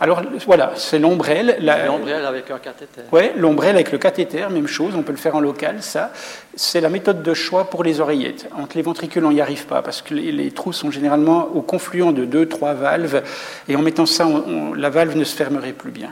[0.00, 1.56] Alors voilà, c'est l'ombrelle.
[1.86, 3.02] L'ombrelle avec un cathéter.
[3.12, 5.82] Oui, l'ombrelle avec le cathéter, même chose, on peut le faire en local.
[5.82, 6.12] Ça,
[6.54, 8.48] c'est la méthode de choix pour les oreillettes.
[8.56, 12.12] Entre les ventricules, on n'y arrive pas parce que les, trous sont généralement au confluent
[12.12, 13.22] de deux, trois valves,
[13.68, 14.28] et en mettant ça,
[14.76, 16.10] la valve ne se fermerait plus bien.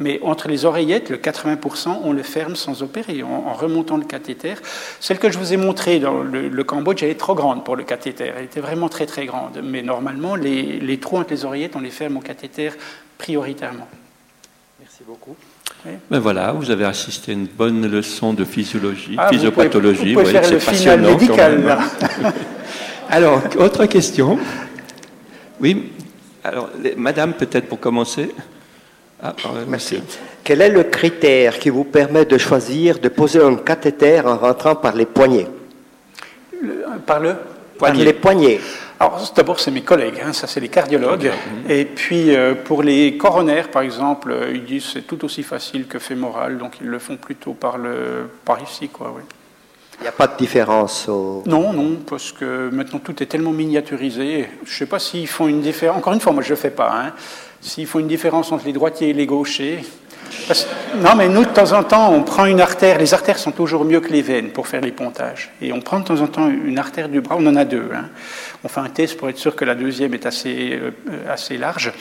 [0.00, 4.54] Mais entre les oreillettes, le 80%, on le ferme sans opérer, en, remontant le cathéter.
[4.98, 7.84] Celle que je vous ai montrée dans le, Cambodge, elle est trop grande pour le
[7.84, 8.32] cathéter.
[8.36, 9.60] Elle était vraiment très très grande.
[9.62, 12.70] Mais normalement, les, trous entre les oreillettes, on les ferme au cathéter
[13.18, 13.88] prioritairement.
[14.80, 15.36] Merci beaucoup.
[16.10, 20.14] Ben voilà, vous avez assisté à une bonne leçon de physiologie, ah, physiopathologie.
[20.14, 21.78] Vous pouvez, faire le final médical, là.
[23.10, 24.38] Alors, autre question.
[25.60, 25.90] Oui,
[26.44, 28.30] alors, madame, peut-être pour commencer.
[29.22, 29.34] Ah,
[29.68, 30.02] Merci.
[30.42, 34.74] Quel est le critère qui vous permet de choisir de poser un cathéter en rentrant
[34.74, 35.46] par les poignets
[37.06, 37.34] Par le
[37.78, 38.60] Par les poignets.
[38.98, 41.30] Alors, d'abord, c'est mes collègues, hein, ça, c'est les cardiologues.
[41.68, 45.86] Et puis, euh, pour les coronaires, par exemple, euh, ils disent c'est tout aussi facile
[45.86, 49.22] que fémoral, donc ils le font plutôt par, le, par ici, quoi, oui.
[50.00, 54.48] Il n'y a pas de différence Non, non, parce que maintenant tout est tellement miniaturisé.
[54.64, 55.98] Je ne sais pas s'ils font une différence.
[55.98, 56.90] Encore une fois, moi je ne le fais pas.
[56.90, 57.12] Hein
[57.60, 59.84] s'il faut une différence entre les droitiers et les gauchers.
[60.96, 62.98] non, mais nous, de temps en temps, on prend une artère.
[62.98, 65.50] Les artères sont toujours mieux que les veines pour faire les pontages.
[65.60, 67.90] Et on prend de temps en temps une artère du bras, on en a deux.
[67.94, 68.06] Hein.
[68.64, 70.90] On fait un test pour être sûr que la deuxième est assez, euh,
[71.28, 71.92] assez large.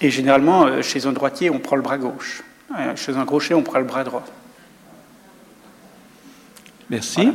[0.00, 2.42] Et généralement, euh, chez un droitier, on prend le bras gauche.
[2.78, 4.24] Euh, chez un gaucher, on prend le bras droit.
[6.90, 7.32] Merci.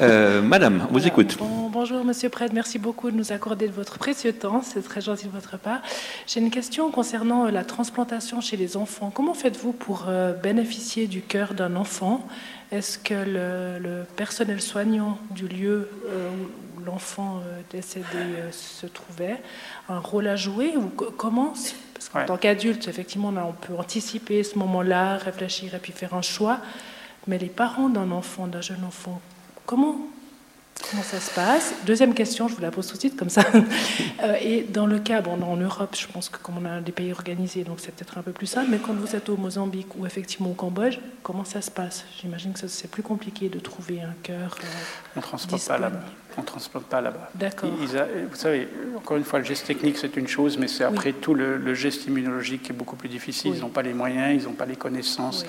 [0.00, 1.38] Euh, madame, on vous écoute.
[1.70, 2.52] bonjour, Monsieur Prêtre.
[2.52, 4.60] Merci beaucoup de nous accorder de votre précieux temps.
[4.60, 5.82] C'est très gentil de votre part.
[6.26, 9.12] J'ai une question concernant euh, la transplantation chez les enfants.
[9.14, 12.26] Comment faites-vous pour euh, bénéficier du cœur d'un enfant?
[12.72, 15.88] Est-ce que le, personnel soignant du lieu
[16.76, 18.04] où l'enfant décédé
[18.50, 19.40] se trouvait
[19.88, 21.54] a un rôle à jouer ou comment
[21.94, 26.20] Parce qu'en tant qu'adulte, effectivement, on peut anticiper ce moment-là, réfléchir et puis faire un
[26.20, 26.60] choix.
[27.28, 29.20] Mais les parents d'un enfant, d'un jeune enfant,
[29.66, 29.96] comment,
[30.90, 31.74] comment ça se passe?
[31.84, 33.44] Deuxième question, je vous la pose tout de suite comme ça.
[34.20, 36.90] Euh, et dans le cas, bon, en Europe, je pense que comme on a des
[36.90, 39.94] pays organisés, donc c'est peut-être un peu plus simple, mais quand vous êtes au Mozambique
[39.96, 42.04] ou effectivement au Cambodge, comment ça se passe?
[42.20, 44.56] J'imagine que c'est plus compliqué de trouver un cœur.
[44.60, 44.66] Euh,
[45.14, 46.00] on ne transporte pas là-bas.
[46.36, 47.30] On transporte pas là-bas.
[47.34, 47.70] D'accord.
[47.70, 51.34] Vous savez, encore une fois, le geste technique, c'est une chose, mais c'est après tout
[51.34, 53.52] le, geste immunologique qui est beaucoup plus difficile.
[53.54, 55.44] Ils n'ont pas les moyens, ils n'ont pas les connaissances.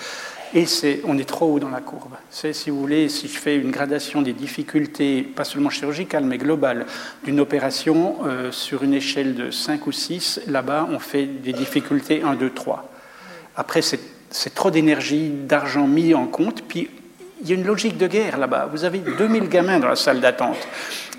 [0.54, 2.14] Et c'est, on est trop haut dans la courbe.
[2.32, 6.40] C'est, si vous voulez, si je fais une gradation des difficultés, pas seulement chirurgicales, mais
[6.40, 6.88] globales,
[7.24, 12.24] d'une opération euh, sur une échelle de 5 ou 6, là-bas, on fait des difficultés
[12.24, 12.92] 1, 2, 3.
[13.56, 14.00] Après, c'est,
[14.32, 16.90] c'est trop d'énergie, d'argent mis en compte, puis
[17.42, 18.70] il y a une logique de guerre là-bas.
[18.72, 20.58] Vous avez 2000 gamins dans la salle d'attente.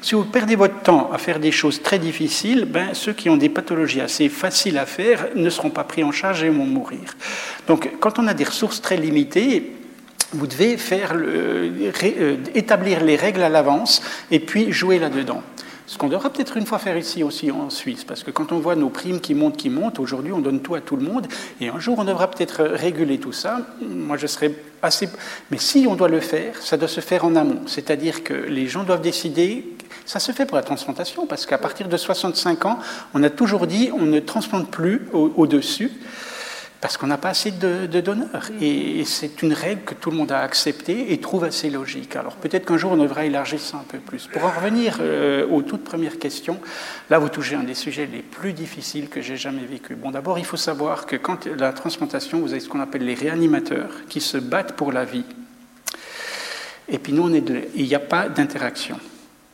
[0.03, 3.37] Si vous perdez votre temps à faire des choses très difficiles, ben, ceux qui ont
[3.37, 7.17] des pathologies assez faciles à faire ne seront pas pris en charge et vont mourir.
[7.67, 9.73] Donc quand on a des ressources très limitées,
[10.33, 15.43] vous devez faire euh, établir les règles à l'avance et puis jouer là-dedans.
[15.91, 18.61] Ce qu'on devra peut-être une fois faire ici aussi en Suisse, parce que quand on
[18.61, 21.27] voit nos primes qui montent, qui montent, aujourd'hui on donne tout à tout le monde,
[21.61, 23.67] et un jour on devra peut-être réguler tout ça.
[23.83, 25.09] Moi je serais assez...
[25.51, 28.69] Mais si on doit le faire, ça doit se faire en amont, c'est-à-dire que les
[28.69, 29.67] gens doivent décider
[30.07, 32.79] ça se fait pour la transplantation, parce qu'à partir de 65 ans,
[33.13, 35.91] on a toujours dit on ne transplante plus au-dessus,
[36.81, 38.51] parce qu'on n'a pas assez de, donneurs.
[38.61, 42.17] Et, c'est une règle que tout le monde a acceptée et trouve assez logique.
[42.17, 44.27] Alors peut-être qu'un jour on devra élargir ça un peu plus.
[44.27, 46.59] Pour en revenir euh, aux toutes premières questions,
[47.11, 49.95] là vous touchez un des sujets les plus difficiles que j'ai jamais vécu.
[49.95, 53.15] Bon, d'abord il faut savoir que quand la transplantation, vous avez ce qu'on appelle les
[53.15, 55.25] réanimateurs qui se battent pour la vie.
[56.89, 57.45] Et puis nous, on est
[57.75, 58.99] il n'y a pas d'interaction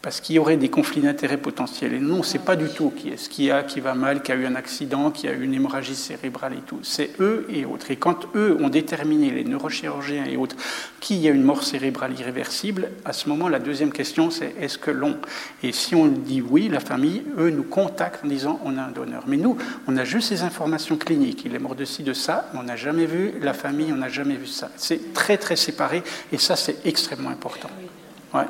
[0.07, 1.93] parce qu'il y aurait des conflits d'intérêts potentiels.
[1.93, 4.31] Et non, c'est pas du tout qui est ce qui a, qui va mal, qui
[4.31, 6.79] a eu un accident, qui a eu une hémorragie cérébrale et tout.
[6.85, 7.91] C'est eux et autres.
[7.91, 10.55] Et quand eux ont déterminé, les neurochirurgiens et autres,
[11.01, 14.79] qu'il y a une mort cérébrale irréversible, à ce moment, la deuxième question, c'est est-ce
[14.79, 15.17] que l'on?
[15.65, 18.93] Et si on dit oui, la famille, eux, nous contactent en disant on a un
[18.93, 19.25] donneur.
[19.27, 19.59] Mais nous,
[19.89, 21.43] on a juste ces informations cliniques.
[21.47, 23.97] Il est mort de ci, de ça, mais on n'a jamais vu la famille, on
[23.97, 24.71] n'a jamais vu ça.
[24.77, 27.71] C'est très, très séparé, et ça, c'est extrêmement important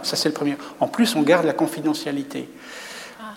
[0.02, 0.56] ça c'est le premier.
[0.80, 2.48] En plus, on garde la confidentialité.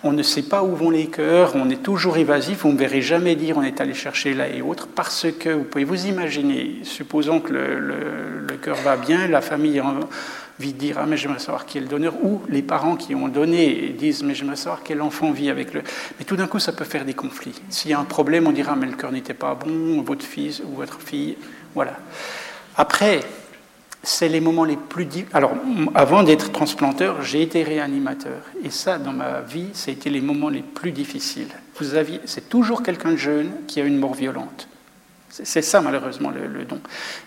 [0.02, 2.78] on ne sait pas où vont les cœurs, on est toujours évasif, vous ne me
[2.78, 6.06] verrez jamais dire on est allé chercher là et autre, parce que vous pouvez vous
[6.06, 9.80] imaginer, supposons que le, cœur va bien, la famille
[10.60, 13.28] vite dire ah mais j'aimerais savoir qui est le donneur ou les parents qui ont
[13.28, 15.82] donné disent mais j'aimerais savoir quel enfant vit avec le
[16.18, 18.52] mais tout d'un coup ça peut faire des conflits s'il y a un problème on
[18.52, 21.36] dira mais le cœur n'était pas bon votre fils ou votre fille
[21.74, 21.96] voilà
[22.76, 23.20] après
[24.02, 25.52] c'est les moments les plus alors
[25.94, 30.20] avant d'être transplanteur j'ai été réanimateur et ça dans ma vie ça a été les
[30.20, 34.14] moments les plus difficiles vous aviez c'est toujours quelqu'un de jeune qui a une mort
[34.14, 34.68] violente
[35.28, 36.80] c'est ça malheureusement le, don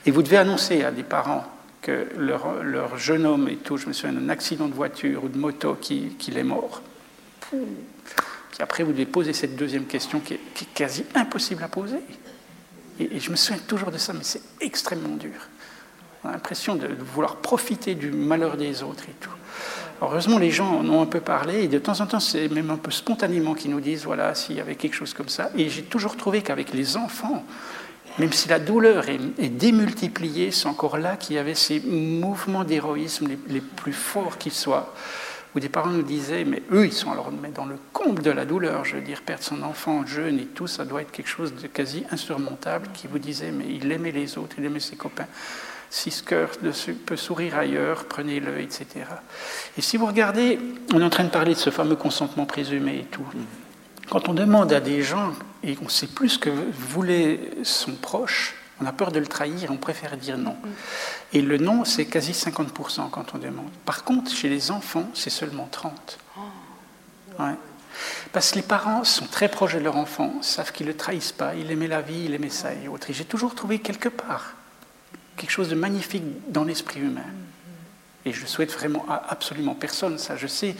[0.05, 1.45] et vous devez annoncer à des parents
[1.83, 5.37] que leur, jeune homme est tout, je me souviens d'un accident de voiture ou de
[5.37, 6.81] moto qu'il qui est mort.
[7.51, 10.39] Puis après, vous devez poser cette deuxième question qui est,
[10.73, 11.99] quasi impossible à poser.
[12.99, 15.49] Et, je me souviens toujours de ça, mais c'est extrêmement dur.
[16.23, 19.29] On a l'impression de, vouloir profiter du malheur des autres et tout.
[20.01, 22.69] heureusement, les gens en ont un peu parlé, et de temps en temps, c'est même
[22.69, 25.49] un peu spontanément qu'ils nous disent, voilà, s'il y avait quelque chose comme ça.
[25.57, 27.43] Et j'ai toujours trouvé qu'avec les enfants,
[28.19, 33.27] même si la douleur est, démultipliée, c'est encore là qu'il y avait ces mouvements d'héroïsme
[33.47, 34.93] les, plus forts qui soient,
[35.55, 38.45] où des parents nous disaient, mais eux, ils sont alors dans le comble de la
[38.45, 41.53] douleur, je veux dire, perdre son enfant jeune et tout, ça doit être quelque chose
[41.55, 45.27] de quasi insurmontable, qui vous disait, mais il aimait les autres, il aimait ses copains.
[45.95, 46.49] Si ce cœur
[47.05, 48.87] peut sourire ailleurs, prenez-le, etc.
[49.77, 50.57] Et si vous regardez,
[50.91, 53.27] on est en train de parler de ce fameux consentement présumé et tout.
[54.09, 58.87] Quand on demande à des gens, et on sait plus que voulait son proche, on
[58.87, 60.57] a peur de le trahir, on préfère dire non.
[61.31, 63.69] Et le non, c'est quasi 50% quand on demande.
[63.85, 65.69] Par contre, chez les enfants, c'est seulement
[67.37, 67.53] 30%.
[68.31, 71.33] Parce que les parents sont très proches de leur enfant, savent qu'ils ne le trahissent
[71.33, 73.11] pas, ils aimaient la vie, ils aimaient ça et autres.
[73.11, 74.55] Et j'ai toujours trouvé quelque part
[75.38, 77.22] quelque chose de magnifique dans l'esprit humain.
[78.26, 80.38] Et je souhaite vraiment à absolument personne ça.
[80.38, 80.76] Je sais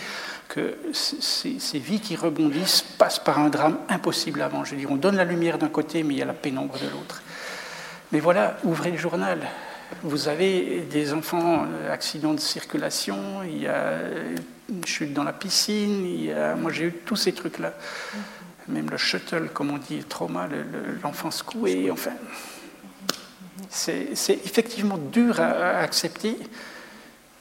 [0.48, 4.64] que ces, vies qui rebondissent passent par un drame impossible avant.
[4.64, 6.76] Je veux dire, on donne la lumière d'un côté, mais il y a la pénombre
[6.80, 7.22] de l'autre.
[8.12, 9.40] Mais voilà, ouvrez le journal.
[10.04, 14.00] Vous avez des enfants, euh, accidents de circulation, il y a
[14.70, 16.56] une chute dans la piscine, il y a...
[16.56, 17.74] moi j'ai eu tous ces trucs-là.
[18.70, 20.48] Même le shuttle, comme on dit, trauma,
[21.04, 22.14] l'enfant secoué, enfin.
[23.74, 26.38] C'est effectivement dur à accepter.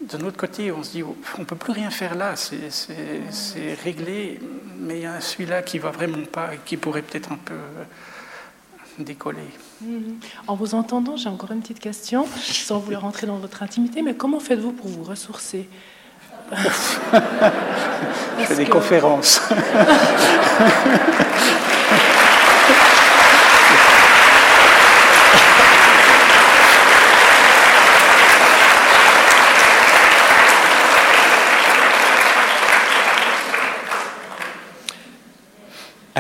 [0.01, 4.41] D'un autre côté, on se dit, on ne peut plus rien faire là, c'est réglé,
[4.79, 7.55] mais il y a celui-là qui va vraiment pas, qui pourrait peut-être un peu
[8.99, 9.39] décoller.
[9.81, 10.17] Mhm.
[10.49, 14.15] En vous entendant, j'ai encore une petite question, sans vouloir rentrer dans votre intimité, mais
[14.15, 15.69] comment faites-vous pour vous ressourcer?
[16.53, 19.41] Je fais des conférences.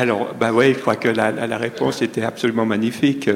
[0.02, 3.30] Alors, bah oui, je crois que la, réponse était absolument magnifique.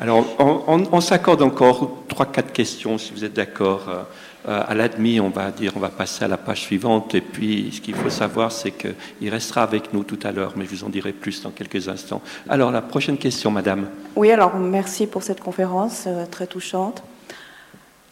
[0.00, 3.88] Alors, on, s'accorde encore trois, quatre questions, si vous êtes d'accord.
[3.88, 7.16] Euh, à l'admis, on va dire, on va passer à la page suivante.
[7.16, 10.66] Et puis, ce qu'il faut savoir, c'est qu'il restera avec nous tout à l'heure, mais
[10.66, 12.22] je vous en dirai plus dans quelques instants.
[12.48, 13.88] Alors, la prochaine question, Madame.
[14.14, 17.02] Oui, alors merci pour cette conférence euh, très touchante.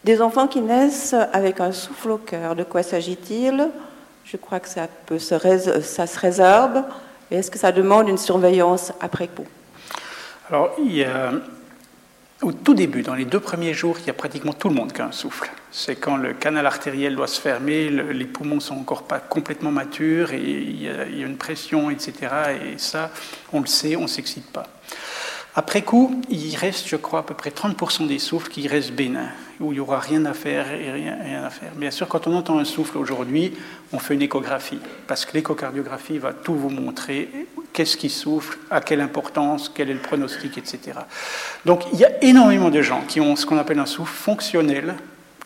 [0.03, 3.69] Des enfants qui naissent avec un souffle au cœur, de quoi s'agit-il?
[4.25, 5.35] Je crois que ça, peut se,
[5.81, 6.19] ça se
[7.29, 9.45] réserve est-ce que ça demande une surveillance après coup
[10.49, 11.05] Alors, il
[12.43, 14.91] au tout début, dans les deux premiers jours, il y a pratiquement tout le monde
[14.91, 15.49] qui a un souffle.
[15.71, 20.33] C'est quand le canal artériel doit se fermer, les poumons sont encore pas complètement matures
[20.33, 22.13] et il y, a, une pression, etc.
[22.65, 23.11] Et ça,
[23.53, 24.67] on le sait, on ne s'excite pas.
[25.55, 29.29] Après coup, il reste, je crois, à peu près 30% des souffles qui restent bénins,
[29.63, 31.71] où il n'y aura rien à faire et rien, à faire.
[31.75, 33.53] Bien sûr, quand on entend un souffle aujourd'hui,
[33.91, 37.29] on fait une échographie, parce que l'échocardiographie va tout vous montrer,
[37.71, 40.99] qu'est-ce qui souffle, à quelle importance, quel est le pronostic, etc.
[41.65, 44.95] Donc il y a énormément de gens qui ont ce qu'on appelle un souffle fonctionnel,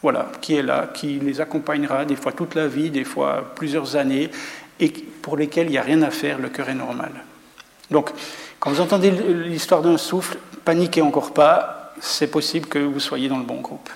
[0.02, 3.96] voilà, qui est là, qui les accompagnera des fois toute la vie, des fois plusieurs
[3.96, 4.30] années,
[4.80, 4.90] et
[5.22, 7.12] pour lesquels il n'y a rien à faire, le cœur est normal.
[7.90, 8.12] Donc,
[8.60, 13.38] quand vous entendez l'histoire d'un souffle, paniquez encore pas, c'est possible que vous soyez dans
[13.38, 13.90] le bon groupe.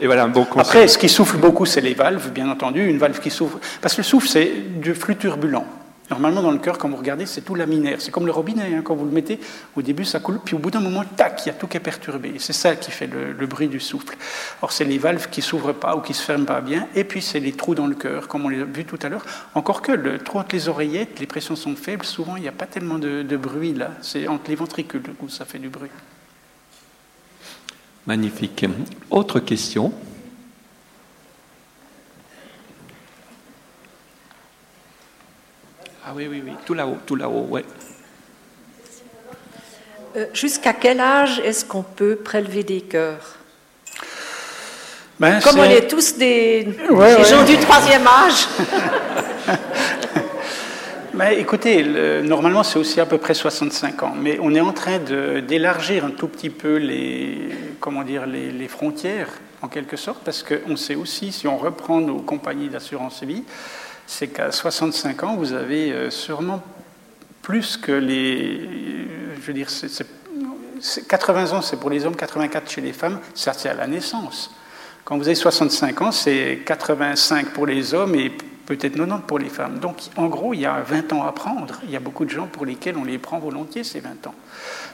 [0.00, 2.86] Et voilà bon Après, ce qui souffle beaucoup, c'est les valves, bien entendu.
[2.86, 3.58] Une valve qui souffle.
[3.80, 4.50] Parce que le souffle, c'est
[4.80, 5.64] du flux turbulent.
[6.10, 8.02] Normalement, dans le cœur, quand vous regardez, c'est tout laminaire.
[8.02, 8.74] C'est comme le robinet.
[8.74, 8.82] Hein.
[8.84, 9.40] Quand vous le mettez,
[9.74, 11.78] au début, ça coule, puis au bout d'un moment, tac, il y a tout qui
[11.78, 12.34] est perturbé.
[12.38, 14.14] C'est ça qui fait le, bruit du souffle.
[14.60, 17.22] Or, c'est les valves qui s'ouvrent pas ou qui se ferment pas bien, et puis
[17.22, 19.24] c'est les trous dans le cœur, comme on l'a vu tout à l'heure.
[19.54, 22.52] Encore que le trou entre les oreillettes, les pressions sont faibles, souvent, il n'y a
[22.52, 23.92] pas tellement de, de bruit là.
[24.02, 25.90] C'est entre les ventricules où ça fait du bruit.
[28.06, 28.66] Magnifique.
[29.10, 29.92] Autre question
[36.06, 37.64] Ah oui, oui, oui, tout là-haut, tout là-haut, ouais.
[40.16, 43.36] Euh, jusqu'à quel âge est-ce qu'on peut prélever des cœurs?
[45.18, 46.76] Ben, Comme on est tous des,
[47.28, 48.46] gens du troisième âge.
[51.14, 51.84] Ben, écoutez,
[52.24, 56.10] normalement c'est aussi à peu près 65 ans, mais on est en train d'élargir un
[56.10, 59.28] tout petit peu les, comment dire, les, frontières,
[59.62, 63.44] en quelque sorte, parce qu'on sait aussi, si on reprend nos compagnies d'assurance vie,
[64.08, 66.60] c'est qu'à 65 ans, vous avez euh, sûrement
[67.42, 68.68] plus que les.
[69.40, 69.68] Je veux dire,
[71.08, 74.50] 80 ans, c'est pour les hommes, 84 chez les femmes, ça c'est à la naissance.
[75.04, 78.32] Quand vous avez 65 ans, c'est 85 pour les hommes et
[78.66, 79.78] peut-être 90 pour les femmes.
[79.78, 81.80] Donc, en gros, il y a 20 ans à prendre.
[81.84, 84.34] Il y a beaucoup de gens pour lesquels on les prend volontiers, ces 20 ans.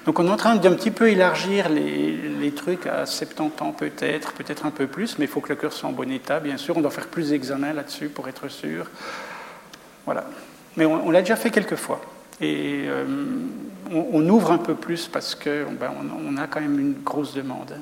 [0.06, 4.32] Donc, on est en train d'un petit peu élargir les, trucs à 70 ans, peut-être,
[4.32, 6.56] peut-être un peu plus, mais il faut que le cœur soit en bon état, bien
[6.56, 6.76] sûr.
[6.76, 8.86] On doit faire plus d'examens là-dessus pour être sûr.
[10.04, 10.24] Voilà.
[10.76, 12.00] Mais on, l'a déjà fait quelques fois.
[12.40, 13.04] Et euh,
[13.90, 15.90] on, ouvre un peu plus parce qu'on ben,
[16.26, 17.76] on, a quand même une grosse demande.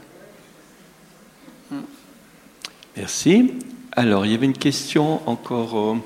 [2.97, 3.55] Merci.
[3.99, 5.97] Alors, il y avait une question encore euh,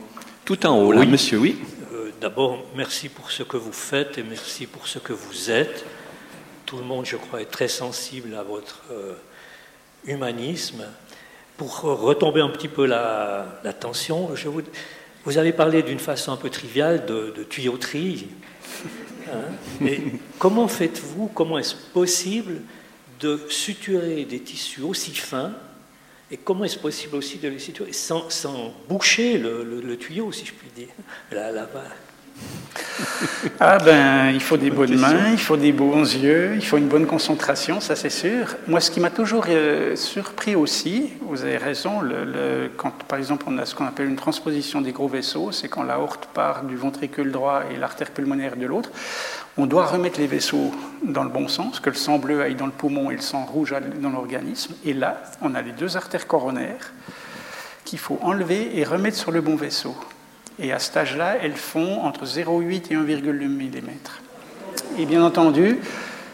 [0.46, 1.58] tout en haut, là, monsieur, oui.
[1.92, 5.84] Euh, d'abord, merci pour ce que vous faites et merci pour ce que vous êtes.
[6.64, 9.12] Tout le monde, je crois, est très sensible à votre euh,
[10.06, 10.86] humanisme.
[11.58, 14.62] Pour retomber un petit peu la, tension, je vous,
[15.26, 18.28] vous, avez parlé d'une façon un peu triviale de, tuyauterie.
[19.30, 19.86] Hein.
[20.38, 22.62] comment faites-vous, comment est-ce possible
[23.20, 25.52] de suturer des tissus aussi fins
[26.32, 28.26] et comment est-ce possible aussi de les situer sans,
[28.88, 30.88] boucher le, tuyau, si je puis dire,
[31.30, 31.84] là, là-bas
[33.60, 36.88] ah ben, il faut des bonnes mains, il faut des bons yeux, il faut une
[36.88, 38.56] bonne concentration, ça c'est sûr.
[38.66, 42.00] Moi, ce qui m'a toujours euh, surpris aussi, vous avez raison,
[42.76, 45.82] quand par exemple on a ce qu'on appelle une transposition des gros vaisseaux, c'est quand
[45.82, 48.90] la horte part du ventricule droit et l'artère pulmonaire de l'autre,
[49.58, 50.72] on doit remettre les vaisseaux
[51.04, 53.44] dans le bon sens, que le sang bleu aille dans le poumon et le sang
[53.44, 54.74] rouge dans l'organisme.
[54.84, 56.92] Et là, on a les deux artères coronaires
[57.84, 59.94] qu'il faut enlever et remettre sur le bon vaisseau.
[60.58, 63.90] Et à cet âge-là, elles font entre 0,8 et 1,2 mm.
[64.98, 65.78] Et bien entendu,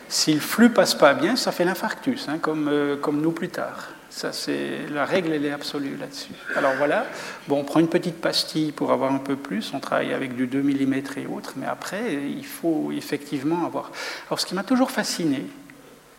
[0.09, 3.49] si le flux passe pas bien, ça fait l'infarctus, hein, comme, euh, comme nous plus
[3.49, 3.89] tard.
[4.10, 6.32] Ça, c'est la règle, elle est absolue là-dessus.
[6.56, 7.06] Alors voilà,
[7.47, 9.72] bon, on prend une petite pastille pour avoir un peu plus.
[9.74, 13.93] On travaille avec du 2 mm et autres, mais après, il faut effectivement avoir.
[14.28, 15.44] Alors, ce qui m'a toujours fasciné,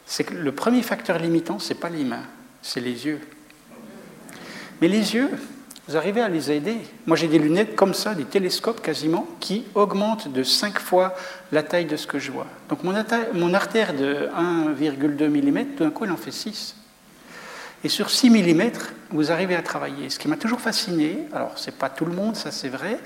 [0.06, 2.24] c'est que le premier facteur limitant, c'est pas les mains,
[2.62, 3.20] c'est les yeux.
[4.82, 5.30] Mais les yeux,
[5.88, 6.78] vous arrivez à les aider.
[7.08, 11.16] Moi, j'ai des lunettes comme ça, des télescopes quasiment, qui augmentent de 5 fois
[11.52, 12.46] la taille de ce que je vois.
[12.70, 12.94] Donc, mon,
[13.34, 16.76] mon artère de 1,2 mm, d'un coup, elle en fait 6.
[17.84, 18.72] Et sur 6 mm,
[19.12, 20.10] vous arrivez à travailler.
[20.10, 23.00] Ce qui m'a toujours fasciné, alors c'est pas tout le monde, ça c'est vrai,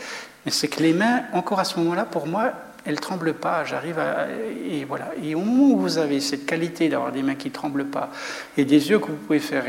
[0.45, 2.53] mais c'est que les mains, encore à ce moment-là, pour moi,
[2.85, 3.63] elles ne tremblent pas.
[3.63, 4.27] J'arrive à.
[4.69, 5.11] Et voilà.
[5.21, 8.11] Et au moment où vous avez cette qualité d'avoir des mains qui ne tremblent pas
[8.57, 9.63] et des yeux que vous pouvez faire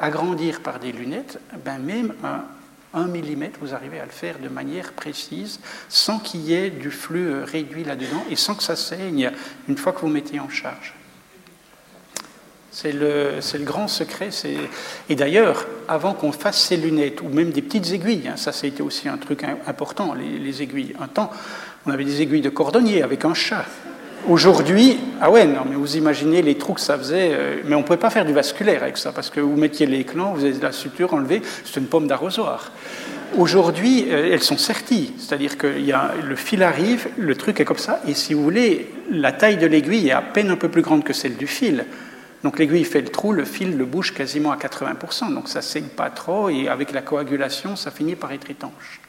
[0.00, 2.44] agrandir par des lunettes, ben même un,
[2.92, 6.90] 1 mm, vous arrivez à le faire de manière précise, sans qu'il y ait du
[6.90, 9.30] flux euh, réduit là-dedans et sans que ça saigne
[9.68, 10.94] une fois que vous mettez en charge.
[12.82, 14.30] C'est le, grand secret.
[15.10, 18.82] Et d'ailleurs, avant qu'on fasse ces lunettes, ou même des petites aiguilles, hein, ça, été
[18.82, 20.94] aussi un truc important, les, les, aiguilles.
[20.98, 21.30] Un temps,
[21.84, 23.66] on avait des aiguilles de cordonnier avec un chat.
[24.26, 27.80] Aujourd'hui, ah ouais, non, mais vous imaginez les trous que ça faisait, euh, mais on
[27.80, 30.44] ne pouvait pas faire du vasculaire avec ça, parce que vous mettiez les clans, vous
[30.44, 32.72] avez la suture enlevée, c'est une pomme d'arrosoir.
[33.36, 38.00] Aujourd'hui, euh, elles sont serties, c'est-à-dire que le fil arrive, le truc est comme ça,
[38.08, 41.04] et si vous voulez, la taille de l'aiguille est à peine un peu plus grande
[41.04, 41.84] que celle du fil.
[42.42, 45.64] Donc l'aiguille fait le trou, le fil le bouge quasiment à 80%, donc ça ne
[45.64, 49.00] saigne pas trop, et avec la coagulation, ça finit par être étanche.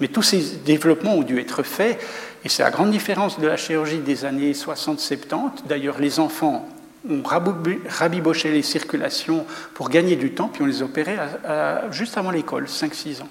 [0.00, 2.00] Mais tous ces développements ont dû être faits,
[2.44, 5.66] et c'est la grande différence de la chirurgie des années 60-70.
[5.66, 6.68] D'ailleurs, les enfants
[7.08, 9.44] ont rabiboché les circulations
[9.74, 11.18] pour gagner du temps, puis on les opérait
[11.90, 13.28] juste avant l'école, 5-6 ans.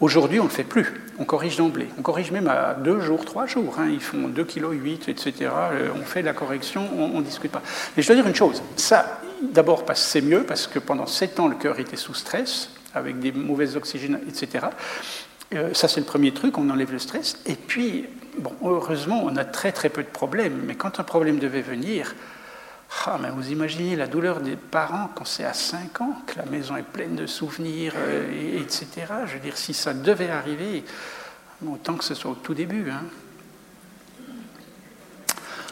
[0.00, 0.94] Aujourd'hui, on ne le fait plus.
[1.18, 1.88] On corrige d'emblée.
[1.98, 3.76] On corrige même à deux jours, trois jours.
[3.78, 3.88] Hein.
[3.90, 5.50] Ils font 2,8 kg, etc.
[5.96, 7.62] On fait la correction, on ne discute pas.
[7.96, 8.62] Mais je dois dire une chose.
[8.76, 13.18] Ça, d'abord, c'est mieux parce que pendant sept ans, le cœur était sous stress, avec
[13.18, 14.66] des mauvaises oxygènes, etc.
[15.54, 17.38] Euh, ça, c'est le premier truc, on enlève le stress.
[17.46, 18.06] Et puis,
[18.38, 20.62] bon, heureusement, on a très très peu de problèmes.
[20.64, 22.14] Mais quand un problème devait venir,
[23.06, 26.46] ah, mais vous imaginez la douleur des parents quand c'est à 5 ans, que la
[26.46, 28.86] maison est pleine de souvenirs, euh, etc.
[29.26, 30.84] Je veux dire, si ça devait arriver,
[31.66, 32.90] autant que ce soit au tout début.
[32.90, 33.02] Hein.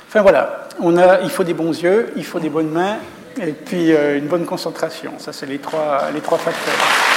[0.09, 2.99] Enfin voilà, on a, il faut des bons yeux, il faut des bonnes mains,
[3.41, 5.19] et puis euh, une bonne concentration.
[5.19, 7.16] Ça, c'est les trois, les trois facteurs.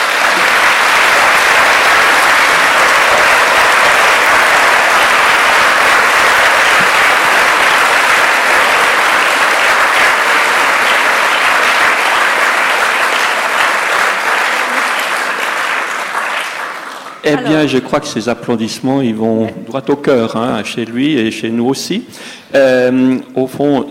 [17.39, 21.17] Eh bien, je crois que ces applaudissements, ils vont droit au cœur, hein, chez lui
[21.17, 22.03] et chez nous aussi.
[22.53, 23.85] Euh, au fond,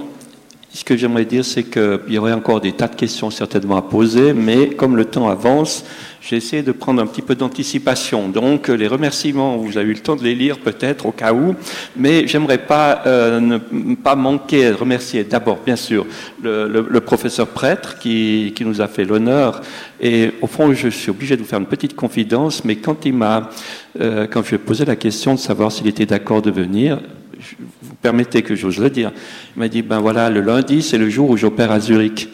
[0.73, 3.83] ce que j'aimerais dire, c'est qu'il y aurait encore des tas de questions certainement à
[3.83, 5.85] poser, mais comme le temps avance,
[6.21, 8.29] j'ai essayé de prendre un petit peu d'anticipation.
[8.29, 11.55] Donc, les remerciements, vous avez eu le temps de les lire peut-être au cas où,
[11.97, 16.07] mais j'aimerais pas euh, ne pas manquer de remercier d'abord, bien sûr,
[16.43, 19.63] le, professeur prêtre qui, qui, nous a fait l'honneur.
[20.01, 23.15] Et au fond, je suis obligé de vous faire une petite confidence, mais quand il
[23.15, 23.49] m'a,
[24.01, 26.99] euh, quand je lui ai posé la question de savoir s'il était d'accord de venir,
[27.83, 29.13] vous permettez que j'ose le dire,
[29.57, 32.29] il m'a dit, ben voilà, le lundi, c'est le jour où j'opère à Zurich.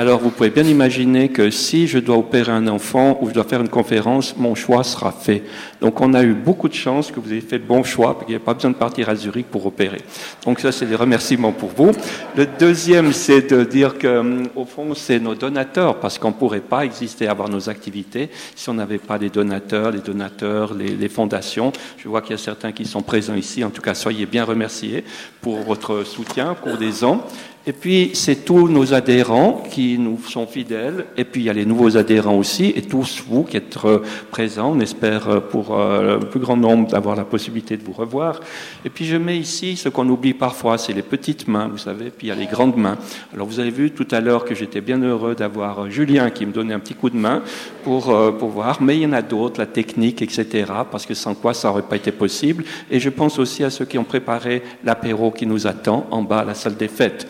[0.00, 3.42] Alors vous pouvez bien imaginer que si je dois opérer un enfant ou je dois
[3.42, 5.42] faire une conférence, mon choix sera fait.
[5.80, 8.26] Donc on a eu beaucoup de chance que vous ayez fait le bon choix, parce
[8.26, 10.00] qu'il n'y a pas besoin de partir à Zurich pour opérer.
[10.44, 11.90] Donc ça, c'est des remerciements pour vous.
[12.36, 16.60] Le deuxième, c'est de dire que, au fond, c'est nos donateurs, parce qu'on ne pourrait
[16.60, 21.08] pas exister, avoir nos activités, si on n'avait pas les donateurs, les donateurs, les, les
[21.08, 21.72] fondations.
[21.96, 23.64] Je vois qu'il y a certains qui sont présents ici.
[23.64, 25.02] En tout cas, soyez bien remerciés
[25.40, 27.26] pour votre soutien pour des ans.
[27.68, 31.04] Et puis, c'est tous nos adhérents qui nous sont fidèles.
[31.18, 32.72] Et puis, il y a les nouveaux adhérents aussi.
[32.74, 33.98] Et tous vous qui êtes euh,
[34.30, 37.92] présents, on espère euh, pour euh, le plus grand nombre d'avoir la possibilité de vous
[37.92, 38.40] revoir.
[38.86, 42.06] Et puis, je mets ici ce qu'on oublie parfois, c'est les petites mains, vous savez.
[42.06, 42.96] Puis, il y a les grandes mains.
[43.34, 46.52] Alors, vous avez vu tout à l'heure que j'étais bien heureux d'avoir Julien qui me
[46.52, 47.42] donnait un petit coup de main
[47.84, 48.04] pour,
[48.38, 48.80] pour voir.
[48.80, 50.72] Mais il y en a d'autres, la technique, etc.
[50.90, 52.64] Parce que sans quoi, ça n'aurait pas été possible.
[52.90, 56.38] Et je pense aussi à ceux qui ont préparé l'apéro qui nous attend en bas
[56.38, 57.28] à la salle des fêtes.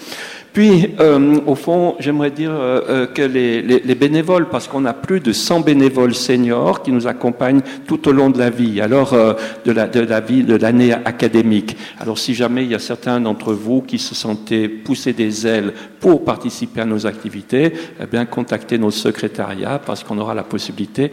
[0.59, 5.21] Puis, euh, au fond, j'aimerais dire euh, euh, que les, bénévoles, parce qu'on a plus
[5.21, 9.71] de 100 bénévoles seniors qui nous accompagnent tout au long de la vie, alors de,
[9.71, 11.77] la, de l'année académique.
[12.01, 15.75] Alors, si jamais il y a certains d'entre vous qui se sentaient pousser des ailes
[16.01, 17.73] pour participer à nos activités,
[18.03, 21.13] eh bien, contactez nos secrétariats parce qu'on aura la possibilité,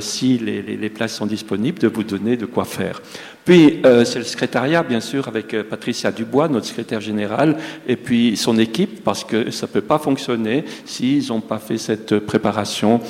[0.00, 3.00] si les, les places sont disponibles, de vous donner de quoi faire.
[3.46, 7.56] Puis, euh, c'est le secrétariat, bien sûr, avec euh, Patricia Dubois, notre secrétaire générale,
[7.86, 11.78] et puis son équipe, parce que ça ne peut pas fonctionner s'ils n'ont pas fait
[11.78, 13.00] cette préparation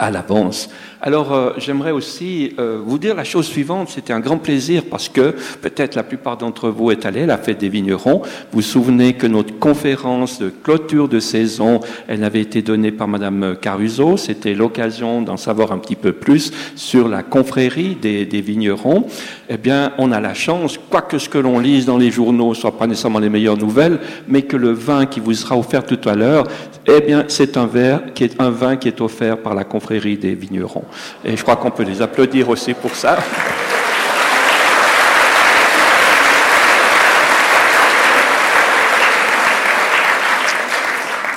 [0.00, 0.70] à l'avance.
[1.02, 3.88] Alors, euh, j'aimerais aussi euh, vous dire la chose suivante.
[3.90, 7.38] C'était un grand plaisir parce que peut-être la plupart d'entre vous est allé à la
[7.38, 8.20] fête des vignerons.
[8.22, 13.08] Vous vous souvenez que notre conférence de clôture de saison, elle avait été donnée par
[13.08, 14.16] Madame Caruso.
[14.16, 19.06] C'était l'occasion d'en savoir un petit peu plus sur la confrérie des, des, vignerons.
[19.48, 22.76] Eh bien, on a la chance, quoique ce que l'on lise dans les journaux soit
[22.76, 26.14] pas nécessairement les meilleures nouvelles, mais que le vin qui vous sera offert tout à
[26.14, 26.44] l'heure,
[26.86, 29.89] eh bien, c'est un verre qui est un vin qui est offert par la confrérie
[29.98, 30.84] des vignerons.
[31.24, 33.18] Et je crois qu'on peut les applaudir aussi pour ça.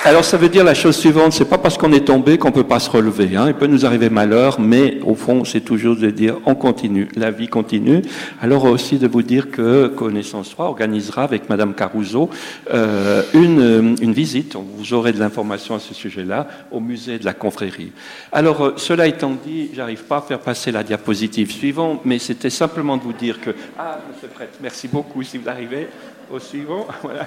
[0.05, 2.65] Alors ça veut dire la chose suivante, c'est pas parce qu'on est tombé qu'on peut
[2.65, 3.37] pas se relever.
[3.37, 3.45] Hein.
[3.47, 7.31] Il peut nous arriver malheur, mais au fond c'est toujours de dire on continue, la
[7.31, 8.01] vie continue.
[8.41, 12.29] Alors aussi de vous dire que Connaissance 3 organisera avec Madame Caruso
[12.73, 17.33] euh, une, une visite, vous aurez de l'information à ce sujet-là, au musée de la
[17.33, 17.93] confrérie.
[18.33, 22.49] Alors euh, cela étant dit, j'arrive pas à faire passer la diapositive suivante, mais c'était
[22.49, 25.87] simplement de vous dire que ah Monsieur Prêtre, merci beaucoup si vous arrivez
[26.29, 27.25] au suivant, voilà,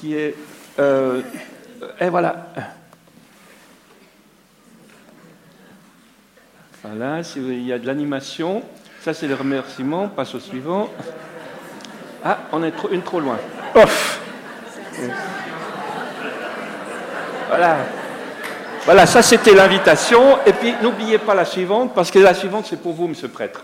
[0.00, 0.34] qui est
[0.80, 1.20] euh,
[2.00, 2.46] et voilà.
[6.82, 8.62] Voilà, il y a de l'animation.
[9.02, 10.08] Ça, c'est le remerciement.
[10.08, 10.88] passe au suivant.
[12.24, 13.38] Ah, on est trop, une trop loin.
[13.74, 14.20] Off.
[17.48, 17.78] Voilà.
[18.84, 20.38] Voilà, ça c'était l'invitation.
[20.46, 23.32] Et puis n'oubliez pas la suivante, parce que la suivante c'est pour vous, monsieur le
[23.32, 23.62] prêtre.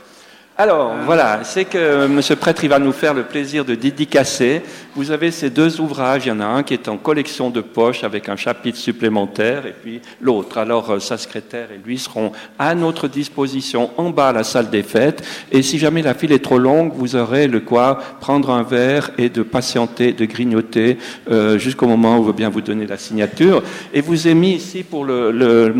[0.58, 4.62] Alors voilà, c'est que Monsieur Prêtre, il va nous faire le plaisir de dédicacer.
[4.94, 7.60] Vous avez ces deux ouvrages, il y en a un qui est en collection de
[7.60, 10.56] poche avec un chapitre supplémentaire et puis l'autre.
[10.56, 14.70] Alors euh, sa secrétaire et lui seront à notre disposition en bas à la salle
[14.70, 15.22] des fêtes.
[15.52, 19.10] Et si jamais la file est trop longue, vous aurez le quoi prendre un verre
[19.18, 20.96] et de patienter, de grignoter
[21.30, 23.62] euh, jusqu'au moment où on veut bien vous donner la signature.
[23.92, 25.74] Et vous ai mis ici pour le,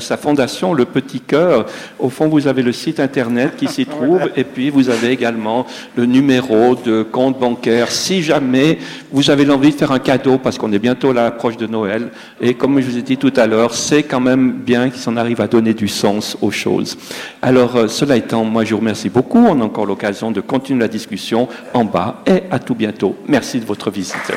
[0.00, 1.66] sa fondation le petit cœur.
[1.98, 4.21] Au fond, vous avez le site internet qui s'y trouve.
[4.36, 5.66] Et puis, vous avez également
[5.96, 8.78] le numéro de compte bancaire si jamais
[9.12, 12.10] vous avez l'envie de faire un cadeau, parce qu'on est bientôt à l'approche de Noël.
[12.40, 15.16] Et comme je vous ai dit tout à l'heure, c'est quand même bien qu'il s'en
[15.16, 16.96] arrive à donner du sens aux choses.
[17.40, 19.38] Alors, euh, cela étant, moi, je vous remercie beaucoup.
[19.38, 23.16] On a encore l'occasion de continuer la discussion en bas et à tout bientôt.
[23.28, 24.32] Merci de votre visite.